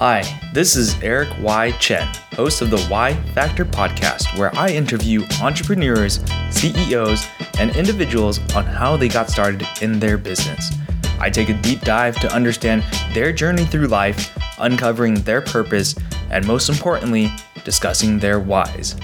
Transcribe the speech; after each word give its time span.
Hi, 0.00 0.22
this 0.54 0.76
is 0.76 0.98
Eric 1.02 1.28
Y. 1.42 1.72
Chen, 1.72 2.08
host 2.32 2.62
of 2.62 2.70
the 2.70 2.88
Y 2.90 3.12
Factor 3.34 3.66
podcast, 3.66 4.34
where 4.38 4.50
I 4.56 4.70
interview 4.70 5.26
entrepreneurs, 5.42 6.20
CEOs, 6.48 7.26
and 7.58 7.76
individuals 7.76 8.38
on 8.54 8.64
how 8.64 8.96
they 8.96 9.08
got 9.08 9.28
started 9.28 9.68
in 9.82 10.00
their 10.00 10.16
business. 10.16 10.70
I 11.18 11.28
take 11.28 11.50
a 11.50 11.60
deep 11.60 11.82
dive 11.82 12.18
to 12.20 12.32
understand 12.32 12.82
their 13.12 13.30
journey 13.30 13.66
through 13.66 13.88
life, 13.88 14.34
uncovering 14.58 15.16
their 15.16 15.42
purpose, 15.42 15.94
and 16.30 16.46
most 16.46 16.70
importantly, 16.70 17.30
discussing 17.64 18.18
their 18.18 18.40
whys. 18.40 18.96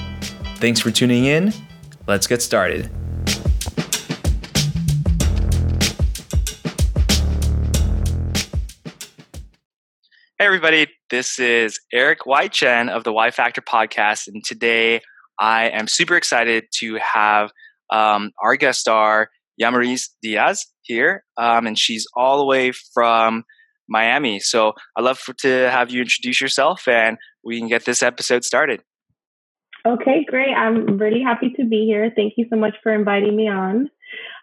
Thanks 0.60 0.80
for 0.80 0.90
tuning 0.90 1.26
in. 1.26 1.52
Let's 2.06 2.26
get 2.26 2.40
started. 2.40 2.90
Hey, 10.38 10.44
everybody. 10.44 10.88
This 11.08 11.38
is 11.38 11.80
Eric 11.94 12.26
Y. 12.26 12.48
Chen 12.48 12.90
of 12.90 13.04
the 13.04 13.12
Y 13.12 13.30
Factor 13.30 13.62
podcast. 13.62 14.28
And 14.28 14.44
today 14.44 15.00
I 15.40 15.70
am 15.70 15.88
super 15.88 16.14
excited 16.14 16.64
to 16.80 16.96
have 16.96 17.52
um, 17.90 18.32
our 18.44 18.54
guest 18.56 18.80
star, 18.80 19.30
Yamaris 19.58 20.10
Diaz, 20.20 20.66
here. 20.82 21.24
Um, 21.38 21.66
and 21.66 21.78
she's 21.78 22.06
all 22.14 22.36
the 22.36 22.44
way 22.44 22.72
from 22.92 23.44
Miami. 23.88 24.38
So 24.38 24.74
I'd 24.94 25.04
love 25.04 25.18
for, 25.18 25.32
to 25.40 25.70
have 25.70 25.90
you 25.90 26.02
introduce 26.02 26.38
yourself 26.38 26.86
and 26.86 27.16
we 27.42 27.58
can 27.58 27.68
get 27.68 27.86
this 27.86 28.02
episode 28.02 28.44
started. 28.44 28.82
Okay, 29.88 30.26
great. 30.28 30.52
I'm 30.54 30.98
really 30.98 31.22
happy 31.22 31.54
to 31.56 31.64
be 31.64 31.86
here. 31.86 32.12
Thank 32.14 32.34
you 32.36 32.44
so 32.50 32.58
much 32.58 32.74
for 32.82 32.92
inviting 32.92 33.34
me 33.34 33.48
on. 33.48 33.88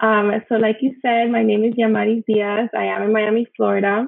Um, 0.02 0.32
so, 0.50 0.56
like 0.56 0.78
you 0.82 0.96
said, 1.04 1.30
my 1.30 1.44
name 1.44 1.64
is 1.64 1.76
Yamaris 1.76 2.24
Diaz. 2.28 2.70
I 2.76 2.86
am 2.86 3.04
in 3.04 3.14
Miami, 3.14 3.46
Florida, 3.56 4.08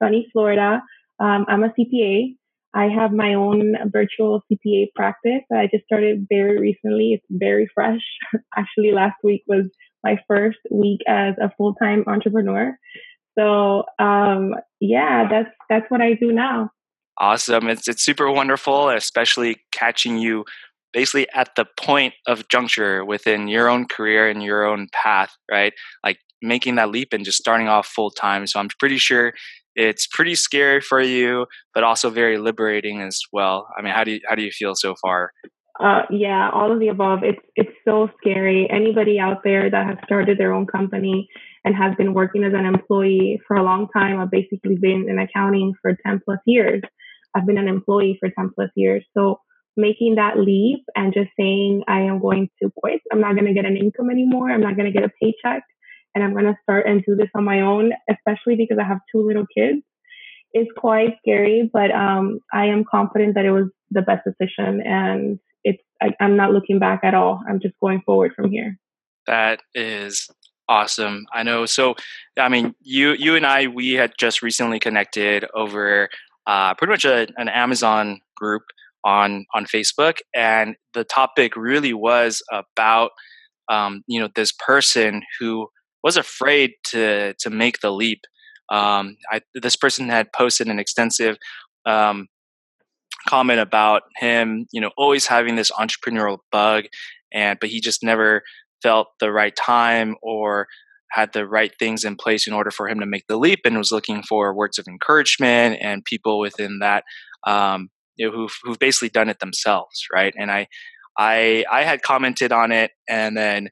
sunny 0.00 0.28
Florida. 0.32 0.82
Um, 1.18 1.46
I'm 1.48 1.64
a 1.64 1.68
CPA. 1.68 2.36
I 2.74 2.88
have 2.88 3.10
my 3.10 3.34
own 3.34 3.74
virtual 3.90 4.42
CPA 4.52 4.88
practice 4.94 5.42
I 5.50 5.66
just 5.72 5.84
started 5.86 6.26
very 6.28 6.58
recently. 6.58 7.14
It's 7.14 7.24
very 7.30 7.68
fresh. 7.74 8.02
Actually, 8.56 8.92
last 8.92 9.16
week 9.24 9.44
was 9.46 9.70
my 10.04 10.18
first 10.28 10.58
week 10.70 11.00
as 11.08 11.34
a 11.40 11.50
full 11.56 11.74
time 11.74 12.04
entrepreneur. 12.06 12.76
So 13.38 13.84
um, 13.98 14.54
yeah, 14.80 15.26
that's 15.30 15.50
that's 15.70 15.86
what 15.90 16.00
I 16.00 16.14
do 16.14 16.32
now. 16.32 16.70
Awesome! 17.18 17.68
It's 17.68 17.88
it's 17.88 18.04
super 18.04 18.30
wonderful, 18.30 18.90
especially 18.90 19.56
catching 19.72 20.18
you 20.18 20.44
basically 20.92 21.28
at 21.34 21.54
the 21.56 21.66
point 21.78 22.14
of 22.26 22.48
juncture 22.48 23.04
within 23.04 23.48
your 23.48 23.68
own 23.68 23.86
career 23.86 24.28
and 24.28 24.42
your 24.42 24.64
own 24.64 24.88
path, 24.92 25.36
right? 25.50 25.72
Like 26.04 26.18
making 26.40 26.76
that 26.76 26.90
leap 26.90 27.12
and 27.12 27.24
just 27.24 27.38
starting 27.38 27.68
off 27.68 27.86
full 27.86 28.10
time. 28.10 28.46
So 28.46 28.60
I'm 28.60 28.68
pretty 28.78 28.98
sure 28.98 29.32
it's 29.76 30.06
pretty 30.06 30.34
scary 30.34 30.80
for 30.80 31.00
you, 31.00 31.46
but 31.74 31.84
also 31.84 32.10
very 32.10 32.38
liberating 32.38 33.02
as 33.02 33.20
well. 33.32 33.68
I 33.78 33.82
mean, 33.82 33.92
how 33.92 34.04
do 34.04 34.12
you 34.12 34.20
how 34.28 34.34
do 34.34 34.42
you 34.42 34.50
feel 34.50 34.74
so 34.74 34.94
far? 35.00 35.32
Uh, 35.78 36.02
yeah, 36.10 36.50
all 36.52 36.72
of 36.72 36.80
the 36.80 36.88
above. 36.88 37.20
It's 37.22 37.42
it's 37.54 37.76
so 37.84 38.08
scary. 38.18 38.66
Anybody 38.70 39.20
out 39.20 39.42
there 39.44 39.70
that 39.70 39.86
has 39.86 39.98
started 40.04 40.38
their 40.38 40.52
own 40.52 40.66
company 40.66 41.28
and 41.64 41.74
has 41.74 41.94
been 41.96 42.14
working 42.14 42.44
as 42.44 42.54
an 42.54 42.64
employee 42.64 43.40
for 43.46 43.56
a 43.56 43.62
long 43.62 43.88
time, 43.94 44.18
I've 44.18 44.30
basically 44.30 44.76
been 44.80 45.06
in 45.08 45.18
accounting 45.18 45.74
for 45.82 45.96
10 46.06 46.20
plus 46.24 46.38
years. 46.46 46.80
I've 47.34 47.46
been 47.46 47.58
an 47.58 47.68
employee 47.68 48.16
for 48.18 48.30
10 48.30 48.52
plus 48.54 48.70
years. 48.76 49.04
So 49.14 49.40
making 49.76 50.14
that 50.14 50.38
leap 50.38 50.84
and 50.94 51.12
just 51.12 51.28
saying, 51.38 51.82
I 51.86 52.00
am 52.02 52.20
going 52.20 52.48
to 52.62 52.70
quit. 52.78 53.02
I'm 53.12 53.20
not 53.20 53.34
going 53.34 53.46
to 53.46 53.52
get 53.52 53.66
an 53.66 53.76
income 53.76 54.10
anymore. 54.10 54.50
I'm 54.50 54.62
not 54.62 54.76
going 54.76 54.90
to 54.90 54.98
get 54.98 55.04
a 55.04 55.12
paycheck 55.20 55.64
and 56.16 56.24
I'm 56.24 56.32
going 56.32 56.46
to 56.46 56.56
start 56.62 56.86
and 56.86 57.04
do 57.06 57.14
this 57.14 57.28
on 57.34 57.44
my 57.44 57.60
own, 57.60 57.92
especially 58.10 58.56
because 58.56 58.78
I 58.80 58.88
have 58.88 59.00
two 59.12 59.24
little 59.24 59.44
kids. 59.54 59.82
It's 60.52 60.70
quite 60.74 61.10
scary, 61.18 61.70
but 61.70 61.90
um, 61.90 62.40
I 62.54 62.66
am 62.66 62.84
confident 62.90 63.34
that 63.34 63.44
it 63.44 63.50
was 63.50 63.66
the 63.90 64.00
best 64.00 64.22
decision, 64.24 64.80
and 64.80 65.38
it's 65.62 65.82
I, 66.02 66.12
I'm 66.18 66.34
not 66.34 66.52
looking 66.52 66.78
back 66.78 67.00
at 67.04 67.12
all. 67.12 67.42
I'm 67.46 67.60
just 67.60 67.74
going 67.82 68.00
forward 68.06 68.32
from 68.34 68.50
here. 68.50 68.78
That 69.26 69.60
is 69.74 70.30
awesome. 70.70 71.26
I 71.34 71.42
know. 71.42 71.66
So, 71.66 71.96
I 72.38 72.48
mean, 72.48 72.74
you 72.80 73.12
you 73.12 73.36
and 73.36 73.44
I 73.44 73.66
we 73.66 73.92
had 73.92 74.12
just 74.18 74.40
recently 74.40 74.78
connected 74.78 75.44
over 75.54 76.08
uh, 76.46 76.72
pretty 76.76 76.92
much 76.92 77.04
a, 77.04 77.26
an 77.36 77.50
Amazon 77.50 78.20
group 78.34 78.62
on 79.04 79.44
on 79.54 79.66
Facebook, 79.66 80.16
and 80.34 80.76
the 80.94 81.04
topic 81.04 81.56
really 81.56 81.92
was 81.92 82.42
about 82.50 83.10
um, 83.68 84.02
you 84.06 84.18
know 84.18 84.30
this 84.34 84.52
person 84.52 85.22
who 85.38 85.68
was 86.06 86.16
afraid 86.16 86.70
to 86.90 87.34
to 87.42 87.50
make 87.50 87.80
the 87.80 87.90
leap. 87.90 88.20
Um, 88.70 89.16
I, 89.32 89.40
this 89.54 89.76
person 89.76 90.08
had 90.08 90.32
posted 90.32 90.68
an 90.68 90.78
extensive 90.78 91.36
um, 91.84 92.28
comment 93.28 93.60
about 93.60 94.02
him, 94.16 94.66
you 94.72 94.80
know, 94.80 94.92
always 94.96 95.26
having 95.26 95.56
this 95.56 95.72
entrepreneurial 95.72 96.38
bug, 96.52 96.84
and 97.32 97.58
but 97.60 97.70
he 97.70 97.80
just 97.80 98.02
never 98.02 98.42
felt 98.82 99.08
the 99.20 99.32
right 99.32 99.56
time 99.56 100.14
or 100.22 100.68
had 101.10 101.32
the 101.32 101.46
right 101.46 101.72
things 101.78 102.04
in 102.04 102.14
place 102.16 102.46
in 102.46 102.52
order 102.52 102.70
for 102.70 102.88
him 102.88 103.00
to 103.00 103.06
make 103.06 103.26
the 103.28 103.38
leap, 103.44 103.60
and 103.64 103.76
was 103.76 103.92
looking 103.92 104.22
for 104.22 104.54
words 104.54 104.78
of 104.78 104.86
encouragement 104.88 105.78
and 105.82 106.04
people 106.04 106.38
within 106.38 106.78
that, 106.78 107.02
um, 107.46 107.88
you 108.16 108.26
know, 108.26 108.32
who've 108.36 108.56
who've 108.62 108.78
basically 108.78 109.10
done 109.18 109.28
it 109.28 109.40
themselves, 109.40 110.06
right? 110.12 110.34
And 110.38 110.50
I, 110.52 110.68
I, 111.18 111.64
I 111.78 111.82
had 111.82 112.02
commented 112.02 112.52
on 112.52 112.70
it, 112.70 112.90
and 113.08 113.36
then 113.36 113.70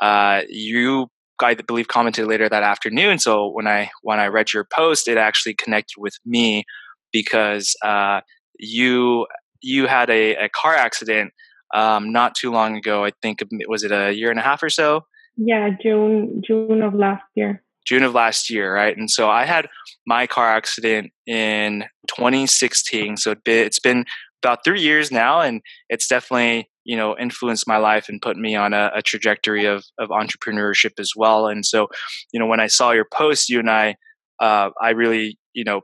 uh, 0.00 0.42
you 0.48 1.08
I 1.42 1.54
believe 1.54 1.88
commented 1.88 2.26
later 2.26 2.48
that 2.48 2.62
afternoon. 2.62 3.18
So 3.18 3.48
when 3.48 3.66
I 3.66 3.90
when 4.02 4.20
I 4.20 4.26
read 4.26 4.52
your 4.52 4.64
post, 4.64 5.08
it 5.08 5.18
actually 5.18 5.54
connected 5.54 6.00
with 6.00 6.14
me 6.24 6.64
because 7.12 7.74
uh, 7.84 8.20
you 8.58 9.26
you 9.62 9.86
had 9.86 10.10
a, 10.10 10.36
a 10.36 10.48
car 10.48 10.74
accident 10.74 11.32
um, 11.74 12.12
not 12.12 12.34
too 12.34 12.50
long 12.50 12.76
ago. 12.76 13.04
I 13.04 13.12
think 13.22 13.40
was 13.68 13.84
it 13.84 13.92
a 13.92 14.12
year 14.12 14.30
and 14.30 14.38
a 14.38 14.42
half 14.42 14.62
or 14.62 14.70
so? 14.70 15.02
Yeah, 15.36 15.70
June 15.82 16.42
June 16.46 16.82
of 16.82 16.94
last 16.94 17.24
year. 17.34 17.62
June 17.86 18.02
of 18.02 18.14
last 18.14 18.50
year, 18.50 18.74
right? 18.74 18.96
And 18.96 19.10
so 19.10 19.30
I 19.30 19.44
had 19.44 19.68
my 20.06 20.26
car 20.26 20.50
accident 20.50 21.12
in 21.26 21.84
2016. 22.08 23.16
So 23.16 23.34
it's 23.44 23.78
been 23.78 24.04
about 24.42 24.64
three 24.64 24.80
years 24.80 25.12
now, 25.12 25.40
and 25.40 25.62
it's 25.88 26.08
definitely 26.08 26.68
you 26.86 26.96
know 26.96 27.16
influenced 27.18 27.66
my 27.66 27.76
life 27.76 28.08
and 28.08 28.22
put 28.22 28.36
me 28.36 28.54
on 28.54 28.72
a, 28.72 28.90
a, 28.94 29.02
trajectory 29.02 29.66
of 29.66 29.84
of 29.98 30.08
entrepreneurship 30.10 30.98
as 30.98 31.10
well. 31.16 31.48
And 31.48 31.66
so, 31.66 31.88
you 32.32 32.38
know, 32.40 32.46
when 32.46 32.60
I 32.60 32.68
saw 32.68 32.92
your 32.92 33.06
post, 33.12 33.50
you 33.50 33.58
and 33.58 33.68
I, 33.68 33.96
uh, 34.40 34.70
I 34.80 34.90
really 34.90 35.36
you 35.52 35.64
know 35.64 35.80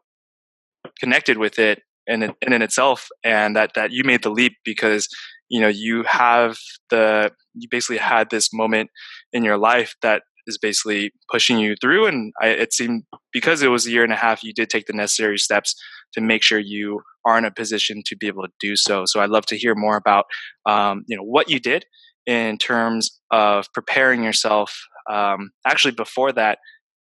connected 1.00 1.38
with 1.38 1.58
it 1.58 1.80
in 2.06 2.22
in, 2.22 2.34
in 2.40 2.62
itself, 2.62 3.08
and 3.24 3.56
that 3.56 3.72
that 3.74 3.90
you 3.90 4.04
made 4.04 4.22
the 4.22 4.30
leap 4.30 4.52
because 4.64 5.08
you 5.48 5.60
know 5.60 5.68
you 5.68 6.04
have 6.04 6.56
the 6.90 7.32
you 7.54 7.68
basically 7.68 7.98
had 7.98 8.30
this 8.30 8.50
moment 8.52 8.88
in 9.32 9.42
your 9.42 9.58
life 9.58 9.94
that 10.02 10.22
is 10.46 10.58
basically 10.58 11.12
pushing 11.30 11.58
you 11.58 11.76
through 11.80 12.06
and 12.06 12.32
I, 12.42 12.48
it 12.48 12.72
seemed 12.72 13.04
because 13.32 13.62
it 13.62 13.68
was 13.68 13.86
a 13.86 13.90
year 13.90 14.02
and 14.02 14.12
a 14.12 14.16
half 14.16 14.42
you 14.42 14.52
did 14.52 14.70
take 14.70 14.86
the 14.86 14.92
necessary 14.92 15.38
steps 15.38 15.76
to 16.14 16.20
make 16.20 16.42
sure 16.42 16.58
you 16.58 17.00
are 17.24 17.38
in 17.38 17.44
a 17.44 17.50
position 17.50 18.02
to 18.06 18.16
be 18.16 18.26
able 18.26 18.42
to 18.42 18.52
do 18.60 18.76
so. 18.76 19.04
So 19.06 19.20
i'd 19.20 19.30
love 19.30 19.46
to 19.46 19.56
hear 19.56 19.74
more 19.74 19.96
about 19.96 20.26
um, 20.66 21.04
you 21.06 21.16
know 21.16 21.24
what 21.24 21.50
you 21.50 21.60
did 21.60 21.84
in 22.26 22.58
terms 22.58 23.20
of 23.30 23.66
preparing 23.74 24.22
yourself 24.22 24.76
um, 25.10 25.50
actually 25.66 25.94
before 25.94 26.32
that 26.32 26.58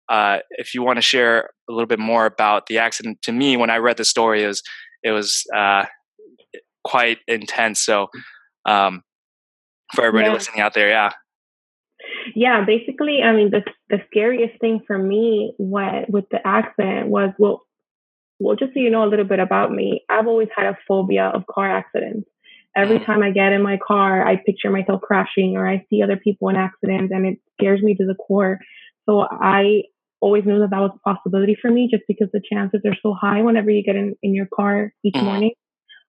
uh, 0.09 0.39
if 0.51 0.73
you 0.73 0.81
want 0.81 0.97
to 0.97 1.01
share 1.01 1.51
a 1.69 1.71
little 1.71 1.87
bit 1.87 1.99
more 1.99 2.25
about 2.25 2.65
the 2.67 2.79
accident. 2.79 3.21
To 3.23 3.31
me 3.31 3.57
when 3.57 3.69
i 3.69 3.77
read 3.77 3.97
the 3.97 4.05
story 4.05 4.43
it 4.43 4.47
was 4.47 4.63
it 5.03 5.11
was 5.11 5.45
uh, 5.55 5.85
quite 6.83 7.19
intense. 7.27 7.81
So 7.81 8.07
um, 8.65 9.03
for 9.95 10.03
everybody 10.03 10.29
yeah. 10.29 10.33
listening 10.33 10.61
out 10.61 10.73
there 10.73 10.89
yeah. 10.89 11.11
Yeah, 12.35 12.63
basically, 12.65 13.19
I 13.23 13.33
mean, 13.33 13.51
the 13.51 13.61
the 13.89 13.97
scariest 14.07 14.59
thing 14.61 14.81
for 14.85 14.97
me 14.97 15.53
what 15.57 16.09
with 16.09 16.25
the 16.31 16.45
accident 16.45 17.09
was 17.09 17.31
well, 17.37 17.61
well, 18.39 18.55
just 18.55 18.73
so 18.73 18.79
you 18.79 18.89
know 18.89 19.03
a 19.03 19.09
little 19.09 19.25
bit 19.25 19.39
about 19.39 19.71
me, 19.71 20.03
I've 20.09 20.27
always 20.27 20.47
had 20.55 20.65
a 20.67 20.77
phobia 20.87 21.25
of 21.33 21.45
car 21.47 21.69
accidents. 21.69 22.29
Every 22.75 22.99
mm. 22.99 23.05
time 23.05 23.23
I 23.23 23.31
get 23.31 23.51
in 23.51 23.61
my 23.61 23.77
car, 23.85 24.25
I 24.25 24.37
picture 24.37 24.69
myself 24.69 25.01
crashing 25.01 25.57
or 25.57 25.67
I 25.67 25.85
see 25.89 26.01
other 26.01 26.17
people 26.17 26.49
in 26.49 26.55
accidents, 26.55 27.11
and 27.13 27.25
it 27.25 27.39
scares 27.59 27.81
me 27.81 27.95
to 27.95 28.05
the 28.05 28.15
core. 28.15 28.59
So 29.07 29.27
I 29.29 29.83
always 30.21 30.45
knew 30.45 30.59
that 30.59 30.69
that 30.69 30.79
was 30.79 30.91
a 30.95 31.13
possibility 31.13 31.57
for 31.61 31.69
me, 31.69 31.89
just 31.91 32.03
because 32.07 32.29
the 32.31 32.41
chances 32.51 32.81
are 32.85 32.95
so 33.01 33.13
high 33.19 33.41
whenever 33.41 33.69
you 33.69 33.83
get 33.83 33.95
in 33.95 34.15
in 34.21 34.33
your 34.33 34.47
car 34.53 34.93
each 35.03 35.15
mm. 35.15 35.23
morning. 35.23 35.51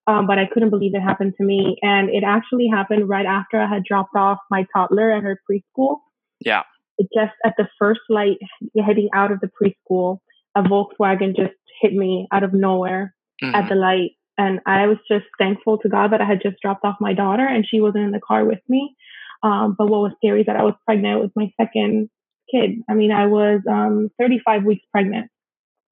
Um, 0.07 0.25
but 0.25 0.39
I 0.39 0.47
couldn't 0.51 0.71
believe 0.71 0.95
it 0.95 1.01
happened 1.01 1.33
to 1.37 1.43
me. 1.43 1.77
And 1.81 2.09
it 2.09 2.23
actually 2.25 2.67
happened 2.67 3.07
right 3.07 3.25
after 3.25 3.59
I 3.59 3.67
had 3.67 3.83
dropped 3.83 4.15
off 4.15 4.39
my 4.49 4.65
toddler 4.75 5.11
at 5.11 5.23
her 5.23 5.39
preschool. 5.49 5.97
Yeah. 6.39 6.63
It 6.97 7.07
just 7.15 7.33
at 7.45 7.53
the 7.57 7.67
first 7.79 8.01
light 8.09 8.37
heading 8.75 9.09
out 9.13 9.31
of 9.31 9.39
the 9.39 9.49
preschool, 9.49 10.19
a 10.55 10.63
Volkswagen 10.63 11.35
just 11.35 11.53
hit 11.81 11.93
me 11.93 12.27
out 12.31 12.43
of 12.43 12.53
nowhere 12.53 13.15
mm-hmm. 13.43 13.55
at 13.55 13.67
the 13.67 13.75
light. 13.75 14.11
And 14.37 14.59
I 14.65 14.87
was 14.87 14.97
just 15.09 15.25
thankful 15.37 15.77
to 15.79 15.89
God 15.89 16.11
that 16.13 16.21
I 16.21 16.25
had 16.25 16.41
just 16.41 16.57
dropped 16.61 16.85
off 16.85 16.95
my 16.99 17.13
daughter 17.13 17.45
and 17.45 17.65
she 17.67 17.81
wasn't 17.81 18.05
in 18.05 18.11
the 18.11 18.21
car 18.25 18.45
with 18.45 18.59
me. 18.69 18.95
Um, 19.43 19.75
but 19.77 19.87
what 19.87 20.01
was 20.01 20.13
scary 20.17 20.41
is 20.41 20.47
that 20.47 20.55
I 20.55 20.63
was 20.63 20.75
pregnant 20.85 21.21
with 21.21 21.31
my 21.35 21.51
second 21.59 22.09
kid. 22.51 22.71
I 22.89 22.93
mean, 22.93 23.11
I 23.11 23.27
was 23.27 23.61
um, 23.69 24.09
35 24.19 24.63
weeks 24.63 24.85
pregnant 24.91 25.29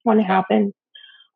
when 0.03 0.19
it 0.19 0.23
happened. 0.23 0.73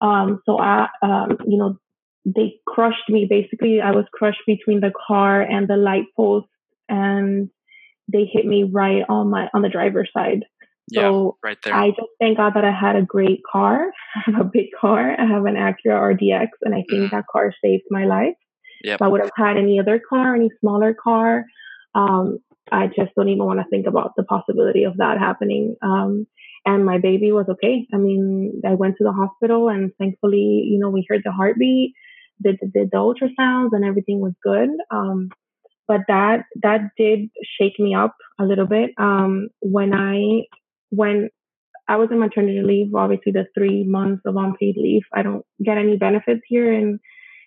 Um, 0.02 0.42
so 0.46 0.60
I, 0.60 0.88
um, 1.02 1.38
you 1.48 1.58
know, 1.58 1.78
they 2.26 2.56
crushed 2.68 3.10
me. 3.10 3.28
Basically, 3.30 3.82
I 3.82 3.92
was 3.92 4.06
crushed 4.14 4.42
between 4.46 4.80
the 4.80 4.92
car 5.08 5.42
and 5.42 5.68
the 5.68 5.78
light 5.78 6.06
post, 6.16 6.48
and 6.90 7.50
they 8.12 8.30
hit 8.32 8.46
me 8.46 8.64
right 8.64 9.04
on 9.10 9.30
my 9.30 9.48
on 9.54 9.62
the 9.62 9.70
driver's 9.70 10.10
side. 10.16 10.46
So 10.92 11.38
yeah, 11.44 11.50
right 11.50 11.58
there. 11.64 11.74
I 11.74 11.90
just 11.90 12.12
thank 12.20 12.38
God 12.38 12.54
that 12.56 12.66
I 12.66 12.72
had 12.72 12.96
a 12.96 13.02
great 13.02 13.42
car. 13.50 13.92
I 14.16 14.32
have 14.32 14.42
a 14.42 14.44
big 14.44 14.68
car. 14.80 15.16
I 15.18 15.26
have 15.26 15.46
an 15.46 15.56
Acura 15.56 16.16
RDX, 16.16 16.48
and 16.62 16.76
I 16.76 16.84
think 16.90 17.04
mm. 17.04 17.12
that 17.12 17.26
car 17.32 17.54
saved 17.64 17.84
my 17.90 18.06
life. 18.06 18.36
Yep. 18.84 18.96
If 18.96 19.02
I 19.02 19.08
would 19.08 19.22
have 19.22 19.32
had 19.36 19.58
any 19.58 19.80
other 19.80 20.00
car, 20.10 20.36
any 20.36 20.50
smaller 20.60 20.94
car, 20.94 21.46
um, 21.96 22.40
I 22.72 22.88
just 22.88 23.12
don't 23.16 23.30
even 23.30 23.46
want 23.46 23.60
to 23.60 23.66
think 23.70 23.88
about 23.88 24.12
the 24.18 24.24
possibility 24.24 24.84
of 24.84 24.98
that 24.98 25.20
happening. 25.20 25.76
Um, 25.82 26.28
and 26.66 26.86
my 26.86 26.98
baby 26.98 27.32
was 27.32 27.46
okay. 27.50 27.88
I 27.94 27.98
mean, 27.98 28.62
I 28.66 28.74
went 28.74 28.98
to 28.98 29.04
the 29.04 29.12
hospital, 29.12 29.70
and 29.70 29.92
thankfully, 29.98 30.66
you 30.70 30.80
know, 30.80 30.90
we 30.90 31.06
heard 31.10 31.22
the 31.24 31.32
heartbeat, 31.32 31.94
did, 32.42 32.58
did 32.74 32.90
the 32.92 32.98
ultrasounds, 32.98 33.70
and 33.72 33.86
everything 33.86 34.20
was 34.20 34.34
good. 34.44 34.70
Um, 34.92 35.30
but 35.88 36.02
that 36.08 36.46
that 36.62 36.92
did 36.98 37.30
shake 37.60 37.78
me 37.80 37.94
up 37.94 38.16
a 38.40 38.46
little 38.46 38.66
bit 38.66 38.92
um, 38.98 39.50
when 39.60 39.94
I 39.94 40.44
when 40.96 41.30
I 41.88 41.98
was 41.98 42.10
in 42.12 42.20
maternity 42.20 42.62
leave. 42.64 42.94
Obviously, 42.96 43.32
the 43.32 43.46
three 43.58 43.84
months 43.84 44.22
of 44.26 44.36
unpaid 44.36 44.76
leave. 44.78 45.04
I 45.14 45.22
don't 45.22 45.46
get 45.64 45.78
any 45.78 45.98
benefits 45.98 46.42
here 46.48 46.72
in 46.72 47.00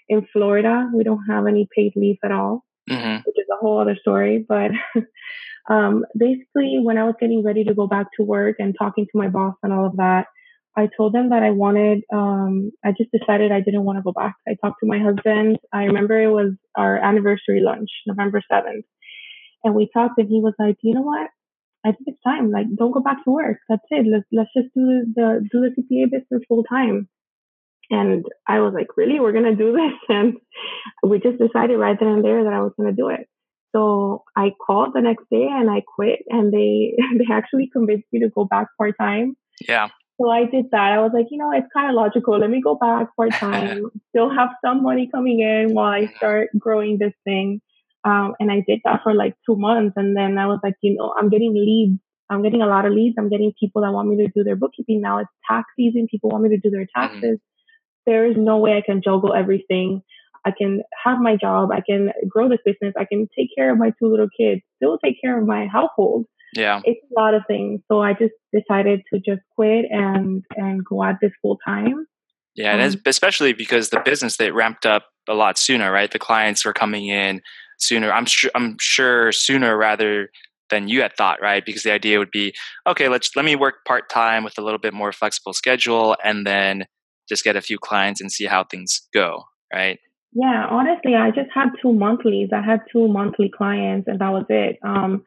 in 0.09 0.27
Florida. 0.33 0.89
We 0.95 1.05
don't 1.05 1.25
have 1.29 1.47
any 1.47 1.69
paid 1.75 1.93
leave 1.97 2.19
at 2.25 2.33
all, 2.33 2.65
mm-hmm. 2.89 3.17
which 3.17 3.37
is 3.37 3.47
a 3.53 3.57
whole 3.57 3.81
other 3.81 3.97
story. 4.01 4.45
But 4.47 4.73
um, 5.71 6.05
basically, 6.17 6.79
when 6.83 6.99
I 6.99 7.05
was 7.05 7.15
getting 7.19 7.43
ready 7.43 7.65
to 7.65 7.75
go 7.75 7.87
back 7.87 8.09
to 8.17 8.25
work 8.25 8.57
and 8.59 8.75
talking 8.79 9.07
to 9.07 9.19
my 9.19 9.29
boss 9.29 9.55
and 9.63 9.73
all 9.73 9.87
of 9.87 9.97
that, 9.97 10.27
I 10.77 10.89
told 10.95 11.15
them 11.15 11.31
that 11.31 11.43
I 11.43 11.51
wanted, 11.51 12.03
um, 12.13 12.71
I 12.85 12.93
just 12.93 13.11
decided 13.11 13.51
I 13.51 13.63
didn't 13.63 13.85
want 13.85 13.99
to 13.99 14.03
go 14.03 14.13
back. 14.13 14.35
I 14.47 14.57
talked 14.63 14.81
to 14.81 14.87
my 14.87 14.99
husband. 14.99 15.59
I 15.73 15.85
remember 15.85 16.21
it 16.21 16.31
was 16.31 16.53
our 16.77 16.99
anniversary 16.99 17.63
lunch, 17.63 17.89
November 18.07 18.43
7th. 18.53 18.85
And 19.65 19.75
we 19.75 19.89
talked 19.93 20.19
and 20.19 20.29
he 20.29 20.41
was 20.41 20.53
like, 20.59 20.77
you 20.83 20.95
know 20.95 21.01
what? 21.01 21.31
I 21.87 21.93
think 21.93 22.09
it's 22.09 22.23
time. 22.27 22.51
Like, 22.51 22.67
don't 22.77 22.91
go 22.91 23.01
back 23.01 23.23
to 23.25 23.31
work. 23.31 23.59
That's 23.69 23.83
it. 23.91 24.07
Let's, 24.11 24.27
let's 24.33 24.51
just 24.57 24.75
do 24.75 25.05
the, 25.15 25.47
do 25.51 25.61
the 25.61 25.71
CPA 25.71 26.11
business 26.11 26.43
full 26.49 26.65
time. 26.65 27.09
And 27.91 28.25
I 28.49 28.61
was 28.61 28.75
like, 28.75 28.89
really? 28.97 29.21
We're 29.21 29.33
going 29.33 29.45
to 29.45 29.55
do 29.55 29.73
this? 29.81 29.93
And 30.09 30.37
we 31.03 31.21
just 31.21 31.39
decided 31.39 31.79
right 31.79 31.97
then 31.99 32.09
and 32.09 32.25
there 32.25 32.43
that 32.45 32.53
I 32.53 32.61
was 32.61 32.73
going 32.77 32.91
to 32.91 32.97
do 32.97 33.09
it. 33.09 33.29
So 33.75 34.25
I 34.35 34.53
called 34.67 34.95
the 34.95 35.03
next 35.03 35.25
day 35.31 35.47
and 35.51 35.71
I 35.71 35.83
quit 35.95 36.21
and 36.29 36.53
they, 36.53 36.95
they 37.19 37.33
actually 37.33 37.69
convinced 37.73 38.07
me 38.13 38.21
to 38.21 38.31
go 38.31 38.45
back 38.45 38.69
part 38.79 38.95
time. 38.99 39.37
Yeah. 39.61 39.89
So 40.21 40.31
I 40.31 40.45
did 40.45 40.67
that. 40.73 40.93
I 40.93 41.01
was 41.01 41.11
like, 41.13 41.27
you 41.31 41.37
know, 41.37 41.53
it's 41.53 41.67
kind 41.75 41.91
of 41.91 41.95
logical. 41.95 42.39
Let 42.39 42.49
me 42.49 42.63
go 42.63 42.75
back 42.75 43.15
part 43.17 43.33
time, 43.33 43.85
still 44.09 44.35
have 44.35 44.49
some 44.65 44.83
money 44.83 45.11
coming 45.13 45.41
in 45.41 45.75
while 45.75 45.93
I 45.93 46.07
start 46.17 46.49
growing 46.59 46.97
this 46.99 47.13
thing. 47.25 47.61
Um, 48.07 48.35
and 48.39 48.51
I 48.51 48.63
did 48.67 48.81
that 48.85 49.01
for 49.03 49.15
like 49.15 49.35
two 49.45 49.57
months. 49.57 49.95
And 49.97 50.17
then 50.17 50.39
I 50.39 50.47
was 50.47 50.61
like, 50.63 50.75
you 50.81 50.95
know, 50.95 51.13
I'm 51.19 51.29
getting 51.29 51.55
leads. 51.55 52.01
I'm 52.31 52.43
getting 52.43 52.63
a 52.63 52.67
lot 52.67 52.87
of 52.87 52.93
leads. 52.93 53.17
I'm 53.19 53.29
getting 53.29 53.53
people 53.59 53.83
that 53.83 53.93
want 53.93 54.09
me 54.09 54.17
to 54.25 54.33
do 54.33 54.45
their 54.45 54.57
bookkeeping. 54.57 55.01
Now 55.01 55.19
it's 55.19 55.31
tax 55.49 55.69
season. 55.77 56.07
People 56.11 56.31
want 56.31 56.45
me 56.45 56.51
to 56.51 56.59
do 56.59 56.71
their 56.71 56.83
mm-hmm. 56.83 57.01
taxes. 57.01 57.23
Mm-hmm. 57.23 58.11
There 58.11 58.27
is 58.31 58.37
no 58.37 58.59
way 58.59 58.77
I 58.77 58.83
can 58.85 59.03
juggle 59.03 59.35
everything. 59.35 60.03
I 60.45 60.53
can 60.57 60.83
have 61.05 61.19
my 61.19 61.37
job. 61.37 61.71
I 61.73 61.81
can 61.81 62.13
grow 62.29 62.49
this 62.49 62.61
business. 62.65 62.95
I 62.97 63.05
can 63.05 63.29
take 63.37 63.49
care 63.57 63.73
of 63.73 63.79
my 63.79 63.91
two 63.99 64.09
little 64.09 64.29
kids, 64.39 64.63
still 64.77 64.99
take 64.99 65.21
care 65.21 65.39
of 65.41 65.47
my 65.47 65.67
household 65.67 66.27
yeah 66.57 66.81
it's 66.85 67.01
a 67.17 67.21
lot 67.21 67.35
of 67.35 67.43
things 67.47 67.81
so 67.91 68.01
i 68.01 68.13
just 68.13 68.35
decided 68.53 69.03
to 69.13 69.19
just 69.19 69.41
quit 69.55 69.85
and 69.91 70.45
and 70.57 70.85
go 70.85 71.03
at 71.03 71.17
this 71.21 71.33
full 71.43 71.59
time 71.67 72.07
yeah 72.55 72.73
um, 72.73 72.81
and 72.81 73.01
especially 73.07 73.53
because 73.53 73.91
the 73.91 74.01
business 74.05 74.37
that 74.37 74.55
ramped 74.55 74.87
up 74.87 75.07
a 75.29 75.35
lot 75.35 75.59
sooner 75.59 75.91
right 75.91 76.11
the 76.13 76.19
clients 76.19 76.65
were 76.65 76.73
coming 76.73 77.07
in 77.07 77.41
sooner 77.79 78.13
i'm 78.13 78.27
sure 78.27 78.51
i'm 78.55 78.77
sure 78.81 79.33
sooner 79.33 79.77
rather 79.77 80.31
than 80.71 80.89
you 80.89 81.01
had 81.01 81.17
thought 81.17 81.41
right 81.41 81.65
because 81.65 81.83
the 81.83 81.93
idea 81.93 82.19
would 82.19 82.31
be 82.31 82.55
okay 82.87 83.09
let's 83.09 83.35
let 83.37 83.45
me 83.45 83.57
work 83.57 83.85
part-time 83.87 84.45
with 84.45 84.59
a 84.59 84.63
little 84.63 84.79
bit 84.79 84.95
more 84.95 85.13
flexible 85.13 85.53
schedule 85.53 86.17
and 86.25 86.47
then 86.47 86.85
just 87.29 87.45
get 87.45 87.57
a 87.57 87.61
few 87.61 87.79
clients 87.79 88.21
and 88.21 88.33
see 88.33 88.45
how 88.45 88.65
things 88.65 89.09
go 89.13 89.45
right 89.73 89.99
yeah 90.33 90.67
honestly 90.71 91.15
i 91.15 91.31
just 91.31 91.51
had 91.55 91.69
two 91.81 91.93
monthlies 91.93 92.49
i 92.53 92.61
had 92.61 92.81
two 92.93 93.09
monthly 93.09 93.51
clients 93.57 94.09
and 94.09 94.21
that 94.21 94.33
was 94.33 94.45
it 94.49 94.79
um 94.83 95.23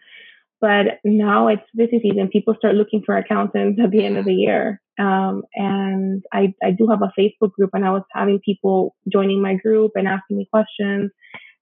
but 0.62 1.00
now 1.06 1.48
it's 1.48 1.64
busy 1.74 2.00
season. 2.02 2.28
People 2.28 2.54
start 2.58 2.76
looking 2.76 3.02
for 3.06 3.16
accountants 3.18 3.80
at 3.82 3.92
the 3.92 4.04
end 4.04 4.18
of 4.18 4.26
the 4.26 4.34
year. 4.34 4.82
Um, 5.00 5.44
and 5.56 6.22
I, 6.34 6.54
I 6.62 6.72
do 6.72 6.88
have 6.88 7.02
a 7.02 7.14
Facebook 7.20 7.54
group 7.54 7.70
and 7.74 7.86
I 7.86 7.92
was 7.92 8.04
having 8.12 8.40
people 8.44 8.96
joining 9.12 9.42
my 9.42 9.56
group 9.56 9.92
and 9.96 10.08
asking 10.08 10.38
me 10.38 10.50
questions. 10.52 11.12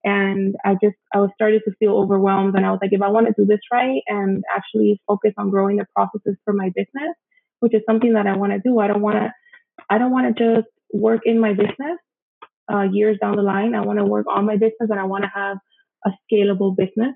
And 0.08 0.56
I 0.64 0.76
just, 0.82 0.96
I 1.14 1.18
was 1.18 1.32
started 1.36 1.64
to 1.66 1.76
feel 1.80 1.98
overwhelmed. 1.98 2.56
And 2.56 2.66
I 2.66 2.72
was 2.72 2.80
like, 2.82 2.94
if 2.94 3.02
I 3.02 3.10
want 3.10 3.28
to 3.28 3.34
do 3.38 3.46
this 3.46 3.60
right 3.70 4.02
and 4.08 4.42
actually 4.56 5.02
focus 5.06 5.34
on 5.38 5.50
growing 5.50 5.76
the 5.76 5.86
processes 5.94 6.38
for 6.46 6.54
my 6.54 6.70
business, 6.74 7.14
which 7.60 7.74
is 7.74 7.82
something 7.86 8.14
that 8.14 8.26
I 8.26 8.38
want 8.38 8.54
to 8.54 8.60
do, 8.60 8.80
I 8.80 8.88
don't 8.88 9.02
want 9.02 9.18
to, 9.18 9.34
I 9.90 9.98
don't 9.98 10.12
want 10.12 10.38
to 10.38 10.44
just 10.44 10.70
work 10.94 11.24
in 11.26 11.42
my 11.42 11.52
business 11.52 11.98
uh, 12.74 12.84
years 12.90 13.18
down 13.22 13.36
the 13.36 13.42
line. 13.42 13.76
I 13.76 13.82
want 13.82 14.00
to 14.00 14.06
work 14.06 14.28
on 14.34 14.46
my 14.46 14.56
business 14.56 14.88
and 14.90 15.00
I 15.00 15.04
want 15.04 15.26
to 15.26 15.32
have 15.36 15.58
a 16.06 16.12
scalable 16.24 16.74
business. 16.74 17.14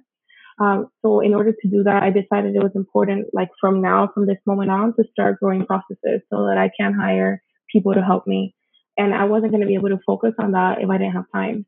Um, 0.59 0.87
so 1.01 1.21
in 1.21 1.33
order 1.33 1.53
to 1.53 1.69
do 1.69 1.83
that, 1.83 2.03
I 2.03 2.09
decided 2.09 2.55
it 2.55 2.61
was 2.61 2.75
important, 2.75 3.27
like 3.31 3.51
from 3.61 3.81
now, 3.81 4.09
from 4.13 4.27
this 4.27 4.37
moment 4.45 4.69
on, 4.69 4.93
to 4.97 5.05
start 5.13 5.39
growing 5.39 5.65
processes 5.65 6.21
so 6.29 6.45
that 6.47 6.57
I 6.57 6.69
can 6.77 6.93
hire 6.93 7.41
people 7.71 7.93
to 7.93 8.01
help 8.01 8.27
me. 8.27 8.53
And 8.97 9.13
I 9.13 9.23
wasn't 9.23 9.51
going 9.51 9.61
to 9.61 9.67
be 9.67 9.75
able 9.75 9.89
to 9.89 9.99
focus 10.05 10.33
on 10.39 10.51
that 10.51 10.81
if 10.81 10.89
I 10.89 10.97
didn't 10.97 11.13
have 11.13 11.31
time. 11.33 11.65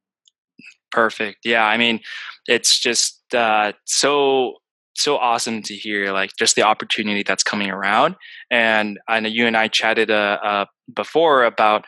Perfect. 0.93 1.39
Yeah, 1.43 1.65
I 1.65 1.77
mean, 1.77 2.01
it's 2.47 2.79
just 2.79 3.21
uh, 3.33 3.73
so 3.85 4.55
so 4.95 5.17
awesome 5.17 5.63
to 5.63 5.73
hear 5.73 6.11
like 6.13 6.29
just 6.37 6.55
the 6.55 6.61
opportunity 6.61 7.23
that's 7.23 7.41
coming 7.43 7.71
around 7.71 8.15
and 8.51 8.99
i 9.07 9.19
know 9.19 9.27
you 9.27 9.47
and 9.47 9.57
i 9.57 9.67
chatted 9.67 10.11
uh, 10.11 10.37
uh, 10.43 10.65
before 10.95 11.43
about 11.45 11.83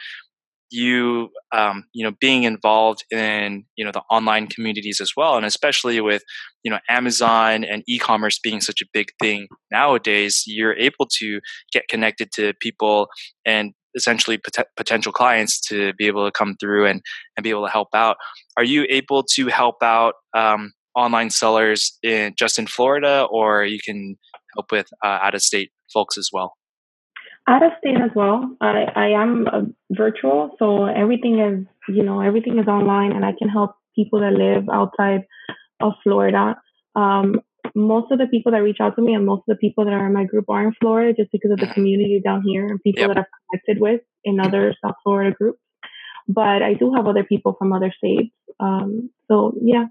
you 0.71 1.29
um, 1.55 1.85
you 1.93 2.03
know 2.05 2.13
being 2.21 2.43
involved 2.43 3.05
in 3.11 3.65
you 3.75 3.85
know 3.85 3.91
the 3.91 4.01
online 4.11 4.47
communities 4.47 5.01
as 5.01 5.11
well 5.17 5.37
and 5.37 5.45
especially 5.45 6.01
with 6.01 6.23
you 6.63 6.71
know 6.71 6.79
amazon 6.89 7.63
and 7.63 7.83
e-commerce 7.87 8.39
being 8.39 8.61
such 8.61 8.81
a 8.81 8.87
big 8.93 9.09
thing 9.21 9.47
nowadays 9.71 10.43
you're 10.47 10.75
able 10.77 11.07
to 11.19 11.41
get 11.73 11.87
connected 11.87 12.31
to 12.33 12.53
people 12.61 13.07
and 13.45 13.73
essentially 13.95 14.37
pot- 14.37 14.67
potential 14.75 15.11
clients 15.11 15.59
to 15.59 15.93
be 15.93 16.07
able 16.07 16.25
to 16.25 16.31
come 16.31 16.55
through 16.59 16.85
and 16.85 17.01
and 17.35 17.43
be 17.43 17.49
able 17.49 17.65
to 17.65 17.71
help 17.71 17.89
out 17.93 18.17
are 18.57 18.63
you 18.63 18.85
able 18.89 19.23
to 19.23 19.47
help 19.47 19.81
out 19.81 20.15
um, 20.33 20.73
online 20.95 21.29
sellers 21.29 21.97
in 22.03 22.33
just 22.37 22.59
in 22.59 22.67
florida 22.67 23.27
or 23.29 23.63
you 23.63 23.79
can 23.83 24.15
help 24.55 24.71
with 24.71 24.87
uh, 25.03 25.19
out 25.21 25.35
of 25.35 25.41
state 25.41 25.71
folks 25.93 26.17
as 26.17 26.29
well 26.31 26.55
out 27.47 27.63
of 27.63 27.71
state 27.77 27.97
as 28.03 28.11
well. 28.15 28.55
I, 28.59 28.85
I 28.95 29.07
am 29.09 29.47
uh, 29.47 29.61
virtual, 29.91 30.55
so 30.57 30.85
everything 30.85 31.39
is, 31.39 31.67
you 31.95 32.03
know, 32.03 32.21
everything 32.21 32.57
is 32.57 32.67
online 32.67 33.11
and 33.11 33.23
I 33.23 33.33
can 33.37 33.49
help 33.49 33.75
people 33.95 34.19
that 34.21 34.33
live 34.33 34.67
outside 34.71 35.21
of 35.79 35.93
Florida. 36.03 36.55
Um, 36.95 37.41
most 37.75 38.11
of 38.11 38.19
the 38.19 38.27
people 38.27 38.51
that 38.51 38.59
reach 38.59 38.77
out 38.79 38.95
to 38.95 39.01
me 39.01 39.13
and 39.13 39.25
most 39.25 39.39
of 39.39 39.55
the 39.55 39.55
people 39.55 39.85
that 39.85 39.93
are 39.93 40.05
in 40.05 40.13
my 40.13 40.23
group 40.23 40.45
are 40.49 40.63
in 40.63 40.73
Florida 40.79 41.13
just 41.13 41.31
because 41.31 41.51
of 41.51 41.59
the 41.59 41.67
community 41.73 42.21
down 42.23 42.41
here 42.45 42.65
and 42.65 42.81
people 42.81 43.01
yep. 43.01 43.09
that 43.09 43.17
I've 43.19 43.25
connected 43.55 43.81
with 43.81 44.01
in 44.23 44.39
other 44.39 44.73
South 44.83 44.95
Florida 45.03 45.35
groups. 45.37 45.59
But 46.27 46.63
I 46.63 46.73
do 46.73 46.93
have 46.95 47.07
other 47.07 47.23
people 47.23 47.55
from 47.57 47.71
other 47.71 47.93
states. 47.97 48.33
Um, 48.59 49.11
so 49.27 49.53
yeah, 49.61 49.85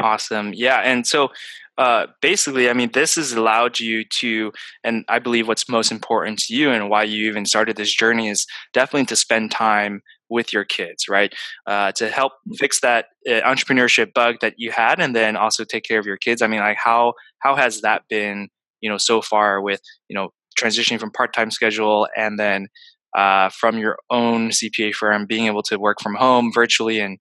Awesome. 0.00 0.52
Yeah. 0.54 0.78
And 0.78 1.06
so 1.06 1.28
uh, 1.76 2.06
basically, 2.22 2.70
I 2.70 2.72
mean, 2.72 2.90
this 2.92 3.16
has 3.16 3.32
allowed 3.32 3.78
you 3.78 4.04
to, 4.04 4.52
and 4.82 5.04
I 5.08 5.18
believe 5.18 5.46
what's 5.46 5.68
most 5.68 5.92
important 5.92 6.38
to 6.40 6.54
you 6.54 6.70
and 6.70 6.88
why 6.88 7.04
you 7.04 7.28
even 7.28 7.44
started 7.44 7.76
this 7.76 7.94
journey 7.94 8.28
is 8.28 8.46
definitely 8.72 9.06
to 9.06 9.16
spend 9.16 9.50
time 9.50 10.00
with 10.30 10.52
your 10.52 10.64
kids, 10.64 11.08
right? 11.08 11.34
Uh, 11.66 11.92
to 11.92 12.08
help 12.08 12.32
fix 12.54 12.80
that 12.80 13.06
uh, 13.28 13.40
entrepreneurship 13.42 14.12
bug 14.14 14.36
that 14.40 14.54
you 14.56 14.70
had, 14.70 15.00
and 15.00 15.14
then 15.14 15.36
also 15.36 15.64
take 15.64 15.84
care 15.84 15.98
of 15.98 16.06
your 16.06 16.16
kids. 16.16 16.40
I 16.40 16.46
mean, 16.46 16.60
like 16.60 16.78
how 16.78 17.14
how 17.40 17.56
has 17.56 17.80
that 17.80 18.02
been, 18.08 18.48
you 18.80 18.88
know, 18.88 18.98
so 18.98 19.20
far 19.20 19.60
with 19.60 19.80
you 20.08 20.14
know 20.14 20.30
transitioning 20.60 21.00
from 21.00 21.10
part 21.10 21.32
time 21.32 21.50
schedule 21.50 22.08
and 22.16 22.38
then 22.38 22.68
uh, 23.16 23.48
from 23.48 23.78
your 23.78 23.98
own 24.10 24.50
CPA 24.50 24.94
firm, 24.94 25.26
being 25.26 25.46
able 25.46 25.62
to 25.64 25.78
work 25.78 26.00
from 26.00 26.14
home 26.14 26.50
virtually 26.54 27.00
and 27.00 27.18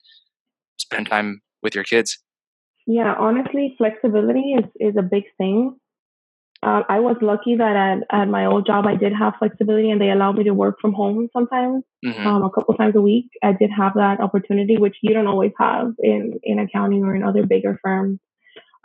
spend 0.78 1.08
time 1.08 1.42
with 1.64 1.76
your 1.76 1.84
kids. 1.84 2.20
Yeah, 2.88 3.14
honestly, 3.18 3.76
flexibility 3.78 4.56
is, 4.58 4.66
is 4.80 4.96
a 4.98 5.04
big 5.04 5.24
thing. 5.38 5.76
Uh, 6.62 6.82
I 6.90 7.00
was 7.00 7.16
lucky 7.22 7.56
that 7.56 7.76
at, 7.76 8.22
at 8.22 8.28
my 8.28 8.46
old 8.46 8.66
job, 8.66 8.86
I 8.86 8.96
did 8.96 9.14
have 9.18 9.36
flexibility 9.40 9.92
and 9.92 10.02
they 10.02 10.10
allowed 10.10 10.38
me 10.38 10.44
to 10.44 10.54
work 10.54 10.78
from 10.82 10.94
home 10.94 11.30
sometimes, 11.32 11.84
mm-hmm. 12.06 12.28
um, 12.28 12.44
a 12.44 12.50
couple 12.50 12.74
times 12.76 12.96
a 12.98 13.02
week. 13.02 13.30
I 13.42 13.54
did 13.54 13.70
have 13.76 13.94
that 13.96 14.20
opportunity, 14.20 14.78
which 14.78 14.98
you 15.02 15.14
don't 15.14 15.28
always 15.28 15.54
have 15.58 15.94
in, 16.00 16.40
in 16.44 16.60
accounting 16.60 17.04
or 17.04 17.16
in 17.16 17.24
other 17.24 17.46
bigger 17.46 17.80
firms. 17.82 18.20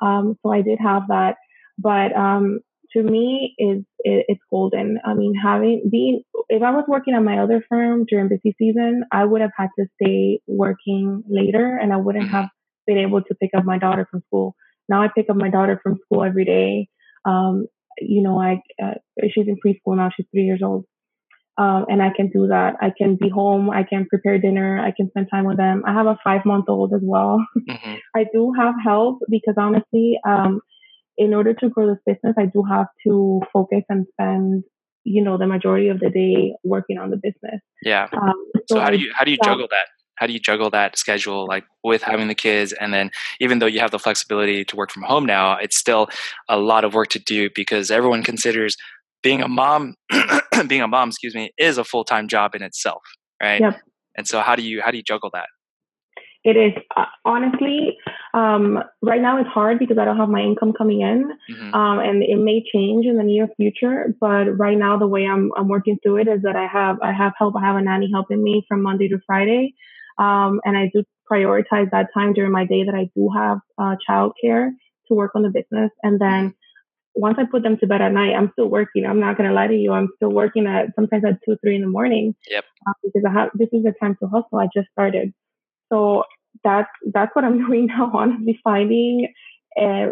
Um, 0.01 0.39
so 0.43 0.53
I 0.53 0.63
did 0.63 0.79
have 0.81 1.09
that. 1.09 1.37
But 1.77 2.15
um, 2.15 2.61
to 2.95 3.03
me 3.03 3.55
is 3.59 3.85
it, 4.01 4.27
it's 4.29 4.41
golden. 4.51 4.99
I 5.05 5.15
mean, 5.15 5.35
having 5.35 5.89
being 5.91 6.23
if 6.49 6.63
I 6.63 6.71
was 6.71 6.85
working 6.89 7.15
at 7.15 7.23
my 7.23 7.39
other 7.39 7.65
firm 7.69 8.05
during 8.09 8.29
busy 8.29 8.55
season, 8.59 9.05
I 9.13 9.25
would 9.25 9.41
have 9.41 9.53
had 9.57 9.69
to 9.79 9.87
stay 10.01 10.41
working 10.47 11.23
later, 11.29 11.79
and 11.81 11.93
I 11.93 11.97
wouldn't 11.97 12.29
have 12.29 12.49
been 12.87 12.99
able 12.99 13.23
to 13.23 13.35
pick 13.35 13.51
up 13.57 13.65
my 13.65 13.79
daughter 13.79 14.07
from 14.11 14.23
school. 14.27 14.55
Now 14.89 15.03
I 15.03 15.09
pick 15.15 15.27
up 15.31 15.37
my 15.37 15.51
daughter 15.51 15.81
from 15.83 15.99
school 16.05 16.25
every 16.25 16.45
day. 16.45 16.89
Um, 17.25 17.67
you 17.99 18.23
know, 18.23 18.39
I 18.39 18.61
uh, 18.83 18.95
she's 19.33 19.47
in 19.49 19.57
preschool 19.65 19.97
now; 19.97 20.11
she's 20.15 20.27
three 20.33 20.45
years 20.45 20.61
old, 20.63 20.85
um, 21.57 21.87
and 21.89 22.03
I 22.03 22.11
can 22.15 22.29
do 22.29 22.49
that. 22.49 22.75
I 22.81 22.93
can 22.97 23.17
be 23.17 23.29
home. 23.29 23.71
I 23.71 23.85
can 23.85 24.07
prepare 24.07 24.39
dinner. 24.39 24.79
I 24.79 24.93
can 24.97 25.09
spend 25.11 25.29
time 25.31 25.45
with 25.47 25.57
them. 25.57 25.83
I 25.87 25.93
have 25.93 26.07
a 26.07 26.19
five 26.25 26.45
month 26.45 26.67
old 26.69 26.93
as 26.93 27.01
well. 27.03 27.45
Mm-hmm. 27.69 27.95
I 28.17 28.25
do 28.33 28.53
have 28.59 28.75
help 28.85 29.21
because 29.31 29.55
honestly, 29.57 30.19
um, 30.27 30.61
in 31.17 31.35
order 31.35 31.55
to 31.55 31.69
grow 31.69 31.87
this 31.87 31.99
business, 32.07 32.35
I 32.39 32.47
do 32.47 32.63
have 32.69 32.87
to 33.07 33.41
focus 33.53 33.83
and 33.89 34.07
spend, 34.13 34.65
you 35.05 35.23
know, 35.23 35.39
the 35.39 35.47
majority 35.47 35.89
of 35.89 36.01
the 36.01 36.11
day 36.11 36.55
working 36.65 36.99
on 36.99 37.11
the 37.11 37.17
business. 37.17 37.61
Yeah. 37.83 38.09
Um, 38.13 38.33
so, 38.69 38.77
so, 38.77 38.81
how 38.81 38.91
do 38.91 38.99
you 38.99 39.13
how 39.15 39.25
do 39.25 39.31
you 39.31 39.39
juggle 39.45 39.69
that? 39.71 39.87
How 40.17 40.27
do 40.27 40.33
you 40.33 40.39
juggle 40.39 40.71
that 40.71 40.97
schedule 40.97 41.47
like 41.47 41.65
with 41.83 42.03
having 42.03 42.29
the 42.29 42.37
kids 42.37 42.73
and 42.73 42.95
then 42.95 43.11
even 43.41 43.59
though 43.59 43.67
you 43.67 43.81
have 43.81 43.91
the 43.91 43.99
flexibility 43.99 44.65
to 44.65 44.77
work 44.77 44.93
from 44.93 45.03
home 45.03 45.27
now, 45.27 45.57
it's 45.57 45.77
still 45.77 46.09
a 46.49 46.59
lot 46.59 46.85
of 46.85 46.95
work 46.95 47.09
to 47.09 47.19
do 47.19 47.51
because 47.55 47.91
everyone 47.91 48.23
considers 48.23 48.77
being 49.23 49.43
a 49.43 49.49
mom 49.49 49.95
being 50.69 50.83
a 50.83 50.89
mom, 50.89 51.09
excuse 51.09 51.35
me, 51.35 51.51
is 51.59 51.79
a 51.79 51.85
full-time 51.85 52.29
job 52.29 52.55
in 52.55 52.63
itself, 52.63 53.03
right? 53.43 53.61
Yep. 53.61 53.81
And 54.17 54.29
so 54.29 54.41
how 54.41 54.55
do 54.55 54.63
you 54.63 54.81
how 54.83 54.91
do 54.91 54.97
you 54.97 55.03
juggle 55.03 55.31
that? 55.35 55.49
It 56.45 56.57
is 56.57 56.75
uh, 56.97 57.07
honestly 57.25 57.97
um, 58.35 58.83
right 59.01 59.21
now 59.21 59.39
it's 59.39 59.49
hard 59.49 59.79
because 59.79 59.97
I 59.97 60.05
don't 60.05 60.17
have 60.17 60.29
my 60.29 60.41
income 60.41 60.73
coming 60.73 61.03
in, 61.03 61.31
mm-hmm. 61.49 61.73
um, 61.73 62.01
and 62.01 62.23
it 62.23 62.37
may 62.37 62.65
change 62.73 63.07
in 63.07 63.17
the 63.17 63.23
near 63.23 63.49
future. 63.57 64.13
But 64.21 64.59
right 64.59 64.77
now, 64.77 64.99
the 64.99 65.07
way 65.07 65.25
I'm 65.25 65.53
I'm 65.57 65.69
working 65.69 65.99
through 66.03 66.17
it 66.19 66.29
is 66.29 66.43
that 66.43 66.57
I 66.57 66.67
have 66.67 66.99
I 67.01 67.13
have 67.13 67.33
help. 67.39 67.55
I 67.57 67.65
have 67.65 67.77
a 67.77 67.81
nanny 67.81 68.11
helping 68.13 68.43
me 68.43 68.65
from 68.67 68.83
Monday 68.83 69.09
to 69.09 69.21
Friday, 69.25 69.75
um, 70.19 70.61
and 70.65 70.77
I 70.77 70.91
do 70.93 71.05
prioritize 71.31 71.91
that 71.93 72.09
time 72.13 72.33
during 72.33 72.51
my 72.51 72.67
day 72.67 72.83
that 72.83 72.95
I 72.95 73.09
do 73.15 73.31
have 73.35 73.59
uh, 73.79 73.95
childcare 74.09 74.71
to 75.07 75.15
work 75.15 75.31
on 75.37 75.43
the 75.43 75.51
business, 75.51 75.93
and 76.03 76.21
then 76.21 76.55
once 77.15 77.39
I 77.39 77.45
put 77.49 77.63
them 77.63 77.79
to 77.79 77.87
bed 77.87 78.03
at 78.03 78.11
night, 78.11 78.35
I'm 78.35 78.51
still 78.55 78.67
working. 78.67 79.07
I'm 79.07 79.21
not 79.21 79.37
gonna 79.37 79.53
lie 79.53 79.69
to 79.69 79.77
you. 79.77 79.93
I'm 79.93 80.09
still 80.17 80.33
working 80.33 80.67
at 80.67 80.87
sometimes 80.97 81.25
at 81.25 81.39
two, 81.45 81.57
three 81.63 81.77
in 81.77 81.83
the 81.83 81.87
morning. 81.89 82.35
Yep. 82.51 82.65
Uh, 82.85 82.93
because 83.05 83.23
I 83.25 83.33
have 83.33 83.51
this 83.55 83.69
is 83.73 83.85
the 83.85 83.95
time 84.01 84.17
to 84.21 84.27
hustle. 84.27 84.59
I 84.59 84.67
just 84.75 84.89
started, 84.91 85.33
so 85.93 86.25
that's 86.63 86.91
that's 87.13 87.35
what 87.35 87.45
I'm 87.45 87.59
doing 87.67 87.87
now. 87.87 88.13
Honestly, 88.15 88.61
finding 88.63 89.29
uh, 89.81 90.09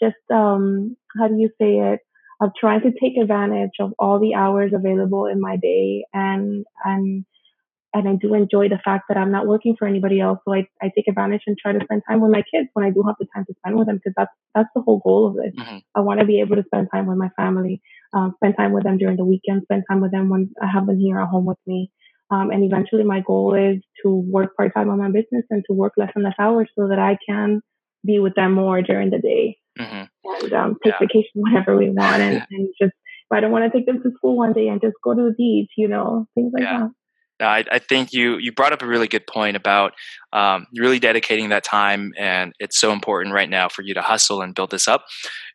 just 0.00 0.16
um 0.32 0.96
how 1.18 1.28
do 1.28 1.36
you 1.36 1.50
say 1.60 1.76
it? 1.92 2.00
I'm 2.40 2.52
trying 2.58 2.82
to 2.82 2.92
take 2.92 3.16
advantage 3.20 3.72
of 3.80 3.92
all 3.98 4.20
the 4.20 4.34
hours 4.34 4.72
available 4.72 5.26
in 5.26 5.40
my 5.40 5.56
day 5.56 6.04
and 6.12 6.64
and 6.84 7.24
and 7.94 8.08
I 8.08 8.14
do 8.16 8.34
enjoy 8.34 8.68
the 8.68 8.78
fact 8.84 9.04
that 9.08 9.16
I'm 9.16 9.32
not 9.32 9.46
working 9.46 9.74
for 9.78 9.88
anybody 9.88 10.20
else. 10.20 10.38
So 10.44 10.54
I, 10.54 10.68
I 10.82 10.90
take 10.94 11.08
advantage 11.08 11.42
and 11.46 11.56
try 11.56 11.72
to 11.72 11.80
spend 11.82 12.02
time 12.08 12.20
with 12.20 12.30
my 12.30 12.42
kids 12.42 12.68
when 12.74 12.84
I 12.84 12.90
do 12.90 13.02
have 13.06 13.16
the 13.18 13.26
time 13.34 13.46
to 13.46 13.54
spend 13.58 13.76
with 13.76 13.86
them 13.86 13.96
because 13.96 14.12
that's 14.16 14.30
that's 14.54 14.68
the 14.74 14.82
whole 14.82 15.00
goal 15.04 15.28
of 15.28 15.34
this. 15.36 15.54
Mm-hmm. 15.56 15.78
I 15.94 16.00
want 16.00 16.20
to 16.20 16.26
be 16.26 16.40
able 16.40 16.56
to 16.56 16.64
spend 16.64 16.88
time 16.92 17.06
with 17.06 17.16
my 17.16 17.30
family, 17.36 17.80
um, 18.12 18.34
spend 18.36 18.56
time 18.56 18.72
with 18.72 18.84
them 18.84 18.98
during 18.98 19.16
the 19.16 19.24
weekend, 19.24 19.62
spend 19.62 19.84
time 19.88 20.00
with 20.00 20.12
them 20.12 20.28
when 20.28 20.50
I 20.62 20.66
have 20.66 20.86
them 20.86 20.98
here 20.98 21.18
at 21.18 21.28
home 21.28 21.46
with 21.46 21.58
me. 21.66 21.90
Um, 22.30 22.50
and 22.50 22.64
eventually 22.64 23.04
my 23.04 23.20
goal 23.26 23.54
is 23.54 23.82
to 24.02 24.10
work 24.10 24.56
part 24.56 24.74
time 24.74 24.90
on 24.90 24.98
my 24.98 25.08
business 25.08 25.44
and 25.50 25.64
to 25.66 25.74
work 25.74 25.94
less 25.96 26.12
and 26.14 26.24
less 26.24 26.34
hours 26.38 26.68
so 26.78 26.88
that 26.88 26.98
I 26.98 27.16
can 27.26 27.60
be 28.04 28.18
with 28.18 28.34
them 28.34 28.52
more 28.52 28.82
during 28.82 29.10
the 29.10 29.18
day 29.18 29.56
mm-hmm. 29.78 30.04
and 30.44 30.52
um, 30.52 30.76
take 30.84 30.92
yeah. 30.92 30.98
vacation 31.00 31.30
whenever 31.34 31.76
we 31.76 31.90
want 31.90 32.20
and, 32.20 32.46
and 32.50 32.68
just 32.80 32.92
if 33.30 33.36
I 33.36 33.40
don't 33.40 33.50
want 33.50 33.70
to 33.70 33.78
take 33.78 33.86
them 33.86 34.02
to 34.02 34.10
school 34.16 34.36
one 34.36 34.52
day 34.52 34.68
and 34.68 34.80
just 34.80 34.94
go 35.02 35.14
to 35.14 35.22
the 35.22 35.34
beach, 35.36 35.70
you 35.76 35.88
know, 35.88 36.26
things 36.34 36.52
like 36.52 36.62
yeah. 36.62 36.78
that. 36.78 36.90
I, 37.40 37.64
I, 37.70 37.78
think 37.78 38.12
you 38.12 38.36
you 38.38 38.50
brought 38.50 38.72
up 38.72 38.82
a 38.82 38.86
really 38.86 39.06
good 39.06 39.24
point 39.26 39.56
about 39.56 39.92
um, 40.32 40.66
really 40.74 40.98
dedicating 40.98 41.50
that 41.50 41.62
time, 41.62 42.12
and 42.18 42.52
it's 42.58 42.80
so 42.80 42.90
important 42.90 43.32
right 43.32 43.48
now 43.48 43.68
for 43.68 43.82
you 43.82 43.94
to 43.94 44.02
hustle 44.02 44.42
and 44.42 44.56
build 44.56 44.72
this 44.72 44.88
up. 44.88 45.04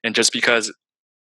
And 0.02 0.16
just 0.16 0.32
because 0.32 0.74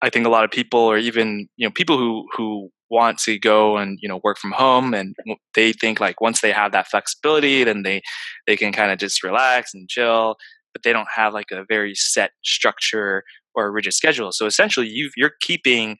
I 0.02 0.10
think 0.10 0.24
a 0.24 0.28
lot 0.28 0.44
of 0.44 0.52
people, 0.52 0.78
or 0.78 0.98
even 0.98 1.48
you 1.56 1.66
know 1.66 1.72
people 1.72 1.98
who 1.98 2.28
who 2.36 2.70
want 2.92 3.18
to 3.20 3.38
go 3.38 3.78
and 3.78 3.98
you 4.00 4.08
know 4.08 4.20
work 4.22 4.38
from 4.38 4.52
home, 4.52 4.94
and 4.94 5.16
they 5.54 5.72
think 5.72 5.98
like 5.98 6.20
once 6.20 6.40
they 6.40 6.52
have 6.52 6.72
that 6.72 6.88
flexibility, 6.88 7.64
then 7.64 7.82
they 7.82 8.02
they 8.46 8.56
can 8.56 8.72
kind 8.72 8.92
of 8.92 8.98
just 8.98 9.24
relax 9.24 9.72
and 9.74 9.88
chill. 9.88 10.36
But 10.72 10.84
they 10.84 10.92
don't 10.92 11.08
have 11.14 11.34
like 11.34 11.50
a 11.50 11.64
very 11.68 11.94
set 11.94 12.30
structure 12.44 13.24
or 13.54 13.66
a 13.66 13.70
rigid 13.70 13.94
schedule. 13.94 14.30
So 14.32 14.46
essentially, 14.46 14.88
you 14.88 15.10
you're 15.16 15.32
keeping 15.40 15.96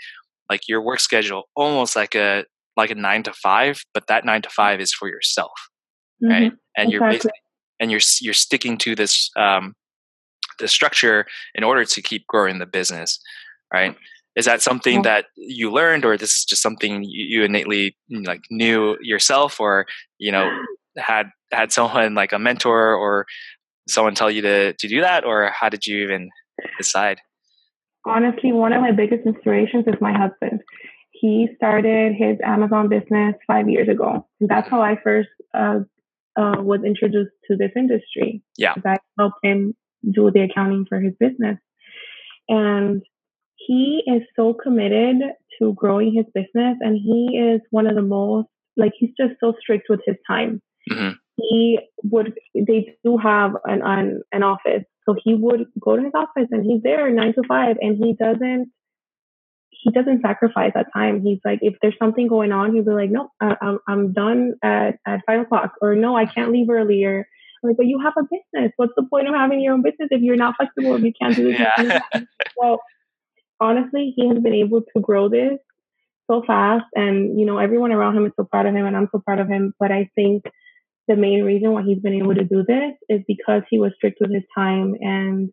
like 0.48 0.68
your 0.68 0.82
work 0.82 1.00
schedule 1.00 1.44
almost 1.56 1.96
like 1.96 2.14
a 2.14 2.44
like 2.76 2.90
a 2.90 2.94
nine 2.94 3.22
to 3.24 3.32
five, 3.32 3.82
but 3.94 4.06
that 4.08 4.24
nine 4.24 4.42
to 4.42 4.50
five 4.50 4.80
is 4.80 4.92
for 4.92 5.08
yourself, 5.08 5.52
mm-hmm. 6.22 6.32
right? 6.32 6.52
And 6.76 6.88
exactly. 6.88 6.92
you're 6.92 7.10
basically 7.10 7.40
and 7.80 7.90
you're 7.90 8.00
you're 8.20 8.34
sticking 8.34 8.78
to 8.78 8.94
this 8.94 9.30
um, 9.36 9.74
the 10.58 10.68
structure 10.68 11.26
in 11.54 11.64
order 11.64 11.84
to 11.84 12.02
keep 12.02 12.26
growing 12.28 12.58
the 12.58 12.66
business, 12.66 13.18
right? 13.72 13.96
Is 14.34 14.46
that 14.46 14.62
something 14.62 14.96
yeah. 14.96 15.02
that 15.02 15.24
you 15.36 15.70
learned, 15.70 16.04
or 16.04 16.14
is 16.14 16.20
this 16.20 16.38
is 16.38 16.44
just 16.44 16.62
something 16.62 17.02
you, 17.04 17.38
you 17.38 17.44
innately 17.44 17.96
like 18.10 18.40
knew 18.50 18.96
yourself, 19.00 19.60
or 19.60 19.86
you 20.18 20.32
know 20.32 20.48
had 20.98 21.26
had 21.52 21.72
someone 21.72 22.14
like 22.14 22.32
a 22.32 22.38
mentor 22.38 22.94
or 22.94 23.26
someone 23.88 24.14
tell 24.14 24.30
you 24.30 24.42
to 24.42 24.72
to 24.72 24.88
do 24.88 25.00
that, 25.00 25.24
or 25.24 25.50
how 25.58 25.68
did 25.68 25.86
you 25.86 26.02
even 26.02 26.30
decide? 26.78 27.20
Honestly, 28.06 28.52
one 28.52 28.72
of 28.72 28.80
my 28.80 28.90
biggest 28.90 29.26
inspirations 29.26 29.84
is 29.86 29.94
my 30.00 30.12
husband 30.12 30.60
he 31.22 31.46
started 31.54 32.14
his 32.18 32.36
Amazon 32.44 32.88
business 32.88 33.36
five 33.46 33.68
years 33.68 33.88
ago. 33.88 34.26
And 34.40 34.50
that's 34.50 34.68
how 34.68 34.82
I 34.82 34.96
first 35.02 35.28
uh, 35.56 35.78
uh, 36.36 36.56
was 36.58 36.80
introduced 36.84 37.30
to 37.48 37.56
this 37.56 37.70
industry. 37.76 38.42
Yeah. 38.58 38.74
I 38.84 38.96
helped 39.16 39.38
him 39.44 39.74
do 40.02 40.32
the 40.32 40.48
accounting 40.50 40.84
for 40.88 41.00
his 41.00 41.12
business. 41.20 41.58
And 42.48 43.02
he 43.66 44.02
is 44.06 44.22
so 44.36 44.54
committed 44.54 45.16
to 45.58 45.72
growing 45.74 46.14
his 46.14 46.26
business. 46.34 46.76
And 46.80 46.96
he 46.96 47.38
is 47.38 47.60
one 47.70 47.86
of 47.86 47.94
the 47.94 48.02
most, 48.02 48.48
like, 48.76 48.92
he's 48.98 49.10
just 49.18 49.34
so 49.40 49.54
strict 49.60 49.86
with 49.88 50.00
his 50.06 50.16
time. 50.28 50.60
Mm-hmm. 50.90 51.10
He 51.36 51.78
would, 52.04 52.34
they 52.54 52.94
do 53.04 53.16
have 53.18 53.52
an, 53.64 53.82
an, 53.84 54.22
an 54.32 54.42
office. 54.42 54.84
So 55.06 55.16
he 55.22 55.34
would 55.34 55.66
go 55.80 55.96
to 55.96 56.02
his 56.02 56.12
office 56.14 56.48
and 56.50 56.64
he's 56.64 56.82
there 56.82 57.10
nine 57.10 57.34
to 57.34 57.42
five 57.48 57.76
and 57.80 57.96
he 57.96 58.14
doesn't 58.14 58.70
he 59.82 59.90
doesn't 59.90 60.22
sacrifice 60.22 60.70
that 60.74 60.86
time. 60.94 61.22
He's 61.22 61.40
like, 61.44 61.58
if 61.60 61.74
there's 61.82 61.96
something 61.98 62.28
going 62.28 62.52
on, 62.52 62.72
he'll 62.72 62.84
be 62.84 62.92
like, 62.92 63.10
no, 63.10 63.30
I, 63.40 63.56
am 63.60 63.78
I'm 63.88 64.12
done 64.12 64.54
at, 64.62 64.98
at 65.06 65.22
five 65.26 65.40
o'clock, 65.40 65.72
or 65.80 65.96
no, 65.96 66.16
I 66.16 66.24
can't 66.24 66.52
leave 66.52 66.70
earlier. 66.70 67.26
I'm 67.62 67.70
like, 67.70 67.76
but 67.76 67.86
you 67.86 68.00
have 68.00 68.12
a 68.16 68.22
business. 68.22 68.72
What's 68.76 68.92
the 68.96 69.02
point 69.02 69.28
of 69.28 69.34
having 69.34 69.60
your 69.60 69.74
own 69.74 69.82
business 69.82 70.08
if 70.12 70.22
you're 70.22 70.36
not 70.36 70.54
flexible? 70.56 70.94
If 70.94 71.02
you 71.02 71.12
can't 71.20 71.34
do 71.34 71.50
this. 71.50 71.60
Yeah. 71.60 72.00
well, 72.56 72.80
honestly, 73.62 74.12
he 74.16 74.28
has 74.28 74.38
been 74.38 74.54
able 74.54 74.82
to 74.82 75.00
grow 75.00 75.28
this 75.28 75.58
so 76.30 76.42
fast, 76.46 76.84
and 76.94 77.38
you 77.38 77.46
know, 77.46 77.58
everyone 77.58 77.92
around 77.92 78.16
him 78.16 78.26
is 78.26 78.32
so 78.36 78.44
proud 78.44 78.66
of 78.66 78.74
him, 78.74 78.86
and 78.86 78.96
I'm 78.96 79.08
so 79.12 79.20
proud 79.20 79.38
of 79.38 79.48
him. 79.48 79.74
But 79.78 79.92
I 79.92 80.10
think 80.14 80.44
the 81.08 81.16
main 81.16 81.42
reason 81.42 81.72
why 81.72 81.82
he's 81.82 81.98
been 81.98 82.14
able 82.14 82.34
to 82.34 82.44
do 82.44 82.64
this 82.66 82.92
is 83.08 83.20
because 83.26 83.62
he 83.68 83.78
was 83.78 83.92
strict 83.96 84.18
with 84.20 84.32
his 84.32 84.44
time 84.56 84.94
and 85.00 85.50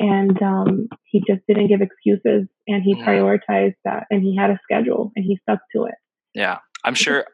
and 0.00 0.40
um, 0.42 0.88
he 1.02 1.20
just 1.26 1.40
didn't 1.48 1.66
give 1.66 1.80
excuses 1.80 2.46
and 2.68 2.82
he 2.84 2.94
prioritized 2.94 3.74
that 3.84 4.04
and 4.10 4.22
he 4.22 4.36
had 4.36 4.50
a 4.50 4.60
schedule 4.62 5.10
and 5.16 5.24
he 5.24 5.38
stuck 5.42 5.58
to 5.74 5.84
it 5.84 5.94
yeah 6.34 6.58
i'm 6.84 6.94
sure 6.94 7.24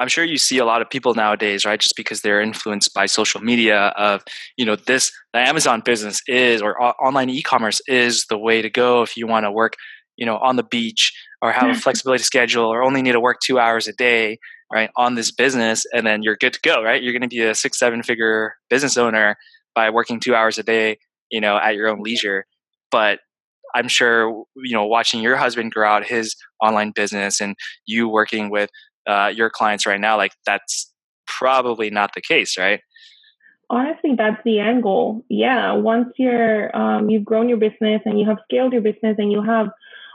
i'm 0.00 0.08
sure 0.08 0.24
you 0.24 0.38
see 0.38 0.58
a 0.58 0.64
lot 0.64 0.82
of 0.82 0.90
people 0.90 1.14
nowadays 1.14 1.64
right 1.64 1.80
just 1.80 1.96
because 1.96 2.22
they're 2.22 2.40
influenced 2.40 2.92
by 2.92 3.06
social 3.06 3.40
media 3.40 3.92
of 3.96 4.22
you 4.56 4.64
know 4.64 4.76
this 4.76 5.12
the 5.32 5.38
amazon 5.38 5.80
business 5.84 6.20
is 6.26 6.60
or 6.60 6.80
online 6.82 7.30
e-commerce 7.30 7.80
is 7.86 8.26
the 8.26 8.38
way 8.38 8.60
to 8.60 8.70
go 8.70 9.02
if 9.02 9.16
you 9.16 9.26
want 9.26 9.44
to 9.44 9.52
work 9.52 9.74
you 10.16 10.26
know 10.26 10.36
on 10.38 10.56
the 10.56 10.64
beach 10.64 11.12
or 11.42 11.52
have 11.52 11.70
a 11.70 11.72
mm. 11.72 11.80
flexibility 11.80 12.22
schedule 12.22 12.66
or 12.66 12.82
only 12.82 13.02
need 13.02 13.12
to 13.12 13.20
work 13.20 13.38
two 13.44 13.58
hours 13.58 13.86
a 13.86 13.92
day 13.92 14.38
right 14.72 14.90
on 14.96 15.14
this 15.14 15.30
business 15.30 15.86
and 15.94 16.06
then 16.06 16.22
you're 16.22 16.36
good 16.36 16.52
to 16.52 16.60
go 16.62 16.82
right 16.82 17.02
you're 17.02 17.12
going 17.12 17.22
to 17.22 17.28
be 17.28 17.42
a 17.42 17.54
six 17.54 17.78
seven 17.78 18.02
figure 18.02 18.54
business 18.68 18.96
owner 18.96 19.36
by 19.74 19.88
working 19.90 20.18
two 20.18 20.34
hours 20.34 20.58
a 20.58 20.62
day 20.62 20.98
you 21.30 21.40
know, 21.40 21.56
at 21.56 21.74
your 21.74 21.88
own 21.88 22.02
leisure. 22.02 22.44
But 22.90 23.20
I'm 23.74 23.88
sure, 23.88 24.44
you 24.56 24.74
know, 24.74 24.84
watching 24.84 25.22
your 25.22 25.36
husband 25.36 25.72
grow 25.72 25.88
out 25.88 26.04
his 26.04 26.34
online 26.60 26.92
business 26.94 27.40
and 27.40 27.54
you 27.86 28.08
working 28.08 28.50
with 28.50 28.68
uh, 29.10 29.32
your 29.34 29.50
clients 29.50 29.86
right 29.86 30.00
now, 30.00 30.16
like 30.16 30.32
that's 30.46 30.92
probably 31.26 31.90
not 31.90 32.14
the 32.14 32.20
case, 32.20 32.56
right? 32.56 32.80
Honestly, 33.68 34.14
that's 34.16 34.40
the 34.44 34.58
end 34.58 34.82
goal. 34.82 35.24
Yeah, 35.28 35.72
once 35.72 36.08
you're 36.16 36.74
um, 36.76 37.10
you've 37.10 37.24
grown 37.24 37.48
your 37.48 37.58
business 37.58 38.02
and 38.04 38.18
you 38.18 38.26
have 38.26 38.38
scaled 38.44 38.72
your 38.72 38.82
business 38.82 39.16
and 39.18 39.30
you 39.30 39.42
have 39.42 39.68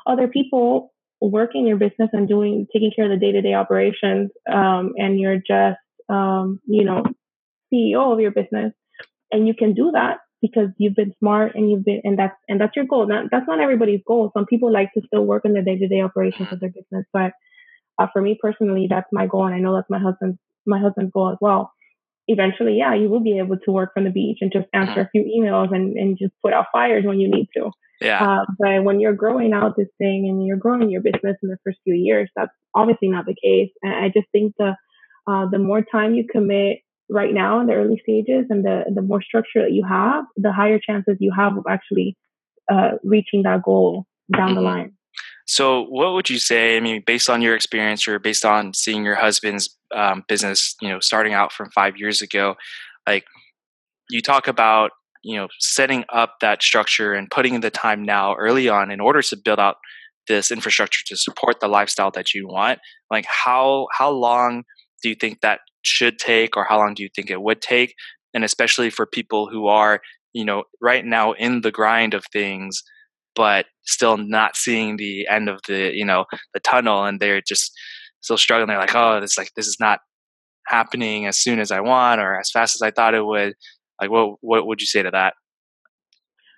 other 0.06 0.28
people 0.28 0.94
working 1.22 1.66
your 1.66 1.78
business 1.78 2.10
and 2.12 2.28
doing 2.28 2.68
taking 2.74 2.92
care 2.96 3.06
of 3.06 3.12
the 3.12 3.26
day 3.26 3.32
to 3.32 3.42
day 3.42 3.54
operations, 3.54 4.32
um, 4.52 4.94
and 4.98 5.20
you're 5.20 5.38
just 5.38 5.80
um, 6.10 6.60
you 6.66 6.84
know 6.84 7.04
CEO 7.74 8.14
of 8.14 8.20
your 8.20 8.32
business, 8.32 8.74
and 9.32 9.48
you 9.48 9.54
can 9.54 9.74
do 9.74 9.92
that 9.94 10.18
because 10.42 10.70
you've 10.78 10.96
been 10.96 11.14
smart 11.20 11.56
and 11.56 11.72
you've 11.72 11.86
been 11.86 12.02
and 12.04 12.20
that's 12.20 12.36
and 12.50 12.60
that's 12.60 12.76
your 12.76 12.86
goal. 12.86 13.08
Not 13.08 13.26
that's 13.32 13.48
not 13.48 13.62
everybody's 13.62 14.02
goal. 14.06 14.32
Some 14.34 14.46
people 14.46 14.72
like 14.72 14.92
to 14.94 15.02
still 15.08 15.26
work 15.26 15.46
in 15.46 15.54
the 15.54 15.62
day 15.62 15.78
to 15.78 15.88
day 15.88 16.02
operations 16.02 16.50
of 16.52 16.60
their 16.60 16.70
business, 16.70 17.06
but 17.14 17.32
uh, 18.00 18.08
for 18.12 18.22
me 18.22 18.38
personally, 18.42 18.88
that's 18.90 19.08
my 19.12 19.28
goal, 19.28 19.46
and 19.46 19.56
I 19.56 19.60
know 19.60 19.76
that's 19.76 19.90
my 19.90 20.00
husband's 20.00 20.38
my 20.66 20.80
husband's 20.80 21.12
goal 21.12 21.32
as 21.32 21.38
well. 21.42 21.72
Eventually, 22.28 22.78
yeah, 22.78 22.96
you 22.96 23.08
will 23.08 23.20
be 23.20 23.38
able 23.38 23.58
to 23.58 23.72
work 23.72 23.94
from 23.94 24.04
the 24.04 24.10
beach 24.10 24.40
and 24.42 24.52
just 24.52 24.66
answer 24.74 25.02
a 25.02 25.10
few 25.12 25.24
emails 25.24 25.74
and, 25.74 25.96
and 25.96 26.18
just 26.18 26.34
put 26.44 26.54
out 26.54 26.66
fires 26.74 27.06
when 27.06 27.20
you 27.20 27.30
need 27.30 27.48
to. 27.56 27.70
Yeah. 28.02 28.40
Uh, 28.40 28.46
but 28.58 28.84
when 28.84 29.00
you're 29.00 29.14
growing 29.14 29.54
out 29.54 29.78
this 29.78 29.88
thing 30.00 30.28
and 30.28 30.46
you're 30.46 30.58
growing 30.58 30.90
your 30.90 31.02
business 31.02 31.38
in 31.44 31.50
the 31.50 31.58
first 31.64 31.78
few 31.84 31.94
years, 31.94 32.30
that's 32.36 32.52
obviously 32.74 33.10
not 33.10 33.26
the 33.26 33.36
case. 33.36 33.70
And 33.84 33.94
I 33.94 34.08
just 34.08 34.28
think 34.32 34.54
the 34.58 34.76
uh, 35.28 35.46
the 35.52 35.60
more 35.60 35.82
time 35.82 36.16
you 36.16 36.26
commit 36.30 36.80
right 37.10 37.34
now 37.34 37.60
in 37.60 37.68
the 37.68 37.74
early 37.74 38.02
stages 38.02 38.48
and 38.50 38.66
the 38.66 38.86
the 38.94 39.02
more 39.02 39.22
structure 39.22 39.62
that 39.62 39.72
you 39.72 39.86
have, 39.88 40.26
the 40.36 40.52
higher 40.52 40.80
chances 40.80 41.18
you 41.20 41.32
have 41.36 41.58
of 41.58 41.66
actually 41.70 42.18
uh, 42.72 42.92
reaching 43.04 43.44
that 43.44 43.62
goal 43.64 44.06
down 44.36 44.50
mm-hmm. 44.50 44.56
the 44.56 44.62
line. 44.62 44.95
So, 45.46 45.84
what 45.84 46.14
would 46.14 46.30
you 46.30 46.40
say? 46.40 46.76
I 46.76 46.80
mean, 46.80 47.04
based 47.06 47.30
on 47.30 47.42
your 47.42 47.56
experience, 47.56 48.08
or 48.08 48.20
based 48.20 48.46
on 48.46 48.74
seeing 48.74 49.04
your 49.06 49.16
husband's 49.16 49.78
um, 49.94 50.24
business, 50.28 50.76
you 50.82 50.90
know, 50.90 51.00
starting 51.00 51.34
out 51.34 51.54
from 51.54 51.70
five 51.72 51.98
years 51.98 52.22
ago, 52.22 52.56
like 53.08 53.26
you 54.10 54.22
talk 54.22 54.48
about 54.48 54.92
you 55.24 55.36
know 55.36 55.48
setting 55.60 56.06
up 56.14 56.36
that 56.42 56.62
structure 56.62 57.14
and 57.14 57.30
putting 57.32 57.56
in 57.56 57.62
the 57.62 57.72
time 57.72 58.04
now 58.04 58.36
early 58.36 58.70
on 58.70 58.92
in 58.92 59.00
order 59.00 59.22
to 59.22 59.38
build 59.38 59.60
out 59.60 59.78
this 60.28 60.52
infrastructure 60.52 61.04
to 61.06 61.18
support 61.18 61.60
the 61.60 61.68
lifestyle 61.68 62.12
that 62.12 62.34
you 62.34 62.48
want 62.48 62.80
like 63.12 63.26
how 63.26 63.88
how 63.92 64.10
long 64.10 64.64
do 65.02 65.10
you 65.10 65.16
think 65.16 65.42
that 65.42 65.60
should 65.82 66.18
take 66.18 66.56
or 66.56 66.64
how 66.64 66.78
long 66.78 66.94
do 66.94 67.04
you 67.04 67.10
think 67.16 67.30
it 67.30 67.42
would 67.42 67.62
take 67.62 67.96
and 68.34 68.44
especially 68.44 68.90
for 68.90 69.06
people 69.06 69.50
who 69.50 69.68
are 69.68 70.00
you 70.34 70.46
know 70.46 70.64
right 70.82 71.06
now 71.06 71.34
in 71.34 71.62
the 71.62 71.72
grind 71.72 72.14
of 72.14 72.24
things 72.32 72.84
but 73.36 73.66
still 73.84 74.18
not 74.18 74.56
seeing 74.56 74.98
the 74.98 75.28
end 75.28 75.50
of 75.50 75.60
the 75.68 75.92
you 75.94 76.06
know 76.06 76.26
the 76.54 76.60
tunnel 76.60 77.04
and 77.04 77.20
they're 77.20 77.42
just 77.42 77.72
still 78.22 78.38
struggling 78.38 78.68
they're 78.68 78.78
like 78.78 78.96
oh 78.96 79.18
it's 79.18 79.38
like 79.38 79.52
this 79.56 79.68
is 79.68 79.78
not 79.80 80.00
happening 80.68 81.28
as 81.28 81.38
soon 81.38 81.60
as 81.60 81.70
i 81.70 81.80
want 81.80 82.20
or 82.20 82.40
as 82.40 82.50
fast 82.50 82.76
as 82.76 82.82
i 82.82 82.90
thought 82.90 83.14
it 83.14 83.26
would 83.26 83.54
like, 84.02 84.12
what 84.12 84.38
what 84.42 84.68
would 84.68 84.82
you 84.82 84.88
say 84.88 85.04
to 85.04 85.12
that? 85.12 85.34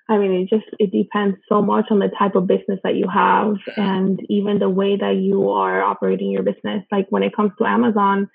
I 0.10 0.18
mean, 0.18 0.32
it 0.32 0.50
just 0.50 0.66
it 0.80 0.92
depends 0.92 1.38
so 1.50 1.62
much 1.62 1.86
on 1.92 2.00
the 2.00 2.10
type 2.18 2.36
of 2.36 2.48
business 2.48 2.80
that 2.84 2.96
you 2.96 3.08
have, 3.14 3.56
and 3.76 4.20
even 4.30 4.60
the 4.60 4.70
way 4.70 4.96
that 4.96 5.18
you 5.18 5.50
are 5.50 5.84
operating 5.84 6.32
your 6.32 6.44
business. 6.44 6.84
Like 6.92 7.08
when 7.10 7.24
it 7.24 7.36
comes 7.36 7.52
to 7.58 7.66
Amazon, 7.66 8.30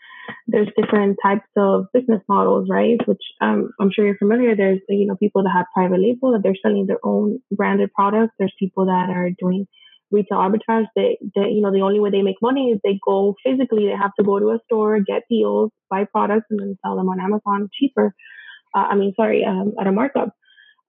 there's 0.47 0.69
different 0.77 1.19
types 1.23 1.49
of 1.57 1.87
business 1.93 2.23
models, 2.29 2.69
right? 2.71 2.99
Which 3.07 3.23
um, 3.41 3.71
I'm 3.81 3.91
sure 3.93 4.05
you're 4.05 4.19
familiar. 4.19 4.57
There's 4.57 4.81
you 4.89 5.07
know 5.07 5.17
people 5.17 5.43
that 5.43 5.53
have 5.55 5.67
private 5.75 6.01
label 6.01 6.33
that 6.33 6.43
they're 6.43 6.57
selling 6.63 6.87
their 6.87 7.05
own 7.05 7.41
branded 7.51 7.93
products. 7.93 8.35
There's 8.39 8.55
people 8.59 8.87
that 8.87 9.11
are 9.11 9.31
doing 9.39 9.67
retail 10.11 10.39
arbitrage. 10.39 10.87
They, 10.95 11.19
they, 11.35 11.49
you 11.49 11.63
know, 11.63 11.73
the 11.73 11.81
only 11.81 11.99
way 11.99 12.11
they 12.11 12.23
make 12.23 12.37
money 12.43 12.71
is 12.71 12.81
they 12.85 13.01
go 13.07 13.35
physically. 13.45 13.87
They 13.87 13.97
have 13.97 14.15
to 14.19 14.25
go 14.25 14.39
to 14.39 14.51
a 14.51 14.59
store, 14.67 15.01
get 15.01 15.23
deals, 15.31 15.71
buy 15.89 16.05
products, 16.05 16.47
and 16.51 16.61
then 16.61 16.79
sell 16.85 16.97
them 16.97 17.09
on 17.09 17.19
Amazon 17.19 17.71
cheaper 17.73 18.15
uh, 18.75 18.87
I 18.91 18.95
mean, 18.97 19.13
sorry, 19.17 19.45
um, 19.45 19.75
at 19.81 19.87
a 19.87 19.93
markup. 19.93 20.35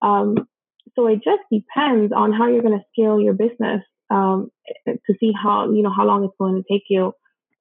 Um, 0.02 0.48
so 0.96 1.08
it 1.08 1.22
just 1.24 1.42
depends 1.52 2.14
on 2.16 2.34
how 2.34 2.48
you're 2.48 2.62
going 2.62 2.78
to 2.78 2.86
scale 2.92 3.20
your 3.20 3.34
business 3.34 3.82
um, 4.10 4.50
to 4.88 5.14
see 5.20 5.32
how 5.32 5.72
you 5.72 5.82
know 5.82 5.92
how 5.96 6.06
long 6.06 6.24
it's 6.24 6.36
going 6.40 6.62
to 6.62 6.74
take 6.74 6.84
you. 6.90 7.14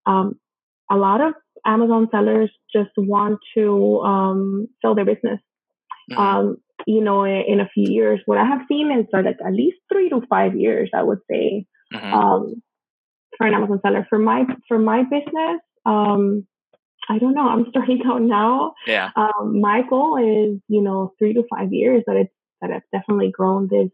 Um, 0.06 0.38
a 0.90 0.96
lot 0.96 1.20
of 1.20 1.34
Amazon 1.66 2.08
sellers 2.10 2.50
just 2.74 2.90
want 2.96 3.38
to 3.56 4.00
um, 4.00 4.68
sell 4.80 4.94
their 4.94 5.04
business. 5.04 5.40
Mm-hmm. 6.10 6.18
Um, 6.18 6.56
you 6.86 7.00
know, 7.00 7.24
in, 7.24 7.44
in, 7.46 7.60
a 7.60 7.68
few 7.72 7.86
years, 7.88 8.20
what 8.26 8.38
I 8.38 8.44
have 8.44 8.62
seen 8.68 8.90
is 8.90 9.06
like 9.12 9.26
at 9.26 9.52
least 9.52 9.76
three 9.92 10.08
to 10.08 10.20
five 10.28 10.56
years, 10.56 10.90
I 10.92 11.02
would 11.02 11.20
say, 11.30 11.66
mm-hmm. 11.94 12.52
for 13.36 13.46
an 13.46 13.54
Amazon 13.54 13.80
seller. 13.82 14.06
For 14.08 14.18
my 14.18 14.44
for 14.66 14.78
my 14.78 15.04
business, 15.04 15.60
I 17.08 17.18
don't 17.18 17.34
know. 17.34 17.48
I'm 17.48 17.66
starting 17.70 18.02
out 18.06 18.22
now. 18.22 18.74
Yeah. 18.86 19.10
Um, 19.16 19.60
my 19.60 19.82
goal 19.88 20.16
is, 20.16 20.60
you 20.68 20.82
know, 20.82 21.12
three 21.18 21.34
to 21.34 21.44
five 21.54 21.72
years 21.72 22.02
that 22.06 22.16
it's 22.16 22.32
that 22.60 22.70
I've 22.70 22.82
definitely 22.92 23.30
grown 23.30 23.68
this 23.70 23.90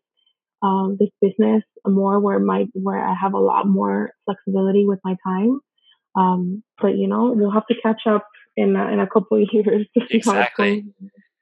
um, 0.62 0.96
this 0.98 1.10
business 1.20 1.62
more 1.86 2.20
where 2.20 2.38
my 2.38 2.66
where 2.74 3.04
I 3.04 3.14
have 3.14 3.34
a 3.34 3.38
lot 3.38 3.66
more 3.66 4.10
flexibility 4.24 4.86
with 4.86 4.98
my 5.04 5.16
time. 5.26 5.60
Um, 6.18 6.62
but 6.80 6.96
you 6.96 7.06
know, 7.06 7.32
we'll 7.34 7.50
have 7.50 7.66
to 7.66 7.74
catch 7.82 8.02
up 8.06 8.26
in 8.56 8.76
a, 8.76 8.88
in 8.92 9.00
a 9.00 9.06
couple 9.06 9.40
of 9.40 9.48
years. 9.52 9.86
exactly. 10.10 10.84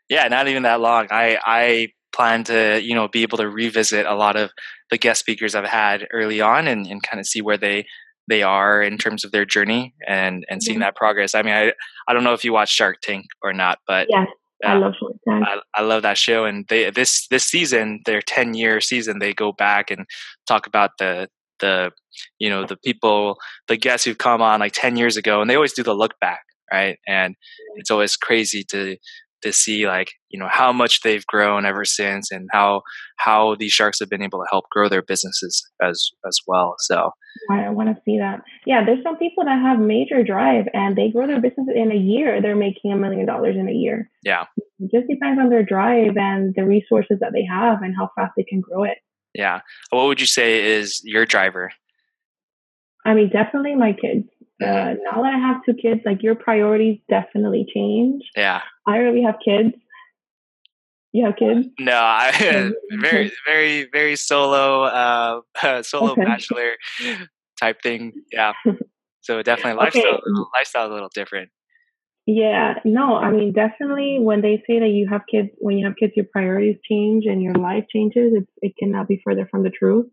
Yeah, 0.09 0.29
not 0.29 0.49
even 0.49 0.65
that 0.65 0.81
long. 0.81 1.09
I 1.11 1.39
I 1.43 1.89
plan 2.13 2.45
to 2.45 2.81
you 2.83 2.95
know 2.95 3.09
be 3.09 3.23
able 3.23 3.39
to 3.39 3.49
revisit 3.49 4.07
a 4.07 4.15
lot 4.15 4.37
of 4.37 4.51
the 4.91 4.99
guest 4.99 5.21
speakers 5.21 5.55
I've 5.55 5.65
had 5.65 6.07
early 6.13 6.41
on 6.41 6.69
and, 6.69 6.87
and 6.87 7.03
kind 7.03 7.21
of 7.21 7.27
see 7.27 7.43
where 7.43 7.59
they 7.59 7.87
they 8.29 8.43
are 8.43 8.83
in 8.83 8.99
terms 8.99 9.25
of 9.25 9.33
their 9.33 9.45
journey 9.45 9.95
and 10.07 10.45
and 10.49 10.63
seeing 10.63 10.81
that 10.81 10.97
progress. 10.97 11.35
I 11.35 11.43
mean, 11.43 11.55
I 11.55 11.73
I 12.09 12.13
don't 12.13 12.25
know 12.25 12.35
if 12.35 12.45
you 12.45 12.53
watch 12.53 12.71
Shark 12.71 12.99
Tank 13.03 13.27
or 13.43 13.53
not, 13.53 13.79
but 13.87 14.07
yes, 14.11 14.29
uh, 14.65 14.69
I 14.69 14.75
love 14.75 14.95
Shark 14.99 15.15
Tank. 15.29 15.45
I, 15.47 15.81
I, 15.81 15.83
love 15.83 16.03
that 16.03 16.19
show, 16.19 16.45
and 16.45 16.67
they 16.69 16.91
this 16.91 17.27
this 17.29 17.45
season, 17.45 18.01
their 18.05 18.23
ten 18.23 18.55
year 18.55 18.81
season, 18.81 19.19
they 19.19 19.33
go 19.33 19.53
back 19.53 19.91
and 19.91 20.07
talk 20.47 20.67
about 20.67 20.93
the 20.99 21.29
the 21.61 21.91
you 22.39 22.49
know 22.49 22.65
the 22.65 22.77
people 22.77 23.37
the 23.69 23.77
guests 23.77 24.05
who've 24.05 24.19
come 24.19 24.43
on 24.43 24.61
like 24.61 24.73
10 24.73 24.97
years 24.97 25.17
ago 25.17 25.41
and 25.41 25.51
they 25.51 25.55
always 25.55 25.73
do 25.73 25.83
the 25.83 25.95
look 25.95 26.19
back 26.21 26.41
right? 26.73 26.99
And 27.07 27.35
it's 27.77 27.91
always 27.91 28.17
crazy 28.17 28.65
to 28.71 28.97
to 29.43 29.53
see 29.53 29.87
like 29.87 30.09
you 30.31 30.41
know 30.41 30.49
how 30.51 30.73
much 30.73 31.03
they've 31.03 31.27
grown 31.27 31.67
ever 31.67 31.85
since 31.85 32.31
and 32.31 32.49
how 32.53 32.81
how 33.19 33.55
these 33.55 33.71
sharks 33.71 34.01
have 34.01 34.09
been 34.09 34.23
able 34.23 34.39
to 34.39 34.47
help 34.51 34.65
grow 34.71 34.89
their 34.89 35.03
businesses 35.03 35.63
as 35.83 36.11
as 36.27 36.39
well 36.47 36.75
so. 36.79 37.11
I 37.51 37.69
want 37.69 37.91
to 37.91 38.03
see 38.07 38.19
that. 38.19 38.41
Yeah 38.65 38.83
there's 38.87 39.03
some 39.03 39.19
people 39.19 39.45
that 39.45 39.61
have 39.61 39.79
major 39.79 40.25
drive 40.25 40.65
and 40.73 40.97
they 40.97 41.11
grow 41.11 41.27
their 41.27 41.41
business 41.41 41.69
in 41.73 41.93
a 41.93 41.97
year 41.97 42.41
they're 42.41 42.57
making 42.57 42.93
a 42.93 42.97
million 42.97 43.27
dollars 43.27 43.57
in 43.57 43.69
a 43.69 43.73
year. 43.73 44.11
Yeah. 44.23 44.47
It 44.79 44.91
just 44.91 45.07
depends 45.07 45.39
on 45.39 45.51
their 45.51 45.63
drive 45.63 46.17
and 46.17 46.55
the 46.55 46.65
resources 46.65 47.19
that 47.21 47.33
they 47.35 47.45
have 47.45 47.83
and 47.83 47.95
how 47.95 48.09
fast 48.17 48.33
they 48.39 48.45
can 48.45 48.63
grow 48.63 48.85
it 48.85 48.97
yeah 49.37 49.61
what 49.91 50.07
would 50.07 50.21
you 50.21 50.27
say 50.27 50.77
is 50.77 51.01
your 51.05 51.27
driver 51.27 51.71
i 53.05 53.15
mean 53.15 53.29
definitely 53.29 53.75
my 53.75 53.93
kids 53.93 54.27
uh, 54.63 54.95
now 55.05 55.23
that 55.23 55.35
I 55.35 55.39
have 55.39 55.65
two 55.67 55.75
kids, 55.75 56.01
like 56.07 56.23
your 56.23 56.35
priorities 56.35 56.99
definitely 57.11 57.67
change. 57.73 58.23
Yeah. 58.35 58.63
I 58.87 58.97
already 58.97 59.23
have 59.23 59.37
kids. 59.45 59.75
You 61.13 61.27
have 61.27 61.37
kids? 61.37 61.67
No, 61.79 61.93
I 61.95 62.71
very, 63.01 63.33
very, 63.47 63.89
very 63.93 64.17
solo, 64.17 64.85
uh, 64.85 65.41
solo 65.83 66.13
okay. 66.13 66.25
bachelor 66.25 66.77
type 67.61 67.83
thing. 67.83 68.13
Yeah. 68.33 68.55
So 69.21 69.43
definitely 69.43 69.75
lifestyle, 69.75 70.15
okay. 70.15 70.49
lifestyle 70.55 70.87
is 70.87 70.91
a 70.91 70.95
little 70.95 71.11
different. 71.15 71.51
Yeah, 72.27 72.75
no, 72.85 73.17
I 73.17 73.31
mean 73.31 73.53
definitely 73.53 74.19
when 74.21 74.43
they 74.43 74.63
say 74.67 74.81
that 74.81 74.89
you 74.89 75.09
have 75.09 75.23
kids, 75.31 75.51
when 75.59 75.79
you 75.79 75.87
have 75.87 75.95
kids, 75.97 76.13
your 76.17 76.27
priorities 76.33 76.77
change 76.89 77.25
and 77.25 77.41
your 77.41 77.55
life 77.55 77.85
changes. 77.93 78.33
It's, 78.35 78.51
it 78.63 78.75
cannot 78.79 79.07
be 79.07 79.21
further 79.25 79.47
from 79.49 79.63
the 79.63 79.71
truth. 79.71 80.07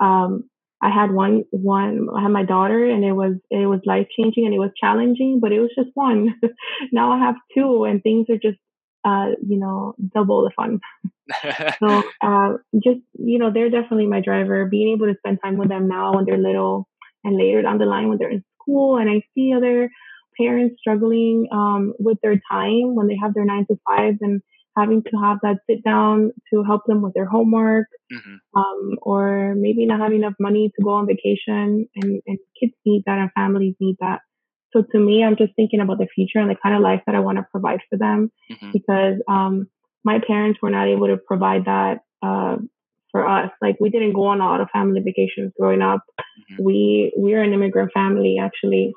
Um, 0.00 0.48
I 0.82 0.90
had 0.90 1.10
one 1.10 1.44
one 1.50 2.08
I 2.16 2.22
had 2.22 2.30
my 2.30 2.44
daughter 2.44 2.84
and 2.88 3.04
it 3.04 3.12
was 3.12 3.34
it 3.50 3.66
was 3.66 3.80
life 3.84 4.06
changing 4.16 4.46
and 4.46 4.54
it 4.54 4.58
was 4.58 4.70
challenging, 4.80 5.40
but 5.40 5.52
it 5.52 5.60
was 5.60 5.70
just 5.76 5.90
one. 5.94 6.34
now 6.92 7.12
I 7.12 7.18
have 7.18 7.34
two 7.54 7.84
and 7.84 8.02
things 8.02 8.26
are 8.30 8.38
just 8.38 8.58
uh, 9.04 9.30
you 9.46 9.58
know, 9.58 9.94
double 10.14 10.44
the 10.44 10.50
fun. 10.54 10.78
so 11.80 12.02
uh, 12.22 12.58
just 12.74 13.00
you 13.18 13.38
know, 13.38 13.50
they're 13.52 13.70
definitely 13.70 14.06
my 14.06 14.20
driver. 14.20 14.66
Being 14.66 14.94
able 14.94 15.06
to 15.06 15.18
spend 15.18 15.40
time 15.42 15.56
with 15.58 15.68
them 15.68 15.88
now 15.88 16.14
when 16.14 16.26
they're 16.26 16.38
little 16.38 16.88
and 17.24 17.36
later 17.36 17.60
down 17.62 17.78
the 17.78 17.86
line 17.86 18.08
when 18.08 18.18
they're 18.18 18.30
in 18.30 18.44
school 18.60 18.98
and 18.98 19.10
I 19.10 19.22
see 19.34 19.52
other 19.52 19.90
parents 20.40 20.76
struggling 20.78 21.48
um, 21.52 21.92
with 21.98 22.18
their 22.22 22.40
time 22.50 22.94
when 22.94 23.08
they 23.08 23.18
have 23.20 23.34
their 23.34 23.44
nine 23.44 23.66
to 23.66 23.78
fives 23.86 24.18
and 24.20 24.40
having 24.76 25.02
to 25.02 25.16
have 25.16 25.38
that 25.42 25.58
sit 25.68 25.82
down 25.84 26.30
to 26.52 26.62
help 26.62 26.82
them 26.86 27.02
with 27.02 27.12
their 27.14 27.26
homework, 27.26 27.88
mm-hmm. 28.12 28.60
um, 28.60 28.98
or 29.02 29.54
maybe 29.56 29.84
not 29.84 30.00
having 30.00 30.18
enough 30.18 30.34
money 30.38 30.70
to 30.74 30.84
go 30.84 30.90
on 30.90 31.06
vacation. 31.06 31.88
And, 31.96 32.22
and 32.26 32.38
kids 32.58 32.72
need 32.86 33.02
that 33.06 33.18
and 33.18 33.30
families 33.32 33.74
need 33.80 33.96
that. 34.00 34.20
So 34.72 34.84
to 34.92 34.98
me, 34.98 35.24
I'm 35.24 35.36
just 35.36 35.54
thinking 35.56 35.80
about 35.80 35.98
the 35.98 36.06
future 36.14 36.38
and 36.38 36.50
the 36.50 36.56
kind 36.62 36.76
of 36.76 36.82
life 36.82 37.02
that 37.06 37.16
I 37.16 37.20
want 37.20 37.38
to 37.38 37.46
provide 37.50 37.80
for 37.90 37.98
them 37.98 38.30
mm-hmm. 38.50 38.70
because 38.72 39.16
um, 39.28 39.68
my 40.04 40.20
parents 40.24 40.60
were 40.62 40.70
not 40.70 40.88
able 40.88 41.08
to 41.08 41.16
provide 41.16 41.64
that 41.64 42.00
uh, 42.22 42.56
for 43.10 43.26
us. 43.26 43.50
Like 43.60 43.76
we 43.80 43.90
didn't 43.90 44.12
go 44.12 44.26
on 44.26 44.40
a 44.40 44.44
lot 44.44 44.60
of 44.60 44.70
family 44.70 45.00
vacations 45.00 45.52
growing 45.58 45.82
up. 45.82 46.02
Mm-hmm. 46.18 46.64
We 46.64 47.12
we're 47.16 47.42
an 47.42 47.52
immigrant 47.52 47.90
family 47.92 48.36
actually. 48.40 48.92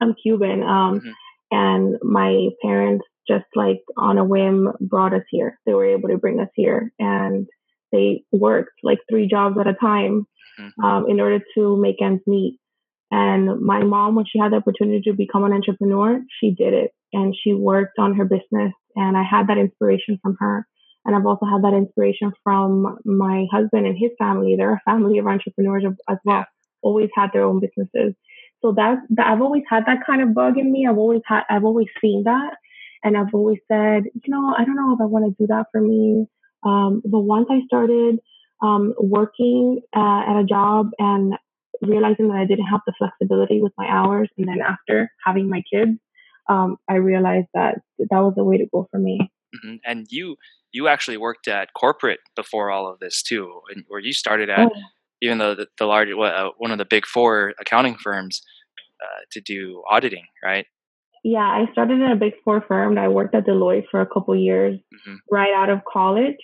I'm 0.00 0.14
Cuban. 0.22 0.62
Um, 0.62 1.00
mm-hmm. 1.00 1.10
and 1.50 1.96
my 2.02 2.48
parents 2.62 3.04
just 3.28 3.44
like 3.54 3.82
on 3.96 4.18
a 4.18 4.24
whim 4.24 4.68
brought 4.80 5.14
us 5.14 5.22
here. 5.30 5.58
They 5.64 5.74
were 5.74 5.86
able 5.86 6.08
to 6.08 6.18
bring 6.18 6.40
us 6.40 6.48
here 6.54 6.92
and 6.98 7.46
they 7.92 8.24
worked 8.32 8.72
like 8.82 8.98
three 9.08 9.28
jobs 9.28 9.56
at 9.60 9.68
a 9.68 9.74
time 9.74 10.26
mm-hmm. 10.58 10.84
um, 10.84 11.08
in 11.08 11.20
order 11.20 11.40
to 11.56 11.76
make 11.76 12.02
ends 12.02 12.22
meet. 12.26 12.58
And 13.10 13.60
my 13.60 13.82
mom, 13.84 14.14
when 14.14 14.24
she 14.24 14.38
had 14.38 14.52
the 14.52 14.56
opportunity 14.56 15.02
to 15.02 15.12
become 15.12 15.44
an 15.44 15.52
entrepreneur, 15.52 16.20
she 16.40 16.50
did 16.50 16.72
it 16.72 16.92
and 17.12 17.36
she 17.36 17.52
worked 17.52 17.98
on 17.98 18.14
her 18.14 18.24
business. 18.24 18.72
And 18.96 19.16
I 19.16 19.22
had 19.22 19.48
that 19.48 19.58
inspiration 19.58 20.18
from 20.22 20.36
her. 20.40 20.66
And 21.04 21.14
I've 21.14 21.26
also 21.26 21.46
had 21.46 21.62
that 21.62 21.76
inspiration 21.76 22.32
from 22.42 22.98
my 23.04 23.46
husband 23.52 23.86
and 23.86 23.98
his 23.98 24.12
family. 24.18 24.54
They're 24.56 24.74
a 24.74 24.90
family 24.90 25.18
of 25.18 25.26
entrepreneurs 25.26 25.84
as 26.08 26.18
well, 26.24 26.46
always 26.80 27.10
had 27.14 27.30
their 27.32 27.44
own 27.44 27.60
businesses. 27.60 28.14
So 28.62 28.72
that's, 28.76 29.00
that, 29.10 29.26
I've 29.26 29.42
always 29.42 29.64
had 29.68 29.84
that 29.86 30.06
kind 30.06 30.22
of 30.22 30.34
bug 30.34 30.56
in 30.56 30.72
me. 30.72 30.86
I've 30.88 30.98
always 30.98 31.22
had, 31.26 31.42
I've 31.50 31.64
always 31.64 31.88
seen 32.00 32.22
that. 32.24 32.56
And 33.04 33.16
I've 33.16 33.34
always 33.34 33.58
said, 33.70 34.04
you 34.14 34.28
know, 34.28 34.54
I 34.56 34.64
don't 34.64 34.76
know 34.76 34.94
if 34.94 35.00
I 35.00 35.06
want 35.06 35.24
to 35.26 35.42
do 35.42 35.48
that 35.48 35.66
for 35.72 35.80
me. 35.80 36.26
Um, 36.64 37.02
but 37.04 37.20
once 37.20 37.48
I 37.50 37.60
started 37.66 38.20
um, 38.62 38.94
working 38.98 39.80
uh, 39.94 40.22
at 40.28 40.40
a 40.40 40.44
job 40.48 40.90
and 41.00 41.34
realizing 41.80 42.28
that 42.28 42.36
I 42.36 42.46
didn't 42.46 42.66
have 42.66 42.80
the 42.86 42.92
flexibility 42.96 43.60
with 43.60 43.72
my 43.76 43.88
hours, 43.88 44.28
and 44.38 44.46
then 44.46 44.60
after 44.64 45.10
having 45.26 45.50
my 45.50 45.62
kids, 45.72 45.98
um, 46.48 46.76
I 46.88 46.94
realized 46.94 47.48
that 47.54 47.78
that 47.98 48.20
was 48.20 48.34
the 48.36 48.44
way 48.44 48.58
to 48.58 48.66
go 48.72 48.86
for 48.92 49.00
me. 49.00 49.32
Mm-hmm. 49.56 49.76
And 49.84 50.06
you 50.10 50.36
you 50.70 50.86
actually 50.86 51.16
worked 51.16 51.48
at 51.48 51.70
corporate 51.74 52.20
before 52.36 52.70
all 52.70 52.90
of 52.90 53.00
this 53.00 53.20
too, 53.22 53.60
and 53.74 53.84
where 53.88 54.00
you 54.00 54.12
started 54.12 54.48
at, 54.48 54.70
oh. 54.72 54.80
Even 55.22 55.38
though 55.38 55.54
the, 55.54 55.66
the 55.78 55.86
large 55.86 56.08
uh, 56.10 56.50
one 56.58 56.72
of 56.72 56.78
the 56.78 56.84
big 56.84 57.06
four 57.06 57.54
accounting 57.58 57.96
firms 57.96 58.42
uh, 59.02 59.20
to 59.30 59.40
do 59.40 59.82
auditing, 59.88 60.26
right? 60.44 60.66
Yeah, 61.24 61.38
I 61.38 61.66
started 61.72 62.00
in 62.00 62.10
a 62.10 62.16
big 62.16 62.34
four 62.44 62.62
firm. 62.66 62.98
I 62.98 63.08
worked 63.08 63.34
at 63.34 63.46
Deloitte 63.46 63.84
for 63.90 64.00
a 64.00 64.06
couple 64.06 64.34
years 64.36 64.78
mm-hmm. 64.78 65.14
right 65.30 65.54
out 65.54 65.70
of 65.70 65.80
college. 65.90 66.36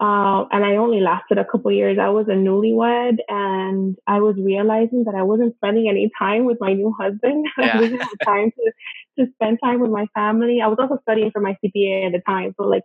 Uh, 0.00 0.46
and 0.52 0.64
I 0.64 0.76
only 0.76 1.00
lasted 1.00 1.38
a 1.38 1.44
couple 1.44 1.72
years. 1.72 1.98
I 2.00 2.08
was 2.10 2.26
a 2.28 2.32
newlywed, 2.32 3.16
and 3.28 3.96
I 4.06 4.20
was 4.20 4.36
realizing 4.38 5.04
that 5.06 5.16
I 5.16 5.22
wasn't 5.22 5.56
spending 5.56 5.88
any 5.88 6.08
time 6.16 6.44
with 6.44 6.58
my 6.60 6.72
new 6.72 6.94
husband. 6.98 7.46
Yeah. 7.58 7.76
I 7.76 7.80
didn't 7.80 7.98
have 7.98 8.18
time 8.24 8.52
to 8.52 8.72
to 9.18 9.30
spend 9.34 9.58
time 9.62 9.80
with 9.80 9.90
my 9.90 10.06
family. 10.14 10.60
I 10.62 10.68
was 10.68 10.78
also 10.80 10.98
studying 11.02 11.32
for 11.32 11.40
my 11.40 11.56
CPA 11.64 12.06
at 12.06 12.12
the 12.12 12.22
time, 12.24 12.54
so 12.56 12.68
like 12.68 12.84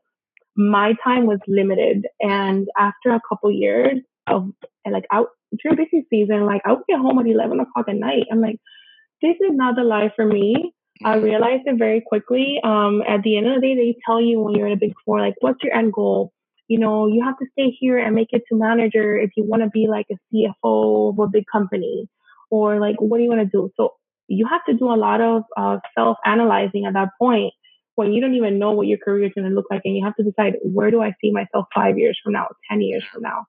my 0.55 0.93
time 1.03 1.27
was 1.27 1.39
limited. 1.47 2.07
And 2.19 2.67
after 2.77 3.11
a 3.11 3.21
couple 3.29 3.51
years 3.51 3.99
of 4.27 4.51
like 4.89 5.05
out 5.11 5.27
during 5.61 5.77
busy 5.77 6.05
season, 6.09 6.45
like 6.45 6.61
I 6.65 6.73
would 6.73 6.87
get 6.87 6.99
home 6.99 7.19
at 7.19 7.27
eleven 7.27 7.59
o'clock 7.59 7.85
at 7.87 7.95
night. 7.95 8.25
I'm 8.31 8.41
like, 8.41 8.59
this 9.21 9.35
is 9.35 9.51
not 9.51 9.75
the 9.75 9.83
life 9.83 10.11
for 10.15 10.25
me. 10.25 10.73
I 11.03 11.15
mm-hmm. 11.15 11.25
realized 11.25 11.63
it 11.65 11.77
very 11.77 12.03
quickly. 12.05 12.59
Um, 12.63 13.01
at 13.07 13.23
the 13.23 13.37
end 13.37 13.47
of 13.47 13.55
the 13.55 13.61
day, 13.61 13.75
they 13.75 13.95
tell 14.05 14.21
you 14.21 14.39
when 14.39 14.55
you're 14.55 14.67
in 14.67 14.73
a 14.73 14.77
big 14.77 14.93
four, 15.05 15.19
like, 15.19 15.35
what's 15.41 15.63
your 15.63 15.75
end 15.75 15.93
goal? 15.93 16.31
you 16.67 16.79
know, 16.79 17.07
you 17.07 17.23
have 17.23 17.37
to 17.37 17.45
stay 17.51 17.75
here 17.79 17.97
and 17.97 18.15
make 18.15 18.29
it 18.31 18.43
to 18.49 18.57
manager 18.57 19.17
if 19.17 19.31
you 19.35 19.43
want 19.45 19.63
to 19.63 19.69
be 19.69 19.87
like 19.87 20.07
a 20.11 20.15
CFO 20.33 21.11
of 21.11 21.19
a 21.19 21.27
big 21.27 21.43
company 21.51 22.09
or 22.49 22.79
like, 22.79 22.95
what 22.99 23.17
do 23.17 23.23
you 23.23 23.29
want 23.29 23.41
to 23.41 23.45
do? 23.45 23.69
So 23.77 23.93
you 24.27 24.47
have 24.49 24.63
to 24.65 24.73
do 24.73 24.91
a 24.91 24.95
lot 24.95 25.21
of 25.21 25.43
uh, 25.57 25.77
self 25.97 26.17
analyzing 26.25 26.85
at 26.85 26.93
that 26.93 27.09
point 27.19 27.53
when 27.95 28.11
you 28.11 28.21
don't 28.21 28.33
even 28.33 28.57
know 28.57 28.71
what 28.71 28.87
your 28.87 28.97
career 28.97 29.25
is 29.25 29.33
going 29.35 29.47
to 29.47 29.53
look 29.53 29.67
like 29.69 29.81
and 29.85 29.95
you 29.95 30.03
have 30.03 30.15
to 30.15 30.23
decide 30.23 30.53
where 30.63 30.89
do 30.89 31.01
I 31.01 31.13
see 31.21 31.31
myself 31.31 31.67
five 31.75 31.97
years 31.97 32.19
from 32.23 32.33
now, 32.33 32.47
10 32.71 32.81
years 32.81 33.03
from 33.11 33.21
now. 33.21 33.45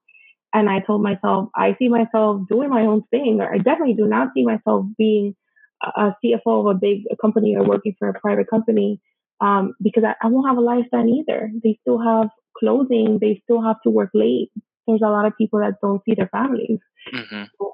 And 0.55 0.71
I 0.71 0.81
told 0.81 1.03
myself, 1.03 1.51
I 1.55 1.77
see 1.79 1.89
myself 1.89 2.43
doing 2.49 2.71
my 2.71 2.83
own 2.83 3.03
thing. 3.11 3.41
Or 3.41 3.53
I 3.53 3.59
definitely 3.59 3.95
do 3.95 4.07
not 4.07 4.29
see 4.35 4.45
myself 4.45 4.87
being 4.97 5.35
a 5.83 6.15
CFO 6.25 6.61
of 6.61 6.67
a 6.67 6.75
big 6.75 7.03
company 7.21 7.57
or 7.57 7.65
working 7.65 7.95
for 7.99 8.09
a 8.09 8.19
private 8.19 8.49
company 8.49 9.01
um, 9.41 9.75
because 9.83 10.05
I, 10.05 10.15
I, 10.23 10.29
won't 10.29 10.49
have 10.49 10.57
a 10.57 10.63
life 10.63 10.87
then 10.93 11.09
either. 11.09 11.51
They 11.63 11.79
still 11.83 11.99
have 11.99 12.29
closing, 12.59 13.19
they 13.21 13.43
still 13.45 13.61
have 13.61 13.77
to 13.83 13.91
work 13.91 14.11
late. 14.15 14.51
There's 14.87 15.03
a 15.03 15.09
lot 15.09 15.27
of 15.27 15.37
people 15.37 15.59
that 15.59 15.75
don't 15.83 16.03
see 16.05 16.15
their 16.15 16.29
families. 16.29 16.79
Mm-hmm. 17.13 17.45
So 17.59 17.73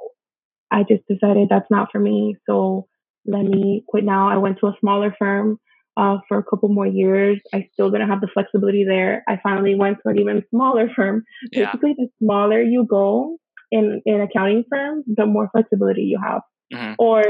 I 0.71 0.85
just 0.85 1.07
decided 1.07 1.49
that's 1.49 1.71
not 1.71 1.89
for 1.93 2.01
me. 2.01 2.37
So 2.49 2.89
let 3.27 3.45
me 3.45 3.85
quit 3.87 4.05
now. 4.05 4.29
I 4.29 4.39
went 4.39 4.59
to 4.61 4.67
a 4.67 4.77
smaller 4.81 5.15
firm 5.19 5.61
uh, 5.97 6.19
for 6.29 6.39
a 6.39 6.45
couple 6.45 6.69
more 6.69 6.87
years. 6.87 7.41
I 7.53 7.69
still 7.73 7.91
didn't 7.91 8.09
have 8.09 8.21
the 8.21 8.29
flexibility 8.33 8.85
there. 8.85 9.23
I 9.29 9.39
finally 9.43 9.75
went 9.75 9.99
to 10.03 10.11
an 10.11 10.19
even 10.19 10.45
smaller 10.51 10.89
firm. 10.97 11.25
Yeah. 11.53 11.67
Basically, 11.67 11.95
the 11.97 12.09
smaller 12.23 12.63
you 12.63 12.87
go 12.89 13.39
in 13.71 14.03
in 14.05 14.21
accounting 14.21 14.65
firm, 14.71 15.05
the 15.07 15.27
more 15.27 15.49
flexibility 15.53 16.03
you 16.03 16.19
have. 16.23 16.43
Mm-hmm. 16.73 16.95
Or 16.99 17.25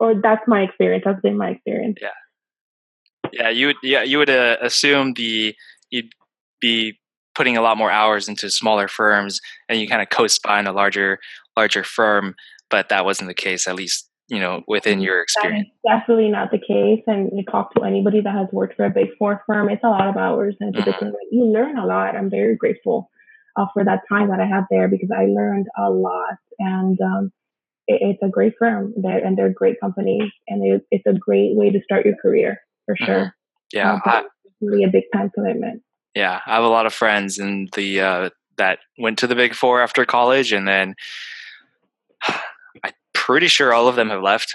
or 0.00 0.14
that's 0.22 0.42
my 0.46 0.62
experience. 0.62 1.04
That's 1.04 1.20
been 1.20 1.36
my 1.36 1.50
experience. 1.50 1.98
Yeah. 2.00 2.08
Yeah, 3.32 3.50
you 3.50 3.66
would. 3.68 3.76
Yeah, 3.82 4.02
you 4.02 4.18
would 4.18 4.30
uh, 4.30 4.56
assume 4.62 5.14
the 5.14 5.54
you'd 5.90 6.12
be 6.60 6.98
putting 7.38 7.56
a 7.56 7.62
lot 7.62 7.78
more 7.78 7.90
hours 7.90 8.28
into 8.28 8.50
smaller 8.50 8.88
firms 8.88 9.40
and 9.68 9.80
you 9.80 9.86
kind 9.86 10.02
of 10.02 10.10
coast 10.10 10.42
by 10.42 10.58
in 10.58 10.66
a 10.66 10.72
larger 10.72 11.20
larger 11.56 11.84
firm 11.84 12.34
but 12.68 12.88
that 12.88 13.04
wasn't 13.04 13.28
the 13.28 13.34
case 13.34 13.68
at 13.68 13.76
least 13.76 14.07
you 14.28 14.40
know 14.40 14.62
within 14.66 15.00
your 15.00 15.22
experience? 15.22 15.68
definitely 15.86 16.28
not 16.28 16.50
the 16.50 16.58
case 16.58 17.02
and 17.06 17.30
you 17.32 17.44
talk 17.44 17.74
to 17.74 17.82
anybody 17.82 18.20
that 18.20 18.34
has 18.34 18.48
worked 18.52 18.76
for 18.76 18.84
a 18.84 18.90
big 18.90 19.08
four 19.18 19.42
firm 19.46 19.68
it's 19.68 19.84
a 19.84 19.88
lot 19.88 20.06
of 20.06 20.16
hours 20.16 20.54
and 20.60 20.74
it's 20.76 20.86
mm-hmm. 20.86 21.08
you 21.30 21.44
learn 21.44 21.78
a 21.78 21.86
lot. 21.86 22.16
I'm 22.16 22.30
very 22.30 22.56
grateful 22.56 23.10
uh, 23.56 23.66
for 23.72 23.84
that 23.84 24.02
time 24.08 24.28
that 24.28 24.40
i 24.40 24.46
had 24.46 24.64
there 24.70 24.88
because 24.88 25.10
i 25.16 25.24
learned 25.24 25.66
a 25.76 25.90
lot 25.90 26.36
and 26.58 26.98
um, 27.00 27.32
it, 27.86 28.00
it's 28.02 28.22
a 28.22 28.28
great 28.28 28.52
firm. 28.58 28.92
They're, 28.96 29.24
and 29.24 29.36
they're 29.36 29.52
great 29.52 29.80
companies 29.80 30.30
and 30.46 30.64
it, 30.64 30.86
it's 30.90 31.06
a 31.06 31.18
great 31.18 31.56
way 31.56 31.70
to 31.70 31.80
start 31.82 32.04
your 32.04 32.16
career 32.20 32.60
for 32.86 32.94
mm-hmm. 32.94 33.04
sure. 33.04 33.34
Yeah 33.72 33.94
uh, 33.94 34.00
I, 34.04 34.24
really 34.60 34.84
a 34.84 34.88
big 34.88 35.04
time 35.12 35.30
commitment. 35.30 35.82
Yeah, 36.14 36.40
I 36.46 36.54
have 36.54 36.64
a 36.64 36.68
lot 36.68 36.86
of 36.86 36.94
friends 36.94 37.38
in 37.38 37.68
the 37.74 38.00
uh, 38.00 38.30
that 38.56 38.78
went 38.98 39.18
to 39.18 39.26
the 39.26 39.34
Big 39.34 39.54
Four 39.54 39.80
after 39.82 40.04
college, 40.04 40.52
and 40.52 40.66
then 40.66 40.94
pretty 43.28 43.46
sure 43.46 43.74
all 43.74 43.88
of 43.88 43.96
them 43.96 44.08
have 44.08 44.22
left. 44.22 44.54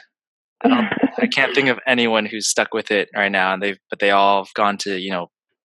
I, 0.63 0.89
I 1.19 1.27
can't 1.27 1.53
think 1.53 1.69
of 1.69 1.79
anyone 1.87 2.25
who's 2.25 2.49
stuck 2.49 2.73
with 2.73 2.89
it 2.89 3.09
right 3.15 3.31
now, 3.31 3.53
and 3.53 3.61
they've 3.61 3.77
but 3.89 3.99
they 3.99 4.09
all 4.09 4.43
have 4.43 4.53
gone 4.55 4.77
to 4.79 4.99
you 4.99 5.11
know 5.11 5.27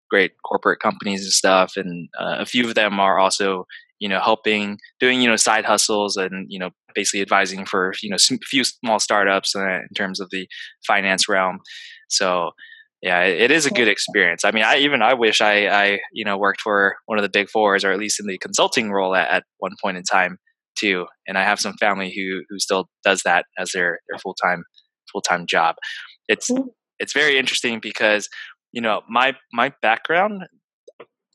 great 0.09 0.31
corporate 0.43 0.79
companies 0.79 1.21
and 1.21 1.31
stuff, 1.31 1.73
and 1.77 2.09
uh, 2.19 2.37
a 2.39 2.45
few 2.45 2.67
of 2.67 2.75
them 2.75 2.99
are 2.99 3.19
also 3.19 3.65
you 3.99 4.09
know 4.09 4.19
helping 4.19 4.79
doing 4.99 5.21
you 5.21 5.29
know 5.29 5.35
side 5.35 5.65
hustles 5.65 6.17
and 6.17 6.47
you 6.49 6.57
know 6.57 6.71
basically 6.95 7.21
advising 7.21 7.65
for 7.65 7.93
you 8.01 8.09
know 8.09 8.15
a 8.15 8.37
few 8.39 8.63
small 8.63 8.99
startups 8.99 9.53
in 9.55 9.87
terms 9.95 10.19
of 10.19 10.29
the 10.31 10.47
finance 10.87 11.29
realm. 11.29 11.59
So 12.09 12.51
yeah, 13.03 13.21
it 13.21 13.51
is 13.51 13.67
a 13.67 13.71
good 13.71 13.87
experience. 13.87 14.43
I 14.43 14.49
mean, 14.49 14.63
I 14.63 14.77
even 14.77 15.03
I 15.03 15.13
wish 15.13 15.41
I, 15.41 15.67
I 15.67 15.99
you 16.11 16.25
know 16.25 16.39
worked 16.39 16.61
for 16.61 16.95
one 17.05 17.19
of 17.19 17.23
the 17.23 17.29
big 17.29 17.49
fours 17.49 17.85
or 17.85 17.91
at 17.91 17.99
least 17.99 18.19
in 18.19 18.25
the 18.25 18.39
consulting 18.39 18.91
role 18.91 19.15
at, 19.15 19.29
at 19.29 19.43
one 19.59 19.75
point 19.83 19.97
in 19.97 20.03
time 20.03 20.39
too. 20.75 21.05
And 21.27 21.37
I 21.37 21.43
have 21.43 21.59
some 21.59 21.75
family 21.79 22.13
who 22.15 22.43
who 22.49 22.59
still 22.59 22.89
does 23.03 23.21
that 23.23 23.45
as 23.57 23.71
their 23.73 23.99
their 24.09 24.19
full 24.19 24.35
time 24.35 24.63
full 25.11 25.21
time 25.21 25.45
job. 25.45 25.75
It's 26.27 26.49
it's 26.99 27.13
very 27.13 27.37
interesting 27.37 27.79
because 27.79 28.29
you 28.71 28.81
know 28.81 29.01
my 29.09 29.35
my 29.53 29.71
background 29.81 30.43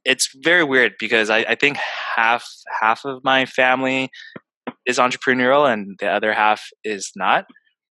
it's 0.05 0.31
very 0.43 0.65
weird 0.65 0.95
because 0.99 1.29
I, 1.29 1.39
I 1.41 1.55
think 1.55 1.77
half 1.77 2.47
half 2.81 3.05
of 3.05 3.23
my 3.23 3.47
family 3.47 4.11
is 4.87 4.99
entrepreneurial 4.99 5.71
and 5.71 5.97
the 5.99 6.09
other 6.09 6.33
half 6.33 6.69
is 6.85 7.13
not. 7.17 7.45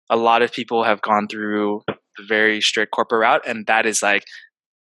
A 0.08 0.16
lot 0.16 0.42
of 0.42 0.52
people 0.52 0.84
have 0.84 1.02
gone 1.02 1.26
through 1.28 1.82
the 1.88 2.24
very 2.28 2.60
strict 2.60 2.92
corporate 2.92 3.22
route 3.22 3.42
and 3.46 3.66
that 3.66 3.86
is 3.86 4.02
like 4.02 4.24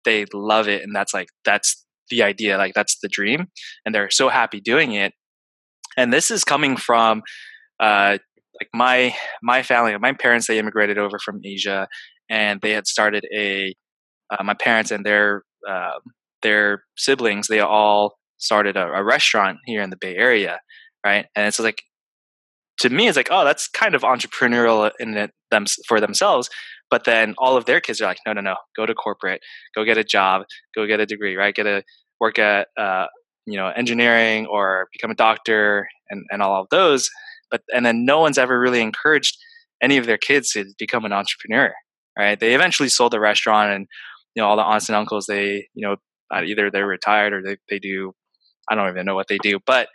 they 0.06 0.26
love 0.34 0.68
it 0.68 0.82
and 0.82 0.96
that's 0.96 1.14
like 1.14 1.28
that's 1.46 1.86
the 2.10 2.24
idea 2.24 2.58
like 2.58 2.74
that's 2.74 2.98
the 3.02 3.10
dream 3.10 3.48
and 3.86 3.94
they're 3.94 4.10
so 4.10 4.30
happy 4.30 4.60
doing 4.60 4.94
it 4.94 5.14
and 6.00 6.14
this 6.14 6.32
is 6.32 6.44
coming 6.44 6.78
from 6.78 7.22
uh 7.80 8.18
like 8.60 8.70
my 8.74 9.16
my 9.44 9.64
family 9.64 9.98
my 9.98 10.14
parents 10.14 10.48
they 10.48 10.60
immigrated 10.60 10.98
over 10.98 11.20
from 11.20 11.40
asia 11.44 11.88
and 12.30 12.60
they 12.62 12.72
had 12.72 12.88
started 12.88 13.26
a 13.36 13.74
uh, 14.32 14.44
my 14.44 14.54
parents 14.54 14.92
and 14.92 15.06
their 15.06 15.44
uh, 15.68 16.00
their 16.42 16.84
siblings 16.98 17.48
they 17.48 17.60
all 17.60 18.16
started 18.38 18.78
a, 18.78 18.86
a 18.88 19.04
restaurant 19.04 19.58
here 19.66 19.82
in 19.82 19.90
the 19.90 19.98
bay 19.98 20.16
area 20.16 20.60
right 21.06 21.26
and 21.36 21.48
it's 21.48 21.60
like 21.60 21.82
to 22.80 22.90
me 22.90 23.08
it's 23.08 23.18
like 23.18 23.30
oh 23.32 23.44
that's 23.44 23.68
kind 23.68 23.96
of 23.96 24.04
entrepreneurial 24.04 24.90
in 25.00 25.18
it 25.18 25.32
them 25.52 25.66
for 25.88 26.00
themselves 26.00 26.50
but 26.90 27.04
then 27.06 27.36
all 27.38 27.56
of 27.56 27.66
their 27.66 27.80
kids 27.80 28.02
are 28.02 28.06
like, 28.06 28.20
no, 28.26 28.34
no, 28.34 28.42
no, 28.42 28.56
go 28.76 28.86
to 28.86 28.94
corporate, 28.94 29.42
go 29.76 29.84
get 29.84 29.98
a 29.98 30.04
job, 30.04 30.44
go 30.76 30.88
get 30.88 31.00
a 31.00 31.06
degree, 31.06 31.36
right? 31.36 31.54
Get 31.54 31.68
a 31.68 31.84
work 32.20 32.40
at 32.40 32.68
uh, 32.78 33.06
you 33.46 33.58
know 33.58 33.68
engineering 33.70 34.46
or 34.48 34.88
become 34.92 35.12
a 35.12 35.16
doctor 35.16 35.88
and 36.10 36.26
and 36.32 36.42
all 36.42 36.62
of 36.62 36.68
those. 36.72 37.10
But 37.52 37.62
and 37.74 37.86
then 37.86 38.06
no 38.06 38.20
one's 38.20 38.38
ever 38.38 38.60
really 38.60 38.82
encouraged 38.82 39.38
any 39.82 39.98
of 39.98 40.06
their 40.06 40.18
kids 40.18 40.52
to 40.52 40.66
become 40.78 41.06
an 41.06 41.14
entrepreneur, 41.14 41.74
right? 42.18 42.40
They 42.40 42.54
eventually 42.54 42.90
sold 42.90 43.14
the 43.14 43.20
restaurant, 43.20 43.72
and 43.72 43.88
you 44.36 44.42
know 44.42 44.48
all 44.50 44.58
the 44.58 44.64
aunts 44.64 44.90
and 44.90 44.96
uncles 44.96 45.26
they 45.28 45.68
you 45.74 45.88
know 45.88 45.96
either 46.44 46.70
they're 46.70 46.88
retired 46.88 47.34
or 47.34 47.42
they 47.42 47.58
they 47.70 47.80
do 47.80 48.14
I 48.72 48.76
don't 48.76 48.90
even 48.90 49.06
know 49.06 49.16
what 49.16 49.28
they 49.28 49.40
do, 49.40 49.60
but 49.66 49.88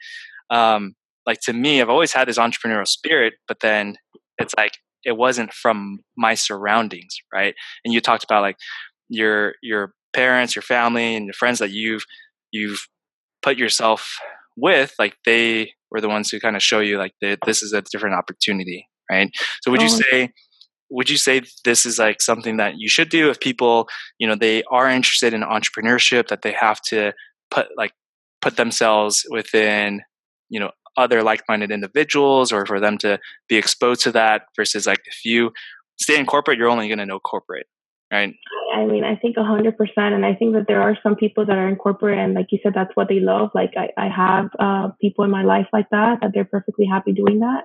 um, 0.50 0.94
like 1.26 1.38
to 1.42 1.52
me, 1.52 1.80
I've 1.80 1.88
always 1.88 2.12
had 2.12 2.28
this 2.28 2.38
entrepreneurial 2.38 2.86
spirit, 2.86 3.34
but 3.48 3.60
then 3.60 3.96
it's 4.38 4.54
like 4.56 4.72
it 5.04 5.16
wasn't 5.16 5.52
from 5.52 5.98
my 6.16 6.34
surroundings 6.34 7.16
right 7.32 7.54
and 7.84 7.92
you 7.92 8.00
talked 8.00 8.24
about 8.24 8.42
like 8.42 8.56
your 9.08 9.54
your 9.62 9.92
parents 10.14 10.56
your 10.56 10.62
family 10.62 11.14
and 11.14 11.26
your 11.26 11.34
friends 11.34 11.58
that 11.58 11.70
you've 11.70 12.04
you've 12.50 12.86
put 13.44 13.58
yourself 13.58 14.18
with 14.56 14.94
like 14.98 15.16
they 15.26 15.72
were 15.90 16.00
the 16.00 16.08
ones 16.08 16.30
who 16.30 16.40
kind 16.40 16.56
of 16.56 16.62
show 16.62 16.80
you 16.80 16.98
like 16.98 17.12
that 17.20 17.38
this 17.44 17.62
is 17.62 17.72
a 17.72 17.82
different 17.82 18.16
opportunity 18.16 18.88
right 19.10 19.30
so 19.62 19.70
would 19.70 19.82
you 19.82 19.88
oh. 19.90 20.00
say 20.10 20.30
would 20.90 21.10
you 21.10 21.16
say 21.16 21.42
this 21.64 21.84
is 21.84 21.98
like 21.98 22.22
something 22.22 22.56
that 22.56 22.74
you 22.76 22.88
should 22.88 23.08
do 23.08 23.30
if 23.30 23.38
people 23.40 23.88
you 24.18 24.26
know 24.26 24.34
they 24.34 24.62
are 24.70 24.88
interested 24.88 25.34
in 25.34 25.42
entrepreneurship 25.42 26.28
that 26.28 26.42
they 26.42 26.52
have 26.52 26.80
to 26.80 27.12
put 27.50 27.66
like 27.76 27.92
put 28.40 28.56
themselves 28.56 29.24
within 29.30 30.00
you 30.48 30.58
know 30.58 30.70
other 30.96 31.22
like-minded 31.22 31.70
individuals 31.70 32.52
or 32.52 32.64
for 32.64 32.78
them 32.78 32.96
to 32.96 33.18
be 33.48 33.56
exposed 33.56 34.00
to 34.00 34.12
that 34.12 34.42
versus 34.56 34.86
like 34.86 35.00
if 35.06 35.24
you 35.24 35.50
stay 36.00 36.18
in 36.18 36.24
corporate 36.24 36.56
you're 36.56 36.70
only 36.70 36.88
going 36.88 36.98
to 36.98 37.06
know 37.06 37.18
corporate 37.18 37.66
right 38.12 38.32
i 38.74 38.84
mean 38.84 39.04
i 39.04 39.16
think 39.16 39.36
100% 39.36 39.74
and 39.96 40.26
i 40.26 40.34
think 40.34 40.54
that 40.54 40.66
there 40.68 40.82
are 40.82 40.98
some 41.02 41.16
people 41.16 41.46
that 41.46 41.58
are 41.58 41.68
in 41.68 41.76
corporate 41.76 42.18
and 42.18 42.34
like 42.34 42.46
you 42.50 42.58
said 42.62 42.72
that's 42.74 42.94
what 42.94 43.08
they 43.08 43.20
love 43.20 43.50
like 43.54 43.72
i, 43.76 43.88
I 43.96 44.08
have 44.08 44.46
uh, 44.58 44.88
people 45.00 45.24
in 45.24 45.30
my 45.30 45.44
life 45.44 45.66
like 45.72 45.88
that 45.90 46.18
that 46.20 46.32
they're 46.34 46.44
perfectly 46.44 46.86
happy 46.86 47.12
doing 47.12 47.40
that 47.40 47.64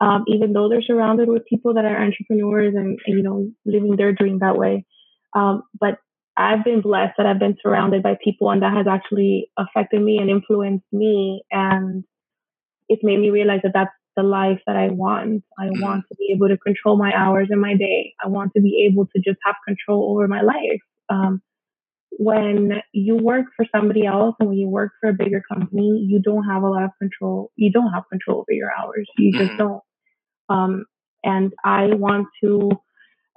um, 0.00 0.24
even 0.28 0.52
though 0.52 0.68
they're 0.68 0.82
surrounded 0.82 1.28
with 1.28 1.44
people 1.46 1.74
that 1.74 1.84
are 1.84 2.02
entrepreneurs 2.02 2.74
and, 2.74 2.98
and 3.06 3.18
you 3.18 3.22
know 3.22 3.50
living 3.66 3.96
their 3.96 4.12
dream 4.12 4.38
that 4.40 4.56
way 4.56 4.84
um, 5.34 5.62
but 5.78 5.98
I've 6.38 6.64
been 6.64 6.80
blessed 6.80 7.14
that 7.18 7.26
I've 7.26 7.40
been 7.40 7.56
surrounded 7.60 8.02
by 8.04 8.16
people 8.22 8.50
and 8.50 8.62
that 8.62 8.72
has 8.76 8.86
actually 8.88 9.50
affected 9.58 10.00
me 10.00 10.18
and 10.18 10.30
influenced 10.30 10.86
me. 10.92 11.42
And 11.50 12.04
it's 12.88 13.02
made 13.02 13.18
me 13.18 13.30
realize 13.30 13.60
that 13.64 13.72
that's 13.74 13.90
the 14.18 14.24
life 14.24 14.60
that 14.66 14.76
I 14.76 14.88
want. 14.88 15.44
I 15.58 15.66
mm-hmm. 15.66 15.82
want 15.82 16.04
to 16.08 16.16
be 16.16 16.32
able 16.34 16.48
to 16.48 16.58
control 16.58 16.98
my 16.98 17.12
hours 17.14 17.48
in 17.50 17.60
my 17.60 17.74
day. 17.76 18.14
I 18.22 18.28
want 18.28 18.52
to 18.54 18.60
be 18.60 18.88
able 18.90 19.06
to 19.06 19.18
just 19.20 19.38
have 19.44 19.54
control 19.66 20.12
over 20.12 20.26
my 20.26 20.42
life. 20.42 20.82
Um, 21.08 21.40
when 22.10 22.82
you 22.92 23.16
work 23.16 23.46
for 23.56 23.64
somebody 23.74 24.04
else 24.04 24.34
and 24.40 24.48
when 24.48 24.58
you 24.58 24.68
work 24.68 24.92
for 25.00 25.10
a 25.10 25.14
bigger 25.14 25.42
company, 25.52 26.04
you 26.08 26.20
don't 26.20 26.44
have 26.44 26.64
a 26.64 26.68
lot 26.68 26.82
of 26.82 26.90
control. 26.98 27.52
You 27.56 27.70
don't 27.70 27.92
have 27.92 28.08
control 28.10 28.40
over 28.40 28.52
your 28.52 28.70
hours. 28.76 29.08
You 29.16 29.32
just 29.32 29.52
mm-hmm. 29.52 29.58
don't. 29.58 29.82
Um, 30.48 30.84
and 31.22 31.52
I 31.64 31.86
want 31.94 32.26
to 32.42 32.70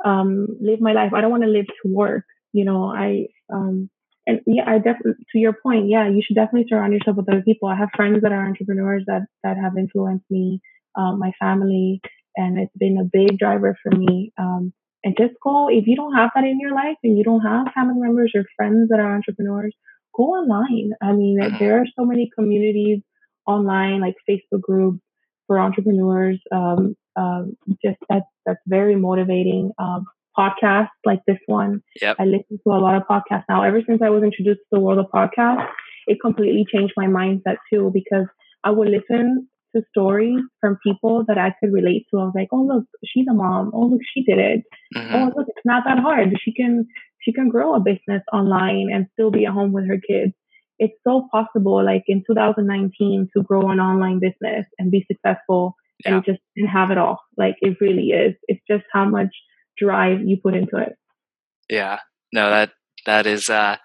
um, 0.03 0.47
live 0.59 0.81
my 0.81 0.93
life. 0.93 1.13
I 1.13 1.21
don't 1.21 1.31
want 1.31 1.43
to 1.43 1.49
live 1.49 1.67
to 1.67 1.89
work 1.89 2.25
you 2.53 2.65
know, 2.65 2.85
I, 2.85 3.27
um, 3.51 3.89
and 4.27 4.39
yeah, 4.45 4.63
I 4.67 4.77
definitely, 4.77 5.25
to 5.31 5.38
your 5.39 5.53
point, 5.53 5.89
yeah, 5.89 6.07
you 6.07 6.21
should 6.25 6.36
definitely 6.36 6.67
surround 6.69 6.93
yourself 6.93 7.17
with 7.17 7.29
other 7.29 7.41
people. 7.41 7.69
I 7.69 7.75
have 7.75 7.89
friends 7.95 8.21
that 8.21 8.31
are 8.31 8.45
entrepreneurs 8.45 9.03
that, 9.07 9.23
that 9.43 9.57
have 9.57 9.77
influenced 9.77 10.25
me, 10.29 10.62
um, 10.95 11.19
my 11.19 11.31
family, 11.39 12.01
and 12.36 12.60
it's 12.60 12.75
been 12.77 12.97
a 12.97 13.03
big 13.03 13.39
driver 13.39 13.75
for 13.81 13.95
me. 13.95 14.31
Um, 14.38 14.73
and 15.03 15.17
just 15.17 15.34
go, 15.43 15.67
if 15.69 15.88
you 15.88 15.95
don't 15.95 16.13
have 16.13 16.29
that 16.36 16.43
in 16.43 16.60
your 16.60 16.75
life 16.75 16.97
and 17.03 17.17
you 17.17 17.23
don't 17.23 17.41
have 17.41 17.73
family 17.73 17.99
members 17.99 18.31
or 18.36 18.45
friends 18.55 18.89
that 18.89 18.99
are 18.99 19.15
entrepreneurs, 19.15 19.73
go 20.15 20.23
online. 20.23 20.91
I 21.01 21.13
mean, 21.13 21.39
mm-hmm. 21.39 21.57
there 21.57 21.79
are 21.79 21.86
so 21.97 22.05
many 22.05 22.29
communities 22.38 23.01
online, 23.47 23.99
like 23.99 24.15
Facebook 24.29 24.62
groups 24.62 24.99
for 25.47 25.60
entrepreneurs. 25.60 26.39
Um, 26.51 26.95
um, 27.15 27.57
just 27.84 27.97
that's, 28.07 28.25
that's 28.45 28.62
very 28.67 28.95
motivating. 28.95 29.71
Um, 29.79 30.05
podcasts 30.37 30.89
like 31.05 31.19
this 31.27 31.39
one. 31.45 31.81
Yep. 32.01 32.17
I 32.19 32.25
listen 32.25 32.59
to 32.63 32.73
a 32.73 32.79
lot 32.79 32.95
of 32.95 33.03
podcasts 33.03 33.45
now. 33.49 33.63
Ever 33.63 33.81
since 33.87 34.01
I 34.03 34.09
was 34.09 34.23
introduced 34.23 34.59
to 34.59 34.67
the 34.71 34.79
world 34.79 34.99
of 34.99 35.07
podcasts, 35.13 35.67
it 36.07 36.19
completely 36.21 36.65
changed 36.73 36.93
my 36.97 37.05
mindset 37.05 37.57
too 37.71 37.91
because 37.93 38.27
I 38.63 38.71
would 38.71 38.89
listen 38.89 39.47
to 39.75 39.83
stories 39.89 40.41
from 40.59 40.77
people 40.83 41.23
that 41.27 41.37
I 41.37 41.53
could 41.59 41.71
relate 41.71 42.05
to. 42.11 42.19
I 42.19 42.25
was 42.25 42.33
like, 42.35 42.49
oh 42.51 42.63
look, 42.63 42.85
she's 43.05 43.27
a 43.29 43.33
mom. 43.33 43.71
Oh 43.73 43.87
look, 43.87 44.01
she 44.13 44.23
did 44.23 44.39
it. 44.39 44.63
Mm-hmm. 44.95 45.15
Oh 45.15 45.31
look, 45.35 45.47
it's 45.47 45.65
not 45.65 45.83
that 45.85 45.99
hard. 45.99 46.29
She 46.43 46.53
can 46.53 46.87
she 47.21 47.33
can 47.33 47.49
grow 47.49 47.75
a 47.75 47.79
business 47.79 48.23
online 48.33 48.89
and 48.91 49.07
still 49.13 49.31
be 49.31 49.45
at 49.45 49.53
home 49.53 49.71
with 49.71 49.87
her 49.87 49.99
kids. 49.99 50.33
It's 50.79 50.97
so 51.07 51.27
possible, 51.31 51.85
like 51.85 52.03
in 52.07 52.23
2019, 52.25 53.29
to 53.35 53.43
grow 53.43 53.69
an 53.69 53.79
online 53.79 54.19
business 54.19 54.65
and 54.79 54.89
be 54.89 55.05
successful 55.07 55.75
yeah. 56.03 56.15
and 56.15 56.25
just 56.25 56.39
and 56.57 56.67
have 56.67 56.89
it 56.91 56.97
all. 56.97 57.19
Like 57.37 57.55
it 57.61 57.77
really 57.79 58.07
is. 58.07 58.35
It's 58.47 58.61
just 58.69 58.83
how 58.91 59.05
much 59.05 59.29
drive 59.81 60.21
you 60.23 60.37
put 60.41 60.55
into 60.55 60.77
it. 60.77 60.93
Yeah, 61.69 61.99
no, 62.33 62.49
that 62.49 62.71
that 63.05 63.25
is 63.25 63.49
uh, 63.49 63.77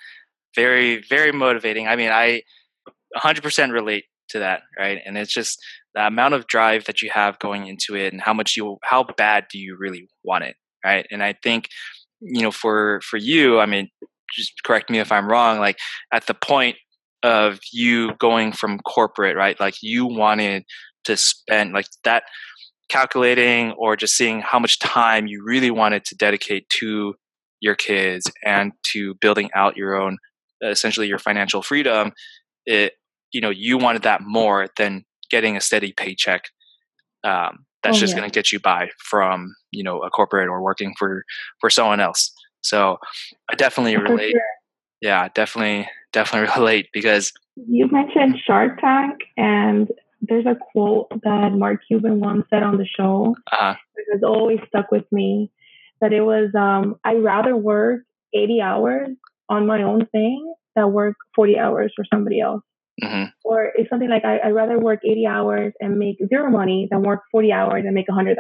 very 0.54 1.02
very 1.08 1.32
motivating. 1.32 1.88
I 1.88 1.96
mean, 1.96 2.10
I 2.10 2.42
100% 3.16 3.72
relate 3.72 4.04
to 4.30 4.40
that, 4.40 4.62
right? 4.78 4.98
And 5.04 5.16
it's 5.16 5.32
just 5.32 5.58
the 5.94 6.06
amount 6.06 6.34
of 6.34 6.46
drive 6.46 6.84
that 6.84 7.00
you 7.00 7.10
have 7.12 7.38
going 7.38 7.66
into 7.66 7.94
it, 7.94 8.12
and 8.12 8.20
how 8.20 8.34
much 8.34 8.56
you 8.56 8.78
how 8.82 9.04
bad 9.16 9.46
do 9.50 9.58
you 9.58 9.76
really 9.78 10.08
want 10.24 10.44
it, 10.44 10.56
right? 10.84 11.06
And 11.10 11.22
I 11.22 11.34
think 11.42 11.68
you 12.20 12.42
know 12.42 12.50
for 12.50 13.00
for 13.02 13.16
you, 13.16 13.60
I 13.60 13.66
mean, 13.66 13.88
just 14.34 14.52
correct 14.64 14.90
me 14.90 14.98
if 14.98 15.12
I'm 15.12 15.28
wrong. 15.28 15.58
Like 15.58 15.78
at 16.12 16.26
the 16.26 16.34
point 16.34 16.76
of 17.22 17.58
you 17.72 18.14
going 18.18 18.52
from 18.52 18.78
corporate, 18.80 19.36
right? 19.36 19.58
Like 19.58 19.76
you 19.82 20.06
wanted 20.06 20.64
to 21.04 21.16
spend 21.16 21.72
like 21.72 21.86
that 22.04 22.24
calculating 22.88 23.72
or 23.72 23.96
just 23.96 24.16
seeing 24.16 24.40
how 24.40 24.58
much 24.58 24.78
time 24.78 25.26
you 25.26 25.42
really 25.44 25.70
wanted 25.70 26.04
to 26.04 26.14
dedicate 26.14 26.68
to 26.68 27.14
your 27.60 27.74
kids 27.74 28.30
and 28.44 28.72
to 28.82 29.14
building 29.14 29.50
out 29.54 29.76
your 29.76 29.94
own 29.94 30.18
essentially 30.62 31.06
your 31.06 31.18
financial 31.18 31.62
freedom 31.62 32.12
it 32.64 32.94
you 33.32 33.40
know 33.40 33.50
you 33.50 33.76
wanted 33.76 34.02
that 34.02 34.20
more 34.22 34.68
than 34.76 35.04
getting 35.30 35.56
a 35.56 35.60
steady 35.60 35.92
paycheck 35.92 36.44
um, 37.24 37.64
that's 37.82 37.96
oh, 37.96 38.00
just 38.00 38.12
yeah. 38.12 38.20
going 38.20 38.30
to 38.30 38.34
get 38.34 38.52
you 38.52 38.60
by 38.60 38.88
from 38.98 39.54
you 39.70 39.82
know 39.82 40.02
a 40.02 40.10
corporate 40.10 40.48
or 40.48 40.62
working 40.62 40.94
for 40.98 41.24
for 41.60 41.70
someone 41.70 42.00
else 42.00 42.32
so 42.60 42.98
i 43.50 43.54
definitely 43.54 43.96
relate 43.96 44.32
sure. 44.32 44.40
yeah 45.00 45.28
definitely 45.34 45.88
definitely 46.12 46.48
relate 46.56 46.88
because 46.92 47.32
you 47.56 47.88
mentioned 47.90 48.38
shark 48.46 48.80
tank 48.80 49.20
and 49.36 49.88
there's 50.20 50.46
a 50.46 50.56
quote 50.72 51.08
that 51.22 51.52
Mark 51.52 51.80
Cuban 51.86 52.20
once 52.20 52.44
said 52.50 52.62
on 52.62 52.78
the 52.78 52.86
show 52.86 53.34
uh-huh. 53.52 53.74
that 53.74 54.04
has 54.12 54.22
always 54.22 54.58
stuck 54.68 54.90
with 54.90 55.04
me. 55.12 55.50
That 56.00 56.12
it 56.12 56.20
was, 56.20 56.50
um, 56.54 56.96
I'd 57.04 57.22
rather 57.22 57.56
work 57.56 58.02
80 58.34 58.60
hours 58.60 59.08
on 59.48 59.66
my 59.66 59.82
own 59.82 60.06
thing 60.06 60.54
than 60.74 60.92
work 60.92 61.16
40 61.34 61.58
hours 61.58 61.92
for 61.96 62.04
somebody 62.12 62.40
else. 62.40 62.62
Mm-hmm. 63.02 63.24
Or 63.44 63.72
it's 63.74 63.90
something 63.90 64.08
like 64.08 64.24
I, 64.24 64.46
would 64.46 64.54
rather 64.54 64.78
work 64.78 65.00
80 65.04 65.26
hours 65.26 65.72
and 65.80 65.98
make 65.98 66.16
zero 66.28 66.50
money 66.50 66.88
than 66.90 67.02
work 67.02 67.22
40 67.30 67.52
hours 67.52 67.84
and 67.84 67.94
make 67.94 68.08
$100,000. 68.08 68.36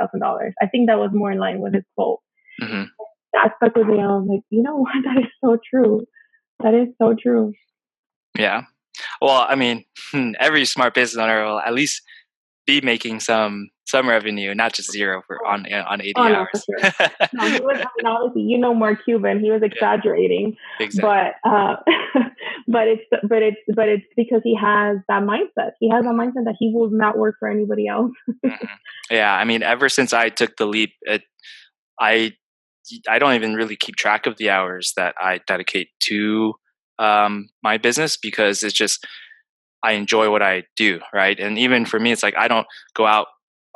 I 0.60 0.66
think 0.66 0.88
that 0.88 0.98
was 0.98 1.10
more 1.12 1.30
in 1.30 1.38
line 1.38 1.60
with 1.60 1.74
his 1.74 1.84
quote. 1.94 2.20
Mm-hmm. 2.62 2.84
That 3.32 3.52
stuck 3.56 3.76
with 3.76 3.86
me. 3.86 4.00
I 4.00 4.06
was 4.06 4.26
like, 4.28 4.40
you 4.50 4.62
know 4.62 4.76
what? 4.76 4.94
That 5.04 5.18
is 5.18 5.30
so 5.44 5.58
true. 5.70 6.06
That 6.62 6.74
is 6.74 6.88
so 7.00 7.14
true. 7.20 7.52
Yeah. 8.38 8.62
Well, 9.20 9.46
I 9.48 9.54
mean, 9.54 9.84
every 10.40 10.64
smart 10.64 10.94
business 10.94 11.20
owner 11.20 11.44
will 11.44 11.60
at 11.60 11.74
least 11.74 12.02
be 12.66 12.80
making 12.80 13.20
some 13.20 13.70
some 13.86 14.08
revenue, 14.08 14.52
not 14.52 14.72
just 14.72 14.90
zero 14.90 15.22
for 15.26 15.46
on 15.46 15.72
on 15.72 16.00
eighty 16.00 16.14
oh, 16.16 16.22
hours. 16.22 16.48
No, 16.68 16.90
sure. 16.90 17.10
no, 17.32 17.48
he 17.48 17.60
was, 17.60 17.86
obviously, 18.04 18.42
you 18.42 18.58
know, 18.58 18.74
Mark 18.74 19.04
Cuban. 19.04 19.40
He 19.40 19.50
was 19.50 19.62
exaggerating, 19.62 20.56
yeah, 20.80 20.86
exactly. 20.86 21.34
but 21.44 21.50
uh, 21.50 21.76
but 22.68 22.88
it's 22.88 23.02
but 23.28 23.42
it's 23.42 23.56
but 23.74 23.88
it's 23.88 24.06
because 24.16 24.40
he 24.42 24.56
has 24.56 24.98
that 25.08 25.22
mindset. 25.22 25.72
He 25.78 25.88
has 25.90 26.04
a 26.04 26.08
mindset 26.08 26.44
that 26.44 26.56
he 26.58 26.72
will 26.74 26.90
not 26.90 27.16
work 27.16 27.36
for 27.38 27.48
anybody 27.48 27.86
else. 27.86 28.10
mm-hmm. 28.44 28.66
Yeah, 29.10 29.32
I 29.32 29.44
mean, 29.44 29.62
ever 29.62 29.88
since 29.88 30.12
I 30.12 30.28
took 30.30 30.56
the 30.56 30.66
leap, 30.66 30.94
it, 31.02 31.22
I 32.00 32.32
I 33.08 33.20
don't 33.20 33.34
even 33.34 33.54
really 33.54 33.76
keep 33.76 33.94
track 33.96 34.26
of 34.26 34.36
the 34.36 34.50
hours 34.50 34.92
that 34.96 35.14
I 35.20 35.40
dedicate 35.46 35.88
to 36.04 36.54
um, 36.98 37.48
my 37.62 37.78
business 37.78 38.16
because 38.16 38.62
it's 38.62 38.74
just 38.74 39.06
I 39.82 39.92
enjoy 39.92 40.30
what 40.30 40.42
I 40.42 40.64
do, 40.76 41.00
right? 41.14 41.38
And 41.38 41.58
even 41.58 41.84
for 41.84 42.00
me, 42.00 42.12
it's 42.12 42.22
like 42.22 42.36
I 42.36 42.48
don't 42.48 42.66
go 42.94 43.06
out 43.06 43.26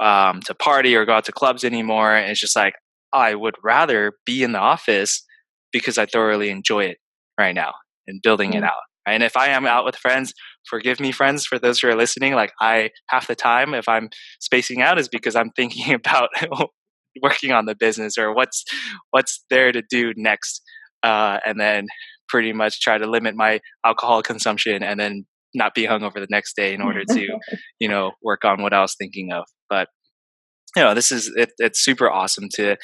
um, 0.00 0.40
to 0.42 0.54
party 0.54 0.96
or 0.96 1.04
go 1.04 1.12
out 1.12 1.26
to 1.26 1.32
clubs 1.32 1.62
anymore. 1.62 2.14
And 2.14 2.30
it's 2.30 2.40
just 2.40 2.56
like 2.56 2.74
I 3.12 3.34
would 3.34 3.56
rather 3.62 4.14
be 4.24 4.42
in 4.42 4.52
the 4.52 4.58
office 4.58 5.24
because 5.72 5.98
I 5.98 6.06
thoroughly 6.06 6.50
enjoy 6.50 6.84
it 6.84 6.98
right 7.38 7.54
now 7.54 7.72
and 8.06 8.20
building 8.22 8.50
mm-hmm. 8.50 8.64
it 8.64 8.64
out. 8.64 8.82
And 9.06 9.22
if 9.22 9.36
I 9.36 9.48
am 9.48 9.66
out 9.66 9.84
with 9.84 9.96
friends, 9.96 10.34
forgive 10.68 11.00
me, 11.00 11.10
friends, 11.12 11.46
for 11.46 11.58
those 11.58 11.80
who 11.80 11.88
are 11.88 11.96
listening. 11.96 12.34
Like 12.34 12.52
I 12.60 12.90
half 13.08 13.26
the 13.26 13.34
time, 13.34 13.74
if 13.74 13.88
I'm 13.88 14.08
spacing 14.40 14.82
out, 14.82 14.98
is 14.98 15.08
because 15.08 15.36
I'm 15.36 15.50
thinking 15.50 15.94
about 15.94 16.30
working 17.22 17.52
on 17.52 17.66
the 17.66 17.74
business 17.74 18.18
or 18.18 18.34
what's 18.34 18.64
what's 19.10 19.44
there 19.50 19.72
to 19.72 19.82
do 19.82 20.12
next. 20.16 20.62
Uh, 21.02 21.38
and 21.46 21.58
then 21.58 21.86
pretty 22.30 22.52
much 22.52 22.80
try 22.80 22.98
to 22.98 23.06
limit 23.06 23.34
my 23.34 23.60
alcohol 23.84 24.22
consumption 24.22 24.82
and 24.82 24.98
then 24.98 25.26
not 25.54 25.74
be 25.74 25.82
hungover 25.82 26.14
the 26.14 26.28
next 26.30 26.54
day 26.54 26.72
in 26.72 26.80
order 26.80 27.04
to, 27.04 27.38
you 27.80 27.88
know, 27.88 28.12
work 28.22 28.44
on 28.44 28.62
what 28.62 28.72
I 28.72 28.80
was 28.80 28.94
thinking 28.96 29.32
of. 29.32 29.44
But 29.68 29.88
you 30.76 30.82
know, 30.82 30.94
this 30.94 31.10
is 31.10 31.32
it, 31.36 31.50
it's 31.58 31.80
super 31.80 32.08
awesome 32.08 32.48
to 32.54 32.76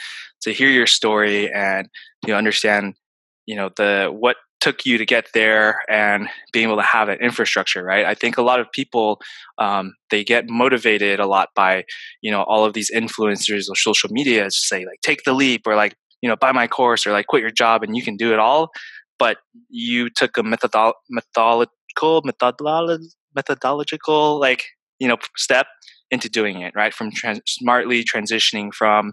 to 0.42 0.52
hear 0.52 0.68
your 0.68 0.86
story 0.86 1.52
and 1.52 1.88
you 2.26 2.32
know, 2.32 2.38
understand, 2.38 2.94
you 3.46 3.56
know, 3.56 3.70
the 3.76 4.08
what 4.12 4.36
took 4.60 4.84
you 4.86 4.98
to 4.98 5.06
get 5.06 5.28
there 5.34 5.80
and 5.88 6.28
being 6.52 6.66
able 6.66 6.76
to 6.76 6.82
have 6.82 7.08
that 7.08 7.20
infrastructure 7.20 7.84
right 7.84 8.06
i 8.06 8.14
think 8.14 8.38
a 8.38 8.42
lot 8.42 8.58
of 8.58 8.66
people 8.72 9.20
um, 9.58 9.94
they 10.10 10.24
get 10.24 10.48
motivated 10.48 11.20
a 11.20 11.26
lot 11.26 11.50
by 11.54 11.84
you 12.22 12.30
know 12.30 12.42
all 12.42 12.64
of 12.64 12.72
these 12.72 12.90
influencers 12.90 13.68
or 13.68 13.76
social 13.76 14.08
media 14.10 14.44
to 14.44 14.50
say 14.50 14.78
like 14.78 15.00
take 15.02 15.22
the 15.24 15.32
leap 15.32 15.66
or 15.66 15.76
like 15.76 15.94
you 16.22 16.28
know 16.28 16.36
buy 16.36 16.52
my 16.52 16.66
course 16.66 17.06
or 17.06 17.12
like 17.12 17.26
quit 17.26 17.42
your 17.42 17.50
job 17.50 17.82
and 17.82 17.96
you 17.96 18.02
can 18.02 18.16
do 18.16 18.32
it 18.32 18.38
all 18.38 18.70
but 19.18 19.38
you 19.68 20.10
took 20.10 20.36
a 20.36 20.42
methodol- 20.42 20.94
methodical 21.10 22.22
methodological 22.24 22.98
methodological 23.34 24.38
like 24.38 24.64
you 24.98 25.08
know 25.08 25.16
step 25.36 25.66
into 26.10 26.28
doing 26.28 26.62
it 26.62 26.72
right 26.76 26.94
from 26.94 27.10
trans- 27.10 27.40
smartly 27.46 28.04
transitioning 28.04 28.72
from 28.72 29.12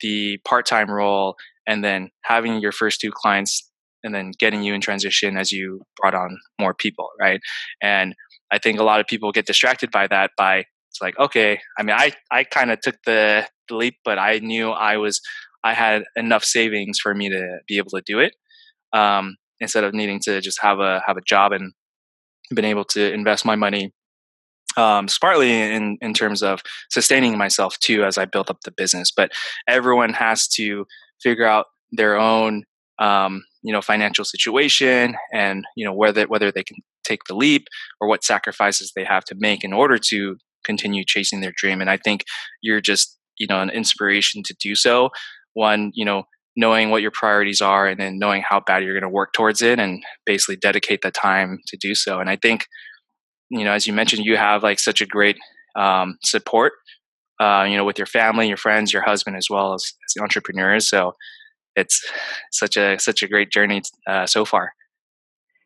the 0.00 0.38
part-time 0.44 0.90
role 0.90 1.36
and 1.66 1.84
then 1.84 2.10
having 2.22 2.60
your 2.60 2.72
first 2.72 3.00
two 3.00 3.10
clients 3.12 3.70
and 4.02 4.14
then 4.14 4.32
getting 4.38 4.62
you 4.62 4.74
in 4.74 4.80
transition 4.80 5.36
as 5.36 5.50
you 5.50 5.80
brought 5.96 6.14
on 6.14 6.38
more 6.60 6.74
people, 6.74 7.08
right? 7.18 7.40
And 7.82 8.14
I 8.52 8.58
think 8.58 8.78
a 8.78 8.84
lot 8.84 9.00
of 9.00 9.06
people 9.06 9.32
get 9.32 9.46
distracted 9.46 9.90
by 9.90 10.06
that 10.08 10.32
by 10.36 10.64
it's 10.90 11.00
like, 11.00 11.18
okay, 11.18 11.58
I 11.76 11.82
mean, 11.82 11.96
I, 11.98 12.12
I 12.30 12.44
kind 12.44 12.70
of 12.70 12.80
took 12.80 12.96
the, 13.04 13.48
the 13.68 13.74
leap, 13.74 13.96
but 14.04 14.18
I 14.18 14.38
knew 14.38 14.70
I 14.70 14.96
was, 14.98 15.20
I 15.64 15.72
had 15.72 16.04
enough 16.14 16.44
savings 16.44 17.00
for 17.00 17.14
me 17.14 17.30
to 17.30 17.58
be 17.66 17.78
able 17.78 17.90
to 17.90 18.02
do 18.06 18.20
it. 18.20 18.34
Um, 18.94 19.36
instead 19.60 19.84
of 19.84 19.92
needing 19.92 20.20
to 20.20 20.40
just 20.40 20.60
have 20.62 20.78
a, 20.78 21.02
have 21.06 21.16
a 21.16 21.22
job 21.22 21.52
and 21.52 21.72
been 22.54 22.64
able 22.64 22.84
to 22.84 23.12
invest 23.12 23.44
my 23.44 23.56
money 23.56 23.92
um, 24.76 25.08
smartly 25.08 25.52
in 25.52 25.98
in 26.00 26.14
terms 26.14 26.42
of 26.42 26.60
sustaining 26.90 27.38
myself 27.38 27.78
too 27.78 28.04
as 28.04 28.18
I 28.18 28.24
built 28.24 28.50
up 28.50 28.58
the 28.64 28.72
business. 28.72 29.10
But 29.14 29.32
everyone 29.68 30.12
has 30.14 30.48
to 30.48 30.86
figure 31.22 31.46
out 31.46 31.66
their 31.92 32.18
own 32.18 32.64
um, 32.98 33.44
you 33.62 33.72
know 33.72 33.82
financial 33.82 34.24
situation 34.24 35.16
and 35.32 35.64
you 35.76 35.84
know 35.84 35.92
whether 35.92 36.26
whether 36.26 36.50
they 36.50 36.64
can 36.64 36.78
take 37.04 37.24
the 37.24 37.36
leap 37.36 37.66
or 38.00 38.08
what 38.08 38.24
sacrifices 38.24 38.92
they 38.94 39.04
have 39.04 39.24
to 39.24 39.36
make 39.38 39.62
in 39.62 39.72
order 39.72 39.98
to 39.98 40.36
continue 40.64 41.04
chasing 41.06 41.40
their 41.40 41.52
dream. 41.54 41.80
And 41.80 41.90
I 41.90 41.98
think 41.98 42.24
you're 42.62 42.80
just 42.80 43.18
you 43.38 43.46
know 43.46 43.60
an 43.60 43.70
inspiration 43.70 44.42
to 44.44 44.54
do 44.60 44.74
so. 44.74 45.10
One, 45.54 45.92
you 45.94 46.04
know, 46.04 46.24
knowing 46.56 46.90
what 46.90 47.02
your 47.02 47.10
priorities 47.10 47.60
are 47.60 47.86
and 47.86 47.98
then 47.98 48.18
knowing 48.18 48.42
how 48.48 48.60
bad 48.60 48.82
you're 48.84 48.98
going 48.98 49.02
to 49.02 49.08
work 49.08 49.32
towards 49.32 49.60
it 49.60 49.78
and 49.78 50.02
basically 50.24 50.56
dedicate 50.56 51.02
the 51.02 51.10
time 51.10 51.58
to 51.66 51.76
do 51.76 51.94
so. 51.94 52.20
And 52.20 52.30
I 52.30 52.36
think 52.36 52.66
you 53.50 53.64
know, 53.64 53.72
as 53.72 53.86
you 53.86 53.92
mentioned, 53.92 54.24
you 54.24 54.36
have 54.36 54.62
like 54.62 54.78
such 54.80 55.00
a 55.00 55.06
great 55.06 55.38
um, 55.76 56.18
support, 56.24 56.72
uh, 57.40 57.64
you 57.68 57.76
know, 57.76 57.84
with 57.84 57.98
your 57.98 58.06
family, 58.06 58.48
your 58.48 58.56
friends, 58.56 58.92
your 58.92 59.02
husband, 59.02 59.36
as 59.36 59.46
well 59.50 59.74
as, 59.74 59.84
as 59.84 60.22
entrepreneurs. 60.22 60.88
So 60.88 61.12
it's 61.76 62.00
such 62.52 62.76
a 62.76 62.98
such 62.98 63.22
a 63.22 63.28
great 63.28 63.50
journey 63.50 63.82
uh, 64.08 64.26
so 64.26 64.44
far. 64.44 64.72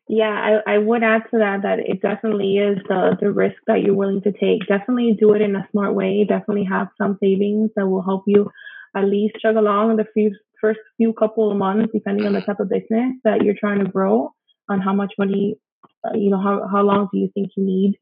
Yeah, 0.07 0.59
I, 0.65 0.75
I 0.75 0.77
would 0.79 1.03
add 1.03 1.23
to 1.31 1.37
that 1.37 1.61
that 1.61 1.79
it 1.79 2.01
definitely 2.01 2.57
is 2.57 2.79
the 2.87 3.17
the 3.19 3.31
risk 3.31 3.57
that 3.67 3.81
you're 3.81 3.95
willing 3.95 4.21
to 4.23 4.31
take. 4.31 4.67
Definitely 4.67 5.17
do 5.19 5.33
it 5.33 5.41
in 5.41 5.55
a 5.55 5.67
smart 5.71 5.93
way. 5.93 6.25
Definitely 6.27 6.65
have 6.69 6.87
some 6.99 7.17
savings 7.21 7.71
that 7.75 7.87
will 7.87 8.03
help 8.03 8.23
you 8.25 8.49
at 8.95 9.05
least 9.05 9.35
chug 9.39 9.55
along 9.55 9.97
the 9.97 10.05
few, 10.13 10.35
first 10.61 10.79
few 10.97 11.13
couple 11.13 11.51
of 11.51 11.57
months, 11.57 11.91
depending 11.93 12.25
on 12.25 12.33
the 12.33 12.41
type 12.41 12.59
of 12.59 12.69
business 12.69 13.13
that 13.23 13.43
you're 13.43 13.55
trying 13.59 13.83
to 13.83 13.89
grow, 13.89 14.33
on 14.69 14.79
how 14.79 14.93
much 14.93 15.13
money 15.17 15.55
uh, 16.05 16.15
you 16.15 16.29
know, 16.29 16.41
how, 16.41 16.67
how 16.71 16.81
long 16.81 17.09
do 17.11 17.19
you 17.19 17.29
think 17.33 17.49
you 17.57 17.65
need? 17.65 17.95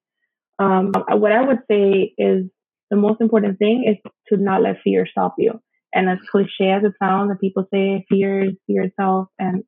Um, 0.59 0.91
what 1.09 1.31
I 1.31 1.41
would 1.41 1.59
say 1.69 2.13
is 2.17 2.45
the 2.89 2.97
most 2.97 3.21
important 3.21 3.59
thing 3.59 3.85
is 3.87 4.11
to 4.29 4.41
not 4.41 4.61
let 4.61 4.77
fear 4.83 5.07
stop 5.09 5.35
you. 5.37 5.59
And 5.93 6.09
as 6.09 6.19
cliche 6.29 6.71
as 6.71 6.83
it 6.83 6.93
sounds, 7.01 7.29
that 7.29 7.39
people 7.39 7.65
say 7.73 8.05
fear 8.09 8.45
is 8.45 8.53
fear 8.67 8.83
itself, 8.83 9.29
and 9.39 9.63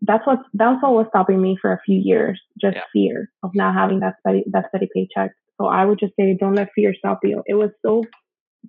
that's 0.00 0.26
what 0.26 0.38
that's 0.54 0.82
what 0.82 0.92
was 0.92 1.06
stopping 1.08 1.42
me 1.42 1.58
for 1.60 1.72
a 1.72 1.80
few 1.84 2.00
years, 2.02 2.40
just 2.60 2.76
yeah. 2.76 2.82
fear 2.92 3.30
of 3.42 3.50
not 3.52 3.74
having 3.74 4.00
that 4.00 4.14
steady 4.20 4.44
that 4.52 4.66
steady 4.68 4.88
paycheck. 4.94 5.32
So 5.60 5.66
I 5.66 5.84
would 5.84 5.98
just 5.98 6.14
say, 6.18 6.36
don't 6.38 6.54
let 6.54 6.70
fear 6.74 6.94
stop 6.96 7.18
you. 7.24 7.42
It 7.46 7.54
was 7.54 7.70
so 7.84 8.04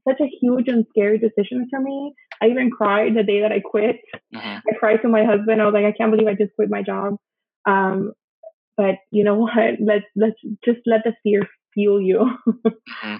such 0.07 0.19
a 0.21 0.31
huge 0.41 0.67
and 0.67 0.85
scary 0.89 1.17
decision 1.17 1.67
for 1.69 1.79
me. 1.79 2.13
I 2.41 2.47
even 2.47 2.69
cried 2.69 3.15
the 3.15 3.23
day 3.23 3.41
that 3.41 3.51
I 3.51 3.59
quit. 3.59 3.97
Mm-hmm. 4.33 4.57
I 4.57 4.77
cried 4.79 5.01
to 5.01 5.07
my 5.07 5.23
husband. 5.23 5.61
I 5.61 5.65
was 5.65 5.73
like, 5.73 5.85
I 5.85 5.93
can't 5.97 6.11
believe 6.11 6.27
I 6.27 6.33
just 6.33 6.55
quit 6.55 6.69
my 6.69 6.81
job. 6.81 7.15
Um, 7.65 8.13
but 8.77 8.95
you 9.11 9.23
know 9.23 9.35
what 9.39 9.53
let's 9.79 10.05
let's 10.15 10.39
just 10.63 10.79
let 10.85 11.01
the 11.03 11.13
fear 11.23 11.47
fuel 11.73 12.01
you 12.01 12.19
mm-hmm. 12.47 13.15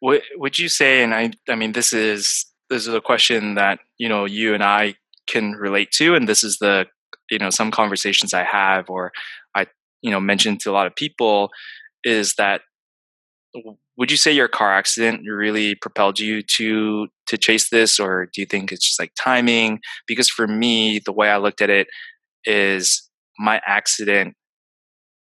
what 0.00 0.22
would 0.36 0.58
you 0.58 0.68
say 0.68 1.02
and 1.02 1.14
i 1.14 1.30
i 1.48 1.54
mean 1.54 1.72
this 1.72 1.92
is 1.92 2.46
this 2.68 2.86
is 2.86 2.94
a 2.94 3.00
question 3.00 3.54
that 3.54 3.78
you 3.98 4.08
know 4.08 4.24
you 4.24 4.54
and 4.54 4.62
i 4.62 4.94
can 5.26 5.52
relate 5.52 5.90
to 5.90 6.14
and 6.14 6.28
this 6.28 6.42
is 6.42 6.58
the 6.58 6.86
you 7.30 7.38
know 7.38 7.50
some 7.50 7.70
conversations 7.70 8.34
i 8.34 8.42
have 8.42 8.90
or 8.90 9.12
i 9.54 9.66
you 10.02 10.10
know 10.10 10.20
mentioned 10.20 10.60
to 10.60 10.70
a 10.70 10.72
lot 10.72 10.86
of 10.86 10.94
people 10.96 11.50
is 12.02 12.34
that 12.34 12.62
would 14.00 14.10
you 14.10 14.16
say 14.16 14.32
your 14.32 14.48
car 14.48 14.72
accident 14.72 15.20
really 15.28 15.76
propelled 15.76 16.18
you 16.18 16.42
to 16.42 17.06
to 17.28 17.38
chase 17.38 17.70
this 17.70 18.00
or 18.00 18.26
do 18.32 18.40
you 18.40 18.46
think 18.46 18.72
it's 18.72 18.84
just 18.84 18.98
like 18.98 19.12
timing 19.16 19.78
because 20.08 20.28
for 20.28 20.48
me 20.48 21.00
the 21.04 21.12
way 21.12 21.28
i 21.30 21.36
looked 21.36 21.60
at 21.60 21.70
it 21.70 21.86
is 22.44 23.08
my 23.38 23.60
accident 23.64 24.34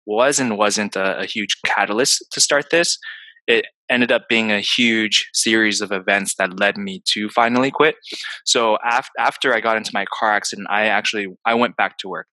was 0.09 0.41
and 0.41 0.57
wasn't 0.57 0.97
a, 0.97 1.21
a 1.21 1.27
huge 1.27 1.57
catalyst 1.67 2.25
to 2.33 2.41
start 2.41 2.71
this. 2.71 2.99
It 3.47 3.67
ended 3.91 4.11
up 4.11 4.23
being 4.29 4.51
a 4.51 4.61
huge 4.61 5.29
series 5.33 5.81
of 5.81 5.93
events 5.93 6.35
that 6.38 6.59
led 6.59 6.77
me 6.77 7.03
to 7.12 7.29
finally 7.29 7.71
quit. 7.71 7.95
So 8.45 8.79
af- 8.85 9.11
after 9.19 9.55
I 9.55 9.61
got 9.61 9.77
into 9.77 9.91
my 9.95 10.07
car 10.12 10.33
accident, 10.33 10.69
I 10.71 10.87
actually 10.87 11.29
I 11.47 11.55
went 11.55 11.77
back 11.77 11.99
to 11.99 12.09
work 12.09 12.27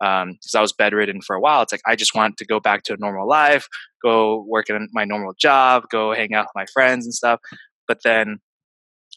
because 0.00 0.54
um, 0.54 0.58
I 0.58 0.60
was 0.60 0.72
bedridden 0.72 1.20
for 1.22 1.34
a 1.34 1.40
while. 1.40 1.62
It's 1.62 1.72
like 1.72 1.82
I 1.86 1.96
just 1.96 2.14
want 2.14 2.36
to 2.38 2.46
go 2.46 2.60
back 2.60 2.82
to 2.84 2.94
a 2.94 2.98
normal 2.98 3.28
life, 3.28 3.68
go 4.02 4.44
work 4.48 4.70
in 4.70 4.88
my 4.92 5.04
normal 5.04 5.34
job, 5.38 5.84
go 5.90 6.14
hang 6.14 6.34
out 6.34 6.46
with 6.46 6.52
my 6.54 6.66
friends 6.72 7.04
and 7.04 7.14
stuff. 7.14 7.40
But 7.86 7.98
then 8.04 8.38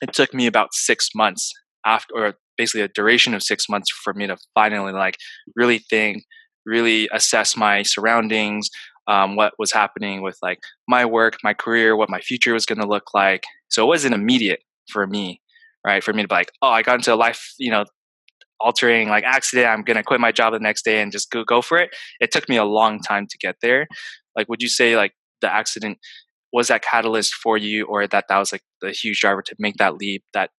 it 0.01 0.13
took 0.13 0.33
me 0.33 0.47
about 0.47 0.73
six 0.73 1.09
months 1.13 1.51
after, 1.85 2.13
or 2.15 2.33
basically 2.57 2.81
a 2.81 2.87
duration 2.87 3.33
of 3.33 3.43
six 3.43 3.69
months 3.69 3.91
for 3.91 4.13
me 4.13 4.27
to 4.27 4.37
finally 4.55 4.91
like 4.91 5.17
really 5.55 5.79
think 5.79 6.23
really 6.65 7.09
assess 7.11 7.57
my 7.57 7.81
surroundings, 7.81 8.69
um, 9.07 9.35
what 9.35 9.53
was 9.57 9.71
happening 9.71 10.21
with 10.21 10.37
like 10.41 10.59
my 10.87 11.05
work, 11.05 11.37
my 11.43 11.53
career, 11.53 11.95
what 11.95 12.09
my 12.09 12.19
future 12.19 12.53
was 12.53 12.65
going 12.65 12.79
to 12.79 12.87
look 12.87 13.13
like. 13.13 13.43
So 13.69 13.83
it 13.83 13.87
wasn't 13.87 14.15
immediate 14.15 14.61
for 14.89 15.07
me, 15.07 15.41
right? 15.85 16.03
For 16.03 16.13
me 16.13 16.21
to 16.21 16.27
be 16.27 16.35
like, 16.35 16.51
oh, 16.61 16.69
I 16.69 16.83
got 16.83 16.95
into 16.95 17.13
a 17.13 17.15
life, 17.15 17.53
you 17.57 17.71
know, 17.71 17.85
altering 18.63 19.09
like 19.09 19.23
accident. 19.23 19.67
I'm 19.67 19.83
going 19.83 19.97
to 19.97 20.03
quit 20.03 20.19
my 20.19 20.31
job 20.31 20.53
the 20.53 20.59
next 20.59 20.83
day 20.83 21.01
and 21.01 21.11
just 21.11 21.31
go 21.31 21.43
go 21.43 21.61
for 21.61 21.77
it. 21.77 21.89
It 22.19 22.31
took 22.31 22.47
me 22.49 22.57
a 22.57 22.65
long 22.65 22.99
time 22.99 23.27
to 23.29 23.37
get 23.37 23.55
there. 23.61 23.87
Like, 24.35 24.47
would 24.49 24.61
you 24.61 24.69
say 24.69 24.95
like 24.95 25.13
the 25.41 25.53
accident 25.53 25.97
was 26.53 26.67
that 26.67 26.83
catalyst 26.83 27.33
for 27.33 27.57
you, 27.57 27.85
or 27.85 28.07
that 28.07 28.25
that 28.27 28.37
was 28.37 28.51
like 28.51 28.63
the 28.81 28.91
huge 28.91 29.19
driver 29.21 29.41
to 29.41 29.55
make 29.59 29.75
that 29.77 29.95
leap? 29.95 30.23
That 30.33 30.49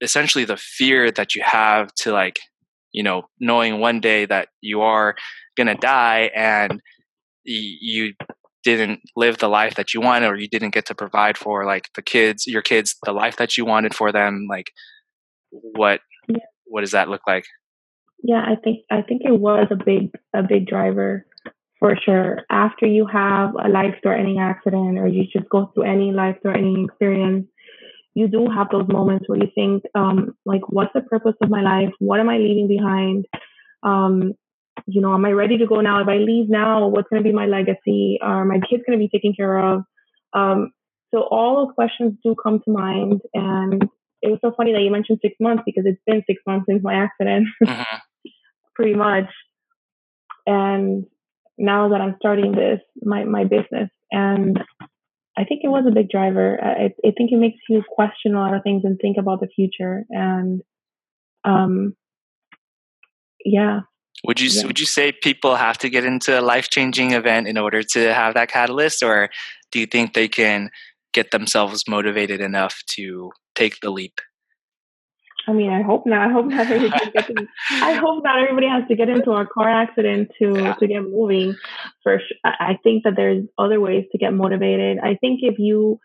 essentially 0.00 0.44
the 0.44 0.56
fear 0.56 1.10
that 1.10 1.34
you 1.34 1.42
have 1.44 1.92
to 1.94 2.12
like 2.12 2.38
you 2.94 3.02
know, 3.02 3.24
knowing 3.40 3.80
one 3.80 4.00
day 4.00 4.24
that 4.24 4.48
you 4.62 4.80
are 4.80 5.16
going 5.56 5.66
to 5.66 5.74
die 5.74 6.30
and 6.34 6.80
you 7.42 8.14
didn't 8.62 9.00
live 9.16 9.36
the 9.38 9.48
life 9.48 9.74
that 9.74 9.92
you 9.92 10.00
wanted 10.00 10.28
or 10.28 10.36
you 10.36 10.48
didn't 10.48 10.72
get 10.72 10.86
to 10.86 10.94
provide 10.94 11.36
for 11.36 11.66
like 11.66 11.90
the 11.96 12.00
kids 12.00 12.46
your 12.46 12.62
kids 12.62 12.96
the 13.04 13.12
life 13.12 13.36
that 13.36 13.58
you 13.58 13.66
wanted 13.66 13.94
for 13.94 14.10
them 14.10 14.46
like 14.48 14.70
what. 15.50 16.00
What 16.74 16.80
does 16.80 16.90
that 16.90 17.08
look 17.08 17.22
like 17.26 17.44
yeah 18.22 18.44
i 18.46 18.56
think 18.62 18.80
i 18.90 19.00
think 19.00 19.22
it 19.24 19.38
was 19.38 19.66
a 19.70 19.76
big 19.76 20.10
a 20.34 20.42
big 20.42 20.66
driver 20.66 21.26
for 21.78 21.96
sure 22.04 22.42
after 22.50 22.86
you 22.86 23.06
have 23.06 23.54
a 23.54 23.68
life 23.68 23.94
threatening 24.02 24.38
accident 24.38 24.98
or 24.98 25.06
you 25.06 25.24
just 25.32 25.48
go 25.48 25.70
through 25.72 25.84
any 25.84 26.12
life 26.12 26.36
threatening 26.42 26.84
experience 26.84 27.46
you 28.14 28.28
do 28.28 28.48
have 28.48 28.68
those 28.70 28.86
moments 28.88 29.28
where 29.28 29.38
you 29.38 29.50
think, 29.54 29.82
um, 29.94 30.36
like, 30.46 30.62
what's 30.68 30.92
the 30.94 31.00
purpose 31.00 31.34
of 31.42 31.50
my 31.50 31.60
life? 31.60 31.92
What 31.98 32.20
am 32.20 32.28
I 32.28 32.38
leaving 32.38 32.68
behind? 32.68 33.26
Um, 33.82 34.34
you 34.86 35.00
know, 35.00 35.14
am 35.14 35.24
I 35.24 35.30
ready 35.30 35.58
to 35.58 35.66
go 35.66 35.80
now? 35.80 36.00
If 36.00 36.08
I 36.08 36.18
leave 36.18 36.48
now, 36.48 36.86
what's 36.86 37.08
going 37.08 37.22
to 37.22 37.28
be 37.28 37.34
my 37.34 37.46
legacy? 37.46 38.18
Are 38.22 38.44
my 38.44 38.58
kids 38.58 38.84
going 38.86 38.98
to 38.98 39.04
be 39.04 39.08
taken 39.08 39.34
care 39.34 39.58
of? 39.58 39.82
Um, 40.32 40.70
so 41.12 41.22
all 41.22 41.66
those 41.66 41.74
questions 41.74 42.14
do 42.22 42.36
come 42.40 42.60
to 42.64 42.70
mind. 42.70 43.20
And 43.34 43.82
it 44.24 44.30
was 44.30 44.38
so 44.42 44.52
funny 44.56 44.72
that 44.72 44.80
you 44.80 44.90
mentioned 44.90 45.18
six 45.20 45.34
months 45.38 45.64
because 45.66 45.84
it's 45.86 46.00
been 46.06 46.22
six 46.26 46.40
months 46.46 46.64
since 46.66 46.82
my 46.82 46.94
accident, 46.94 47.46
mm-hmm. 47.62 47.96
pretty 48.74 48.94
much. 48.94 49.26
And 50.46 51.04
now 51.58 51.90
that 51.90 52.00
I'm 52.00 52.16
starting 52.18 52.52
this, 52.52 52.80
my, 53.02 53.24
my 53.24 53.44
business, 53.44 53.90
and 54.10 54.58
I 55.36 55.44
think 55.44 55.60
it 55.62 55.68
was 55.68 55.84
a 55.86 55.94
big 55.94 56.08
driver. 56.08 56.58
I, 56.62 56.86
I 57.06 57.12
think 57.16 57.32
it 57.32 57.38
makes 57.38 57.58
you 57.68 57.82
question 57.86 58.34
a 58.34 58.40
lot 58.40 58.54
of 58.54 58.62
things 58.62 58.82
and 58.84 58.98
think 58.98 59.16
about 59.18 59.40
the 59.40 59.48
future. 59.54 60.04
And 60.08 60.62
um, 61.44 61.94
yeah. 63.44 63.80
Would 64.26 64.40
you 64.40 64.48
yeah. 64.48 64.66
would 64.66 64.80
you 64.80 64.86
say 64.86 65.12
people 65.12 65.54
have 65.56 65.76
to 65.78 65.90
get 65.90 66.04
into 66.04 66.38
a 66.38 66.40
life 66.40 66.70
changing 66.70 67.10
event 67.10 67.46
in 67.46 67.58
order 67.58 67.82
to 67.82 68.14
have 68.14 68.34
that 68.34 68.48
catalyst, 68.48 69.02
or 69.02 69.28
do 69.70 69.80
you 69.80 69.86
think 69.86 70.14
they 70.14 70.28
can 70.28 70.70
get 71.14 71.30
themselves 71.30 71.84
motivated 71.88 72.40
enough 72.40 72.82
to 72.96 73.30
take 73.54 73.80
the 73.80 73.90
leap? 73.90 74.20
I 75.46 75.52
mean, 75.52 75.70
I 75.70 75.82
hope 75.82 76.06
not. 76.06 76.28
I 76.28 76.32
hope 76.32 76.46
not 76.46 76.70
everybody 76.70 77.10
gets 77.10 77.28
in, 77.28 77.48
I 77.70 77.92
hope 78.02 78.24
not 78.24 78.42
everybody 78.42 78.68
has 78.68 78.84
to 78.88 78.96
get 78.96 79.08
into 79.08 79.30
a 79.32 79.46
car 79.46 79.68
accident 79.68 80.30
to 80.38 80.58
yeah. 80.58 80.74
to 80.74 80.86
get 80.86 81.02
moving. 81.02 81.54
First, 82.02 82.24
I 82.44 82.78
think 82.82 83.04
that 83.04 83.14
there's 83.16 83.44
other 83.58 83.80
ways 83.80 84.04
to 84.12 84.18
get 84.18 84.32
motivated. 84.32 84.98
I 85.02 85.16
think 85.20 85.40
if 85.42 85.56
you 85.58 85.98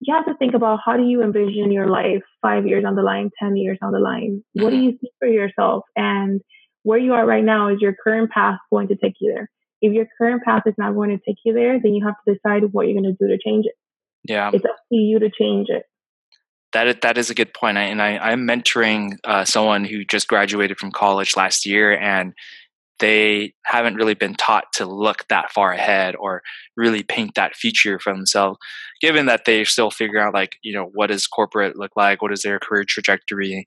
you 0.00 0.14
have 0.14 0.26
to 0.26 0.34
think 0.36 0.54
about 0.54 0.80
how 0.84 0.96
do 0.96 1.04
you 1.04 1.22
envision 1.22 1.70
your 1.70 1.88
life 1.88 2.22
five 2.42 2.66
years 2.66 2.84
on 2.86 2.96
the 2.96 3.02
line, 3.02 3.30
ten 3.40 3.56
years 3.56 3.78
on 3.82 3.92
the 3.92 3.98
line. 3.98 4.42
What 4.54 4.70
do 4.70 4.76
mm-hmm. 4.76 4.84
you 4.84 4.98
see 5.00 5.10
for 5.18 5.28
yourself, 5.28 5.84
and 5.96 6.40
where 6.82 6.98
you 6.98 7.14
are 7.14 7.26
right 7.26 7.44
now 7.44 7.68
is 7.68 7.80
your 7.80 7.94
current 8.04 8.30
path 8.30 8.58
going 8.70 8.88
to 8.88 8.96
take 8.96 9.14
you 9.20 9.32
there? 9.34 9.48
If 9.80 9.92
your 9.92 10.06
current 10.18 10.42
path 10.42 10.62
is 10.66 10.74
not 10.76 10.94
going 10.94 11.10
to 11.10 11.18
take 11.26 11.38
you 11.44 11.54
there, 11.54 11.80
then 11.80 11.94
you 11.94 12.04
have 12.04 12.14
to 12.26 12.34
decide 12.34 12.72
what 12.72 12.86
you're 12.86 13.00
going 13.00 13.16
to 13.16 13.18
do 13.18 13.28
to 13.28 13.38
change 13.42 13.64
it. 13.66 13.74
Yeah, 14.24 14.50
it's 14.52 14.64
up 14.64 14.76
to 14.90 14.96
you 14.96 15.18
to 15.18 15.30
change 15.30 15.68
it. 15.68 15.84
that 16.72 17.02
that 17.02 17.18
is 17.18 17.30
a 17.30 17.34
good 17.34 17.54
point. 17.54 17.78
I, 17.78 17.82
and 17.82 18.00
I, 18.00 18.18
I'm 18.18 18.46
mentoring 18.46 19.18
uh, 19.24 19.44
someone 19.44 19.84
who 19.84 20.04
just 20.04 20.28
graduated 20.28 20.78
from 20.78 20.90
college 20.90 21.36
last 21.36 21.66
year, 21.66 21.96
and 21.96 22.32
they 23.00 23.54
haven't 23.64 23.96
really 23.96 24.14
been 24.14 24.34
taught 24.34 24.64
to 24.74 24.86
look 24.86 25.26
that 25.28 25.50
far 25.50 25.72
ahead 25.72 26.14
or 26.16 26.40
really 26.76 27.02
paint 27.02 27.34
that 27.34 27.56
future 27.56 27.98
for 27.98 28.12
themselves. 28.12 28.58
Given 29.00 29.26
that 29.26 29.44
they're 29.44 29.64
still 29.64 29.90
figuring 29.90 30.24
out, 30.24 30.34
like 30.34 30.56
you 30.62 30.72
know, 30.72 30.90
what 30.94 31.08
does 31.08 31.26
corporate 31.26 31.76
look 31.76 31.92
like? 31.96 32.22
What 32.22 32.32
is 32.32 32.42
their 32.42 32.60
career 32.60 32.84
trajectory? 32.84 33.66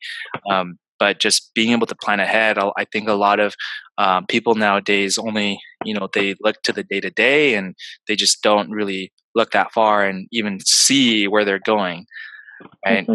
Um, 0.49 0.79
but 0.99 1.19
just 1.19 1.53
being 1.53 1.71
able 1.73 1.87
to 1.87 1.95
plan 1.95 2.21
ahead, 2.21 2.57
I 2.57 2.85
think 2.85 3.09
a 3.09 3.13
lot 3.13 3.41
of 3.41 3.55
um, 3.97 4.25
people 4.27 4.55
nowadays 4.55 5.17
only 5.17 5.59
you 5.85 5.93
know 5.93 6.09
they 6.13 6.35
look 6.41 6.61
to 6.63 6.73
the 6.73 6.83
day 6.83 6.99
to 6.99 7.09
day 7.09 7.55
and 7.55 7.75
they 8.07 8.15
just 8.15 8.41
don't 8.41 8.71
really 8.71 9.11
look 9.35 9.51
that 9.51 9.71
far 9.71 10.05
and 10.05 10.27
even 10.31 10.59
see 10.65 11.27
where 11.27 11.45
they're 11.45 11.59
going 11.65 12.05
right? 12.85 13.07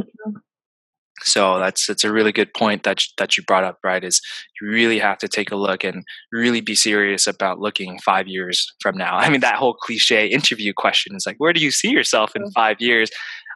So 1.23 1.59
that's 1.59 1.91
it's 1.91 2.05
a 2.05 2.13
really 2.13 2.33
good 2.33 2.53
point 2.55 2.83
that 2.85 3.03
that 3.19 3.37
you 3.37 3.43
brought 3.45 3.65
up 3.65 3.79
right 3.85 4.03
is 4.03 4.21
you 4.61 4.69
really 4.69 4.99
have 4.99 5.19
to 5.19 5.29
take 5.29 5.51
a 5.51 5.57
look 5.57 5.85
and 5.85 6.03
really 6.33 6.63
be 6.63 6.75
serious 6.75 7.27
about 7.27 7.61
looking 7.61 7.99
5 7.99 8.27
years 8.27 8.73
from 8.81 8.97
now. 8.97 9.17
I 9.17 9.29
mean 9.29 9.41
that 9.41 9.57
whole 9.57 9.75
cliche 9.75 10.27
interview 10.27 10.73
question 10.75 11.15
is 11.15 11.27
like 11.27 11.37
where 11.39 11.53
do 11.53 11.61
you 11.61 11.71
see 11.71 11.91
yourself 11.91 12.35
in 12.35 12.51
5 12.53 12.81
years? 12.81 13.11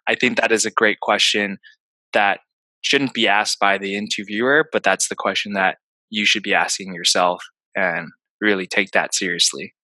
I 0.07 0.15
think 0.15 0.39
that 0.39 0.53
is 0.53 0.67
a 0.67 0.71
great 0.71 1.01
question 1.01 1.59
that 2.13 2.41
shouldn't 2.83 3.15
be 3.15 3.27
asked 3.27 3.59
by 3.59 3.79
the 3.79 3.97
interviewer 3.97 4.69
but 4.71 4.83
that's 4.83 5.09
the 5.09 5.17
question 5.17 5.55
that 5.55 5.79
you 6.11 6.27
should 6.27 6.43
be 6.43 6.53
asking 6.53 6.95
yourself 6.95 7.43
and 7.75 8.11
really 8.45 8.67
take 8.67 8.91
that 8.93 9.15
seriously 9.15 9.75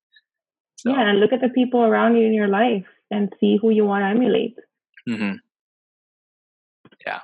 so. 0.76 0.90
yeah 0.90 1.08
and 1.08 1.20
look 1.20 1.32
at 1.32 1.40
the 1.40 1.48
people 1.60 1.82
around 1.82 2.16
you 2.16 2.26
in 2.26 2.34
your 2.34 2.48
life 2.48 2.86
and 3.10 3.32
see 3.40 3.58
who 3.60 3.70
you 3.70 3.84
want 3.84 4.02
to 4.02 4.08
emulate 4.08 4.54
mm-hmm. 5.08 5.36
Yeah. 7.06 7.20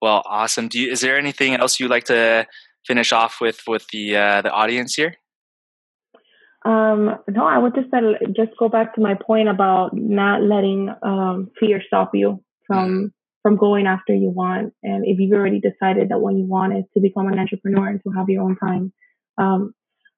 Well, 0.00 0.22
awesome. 0.26 0.68
Do 0.68 0.78
you, 0.78 0.90
is 0.90 1.00
there 1.00 1.18
anything 1.18 1.54
else 1.54 1.80
you'd 1.80 1.90
like 1.90 2.04
to 2.04 2.46
finish 2.86 3.12
off 3.12 3.40
with 3.40 3.62
with 3.66 3.86
the 3.88 4.16
uh, 4.16 4.42
the 4.42 4.50
audience 4.50 4.94
here? 4.94 5.16
Um, 6.64 7.18
no, 7.28 7.44
I 7.44 7.58
would 7.58 7.74
just 7.74 7.88
just 8.34 8.52
go 8.58 8.68
back 8.68 8.94
to 8.94 9.00
my 9.00 9.14
point 9.14 9.48
about 9.48 9.90
not 9.94 10.42
letting 10.42 10.90
um, 11.02 11.50
fear 11.58 11.82
stop 11.86 12.10
you 12.14 12.42
from 12.66 12.90
mm-hmm. 12.90 13.06
from 13.42 13.56
going 13.56 13.86
after 13.86 14.14
you 14.14 14.30
want. 14.30 14.72
And 14.82 15.04
if 15.06 15.18
you've 15.18 15.32
already 15.32 15.60
decided 15.60 16.08
that 16.10 16.20
what 16.20 16.34
you 16.34 16.46
want 16.46 16.76
is 16.76 16.84
to 16.94 17.00
become 17.00 17.26
an 17.26 17.38
entrepreneur 17.38 17.88
and 17.88 18.00
to 18.02 18.10
have 18.10 18.28
your 18.28 18.42
own 18.42 18.56
time, 18.56 18.92
um, 19.38 19.74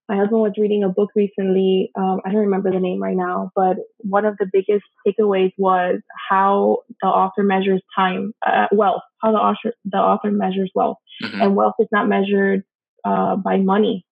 my 0.08 0.16
husband 0.16 0.40
was 0.40 0.52
reading 0.56 0.84
a 0.84 0.88
book 0.88 1.10
recently. 1.16 1.90
Um, 1.98 2.20
I 2.24 2.30
don't 2.30 2.42
remember 2.42 2.70
the 2.70 2.78
name 2.78 3.02
right 3.02 3.16
now, 3.16 3.50
but 3.56 3.76
one 3.98 4.24
of 4.24 4.36
the 4.38 4.48
biggest 4.50 4.84
takeaways 5.06 5.52
was 5.58 6.00
how 6.28 6.78
the 7.02 7.08
author 7.08 7.42
measures 7.42 7.82
time, 7.96 8.32
uh, 8.46 8.66
wealth, 8.70 9.02
how 9.20 9.32
the 9.32 9.38
author, 9.38 9.74
the 9.84 9.98
author 9.98 10.30
measures 10.30 10.70
wealth. 10.74 10.98
Mm-hmm. 11.22 11.42
And 11.42 11.56
wealth 11.56 11.74
is 11.80 11.88
not 11.90 12.08
measured 12.08 12.62
uh, 13.04 13.36
by 13.36 13.56
money 13.56 14.06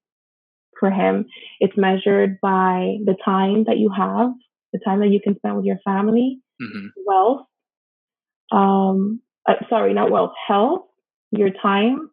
for 0.80 0.90
him. 0.90 1.26
It's 1.60 1.76
measured 1.76 2.38
by 2.40 2.96
the 3.04 3.16
time 3.24 3.64
that 3.64 3.78
you 3.78 3.90
have, 3.96 4.30
the 4.72 4.80
time 4.84 5.00
that 5.00 5.10
you 5.10 5.20
can 5.22 5.36
spend 5.36 5.56
with 5.56 5.64
your 5.64 5.78
family, 5.84 6.40
mm-hmm. 6.60 6.86
wealth, 7.06 7.46
um, 8.50 9.20
uh, 9.48 9.54
sorry, 9.68 9.94
not 9.94 10.10
wealth, 10.10 10.32
health, 10.48 10.82
your 11.30 11.50
time, 11.50 12.10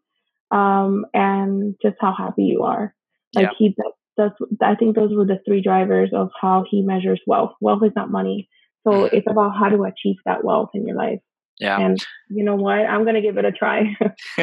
um, 0.51 1.05
and 1.13 1.75
just 1.81 1.95
how 1.99 2.13
happy 2.15 2.43
you 2.43 2.63
are. 2.63 2.93
Like 3.35 3.47
yeah. 3.47 3.51
he 3.57 3.75
does, 4.17 4.31
I 4.61 4.75
think 4.75 4.95
those 4.95 5.13
were 5.13 5.25
the 5.25 5.39
three 5.45 5.61
drivers 5.61 6.11
of 6.13 6.29
how 6.39 6.65
he 6.69 6.81
measures 6.81 7.21
wealth. 7.25 7.53
Wealth 7.61 7.83
is 7.83 7.93
not 7.95 8.11
money. 8.11 8.49
So 8.85 8.91
mm. 8.91 9.13
it's 9.13 9.27
about 9.29 9.51
how 9.57 9.69
to 9.69 9.83
achieve 9.83 10.17
that 10.25 10.43
wealth 10.43 10.71
in 10.73 10.85
your 10.85 10.97
life. 10.97 11.19
Yeah. 11.59 11.79
And 11.79 12.03
you 12.29 12.43
know 12.43 12.55
what? 12.55 12.79
I'm 12.79 13.03
going 13.03 13.15
to 13.15 13.21
give 13.21 13.37
it 13.37 13.45
a 13.45 13.51
try. 13.51 13.95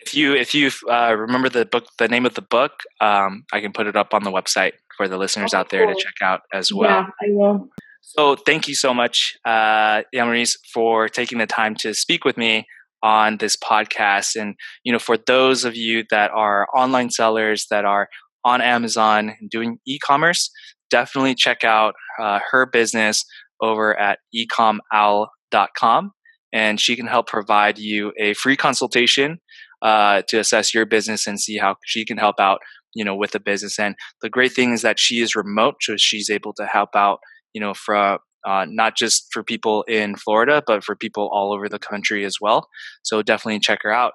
if 0.00 0.14
you 0.14 0.34
if 0.34 0.54
you 0.54 0.70
uh, 0.88 1.14
remember 1.14 1.48
the 1.48 1.64
book, 1.64 1.86
the 1.98 2.08
name 2.08 2.26
of 2.26 2.34
the 2.34 2.42
book, 2.42 2.72
um, 3.00 3.44
I 3.52 3.60
can 3.60 3.72
put 3.72 3.86
it 3.86 3.96
up 3.96 4.14
on 4.14 4.24
the 4.24 4.30
website 4.30 4.72
for 4.96 5.08
the 5.08 5.18
listeners 5.18 5.52
oh, 5.54 5.58
out 5.58 5.70
there 5.70 5.86
cool. 5.86 5.94
to 5.94 6.00
check 6.00 6.14
out 6.22 6.42
as 6.52 6.72
well. 6.72 6.90
Yeah, 6.90 7.06
I 7.20 7.26
will. 7.30 7.68
So 8.02 8.36
thank 8.36 8.68
you 8.68 8.74
so 8.74 8.94
much, 8.94 9.36
uh, 9.44 10.02
Yamaris, 10.14 10.56
for 10.72 11.08
taking 11.08 11.38
the 11.38 11.46
time 11.46 11.74
to 11.76 11.92
speak 11.92 12.24
with 12.24 12.38
me 12.38 12.66
on 13.02 13.38
this 13.38 13.56
podcast. 13.56 14.40
And, 14.40 14.54
you 14.84 14.92
know, 14.92 14.98
for 14.98 15.16
those 15.16 15.64
of 15.64 15.76
you 15.76 16.04
that 16.10 16.30
are 16.30 16.66
online 16.74 17.10
sellers 17.10 17.66
that 17.70 17.84
are 17.84 18.08
on 18.44 18.60
Amazon 18.60 19.34
doing 19.50 19.78
e 19.86 19.98
commerce, 19.98 20.50
definitely 20.90 21.34
check 21.34 21.64
out 21.64 21.94
uh, 22.20 22.40
her 22.50 22.66
business 22.66 23.24
over 23.60 23.98
at 23.98 24.18
ecomowl.com. 24.34 26.12
And 26.52 26.80
she 26.80 26.96
can 26.96 27.06
help 27.06 27.26
provide 27.26 27.78
you 27.78 28.12
a 28.18 28.34
free 28.34 28.56
consultation 28.56 29.38
uh, 29.82 30.22
to 30.28 30.38
assess 30.38 30.72
your 30.72 30.86
business 30.86 31.26
and 31.26 31.38
see 31.40 31.58
how 31.58 31.76
she 31.84 32.04
can 32.04 32.16
help 32.16 32.40
out, 32.40 32.60
you 32.94 33.04
know, 33.04 33.14
with 33.14 33.32
the 33.32 33.40
business. 33.40 33.78
And 33.78 33.94
the 34.22 34.30
great 34.30 34.52
thing 34.52 34.72
is 34.72 34.82
that 34.82 34.98
she 34.98 35.20
is 35.20 35.36
remote, 35.36 35.76
so 35.80 35.96
she's 35.96 36.30
able 36.30 36.54
to 36.54 36.66
help 36.66 36.90
out, 36.96 37.18
you 37.52 37.60
know, 37.60 37.74
from 37.74 38.18
uh, 38.46 38.66
not 38.68 38.96
just 38.96 39.28
for 39.32 39.42
people 39.42 39.82
in 39.84 40.16
Florida, 40.16 40.62
but 40.66 40.84
for 40.84 40.96
people 40.96 41.28
all 41.32 41.52
over 41.52 41.68
the 41.68 41.78
country 41.78 42.24
as 42.24 42.36
well. 42.40 42.68
So 43.02 43.22
definitely 43.22 43.60
check 43.60 43.80
her 43.82 43.92
out. 43.92 44.12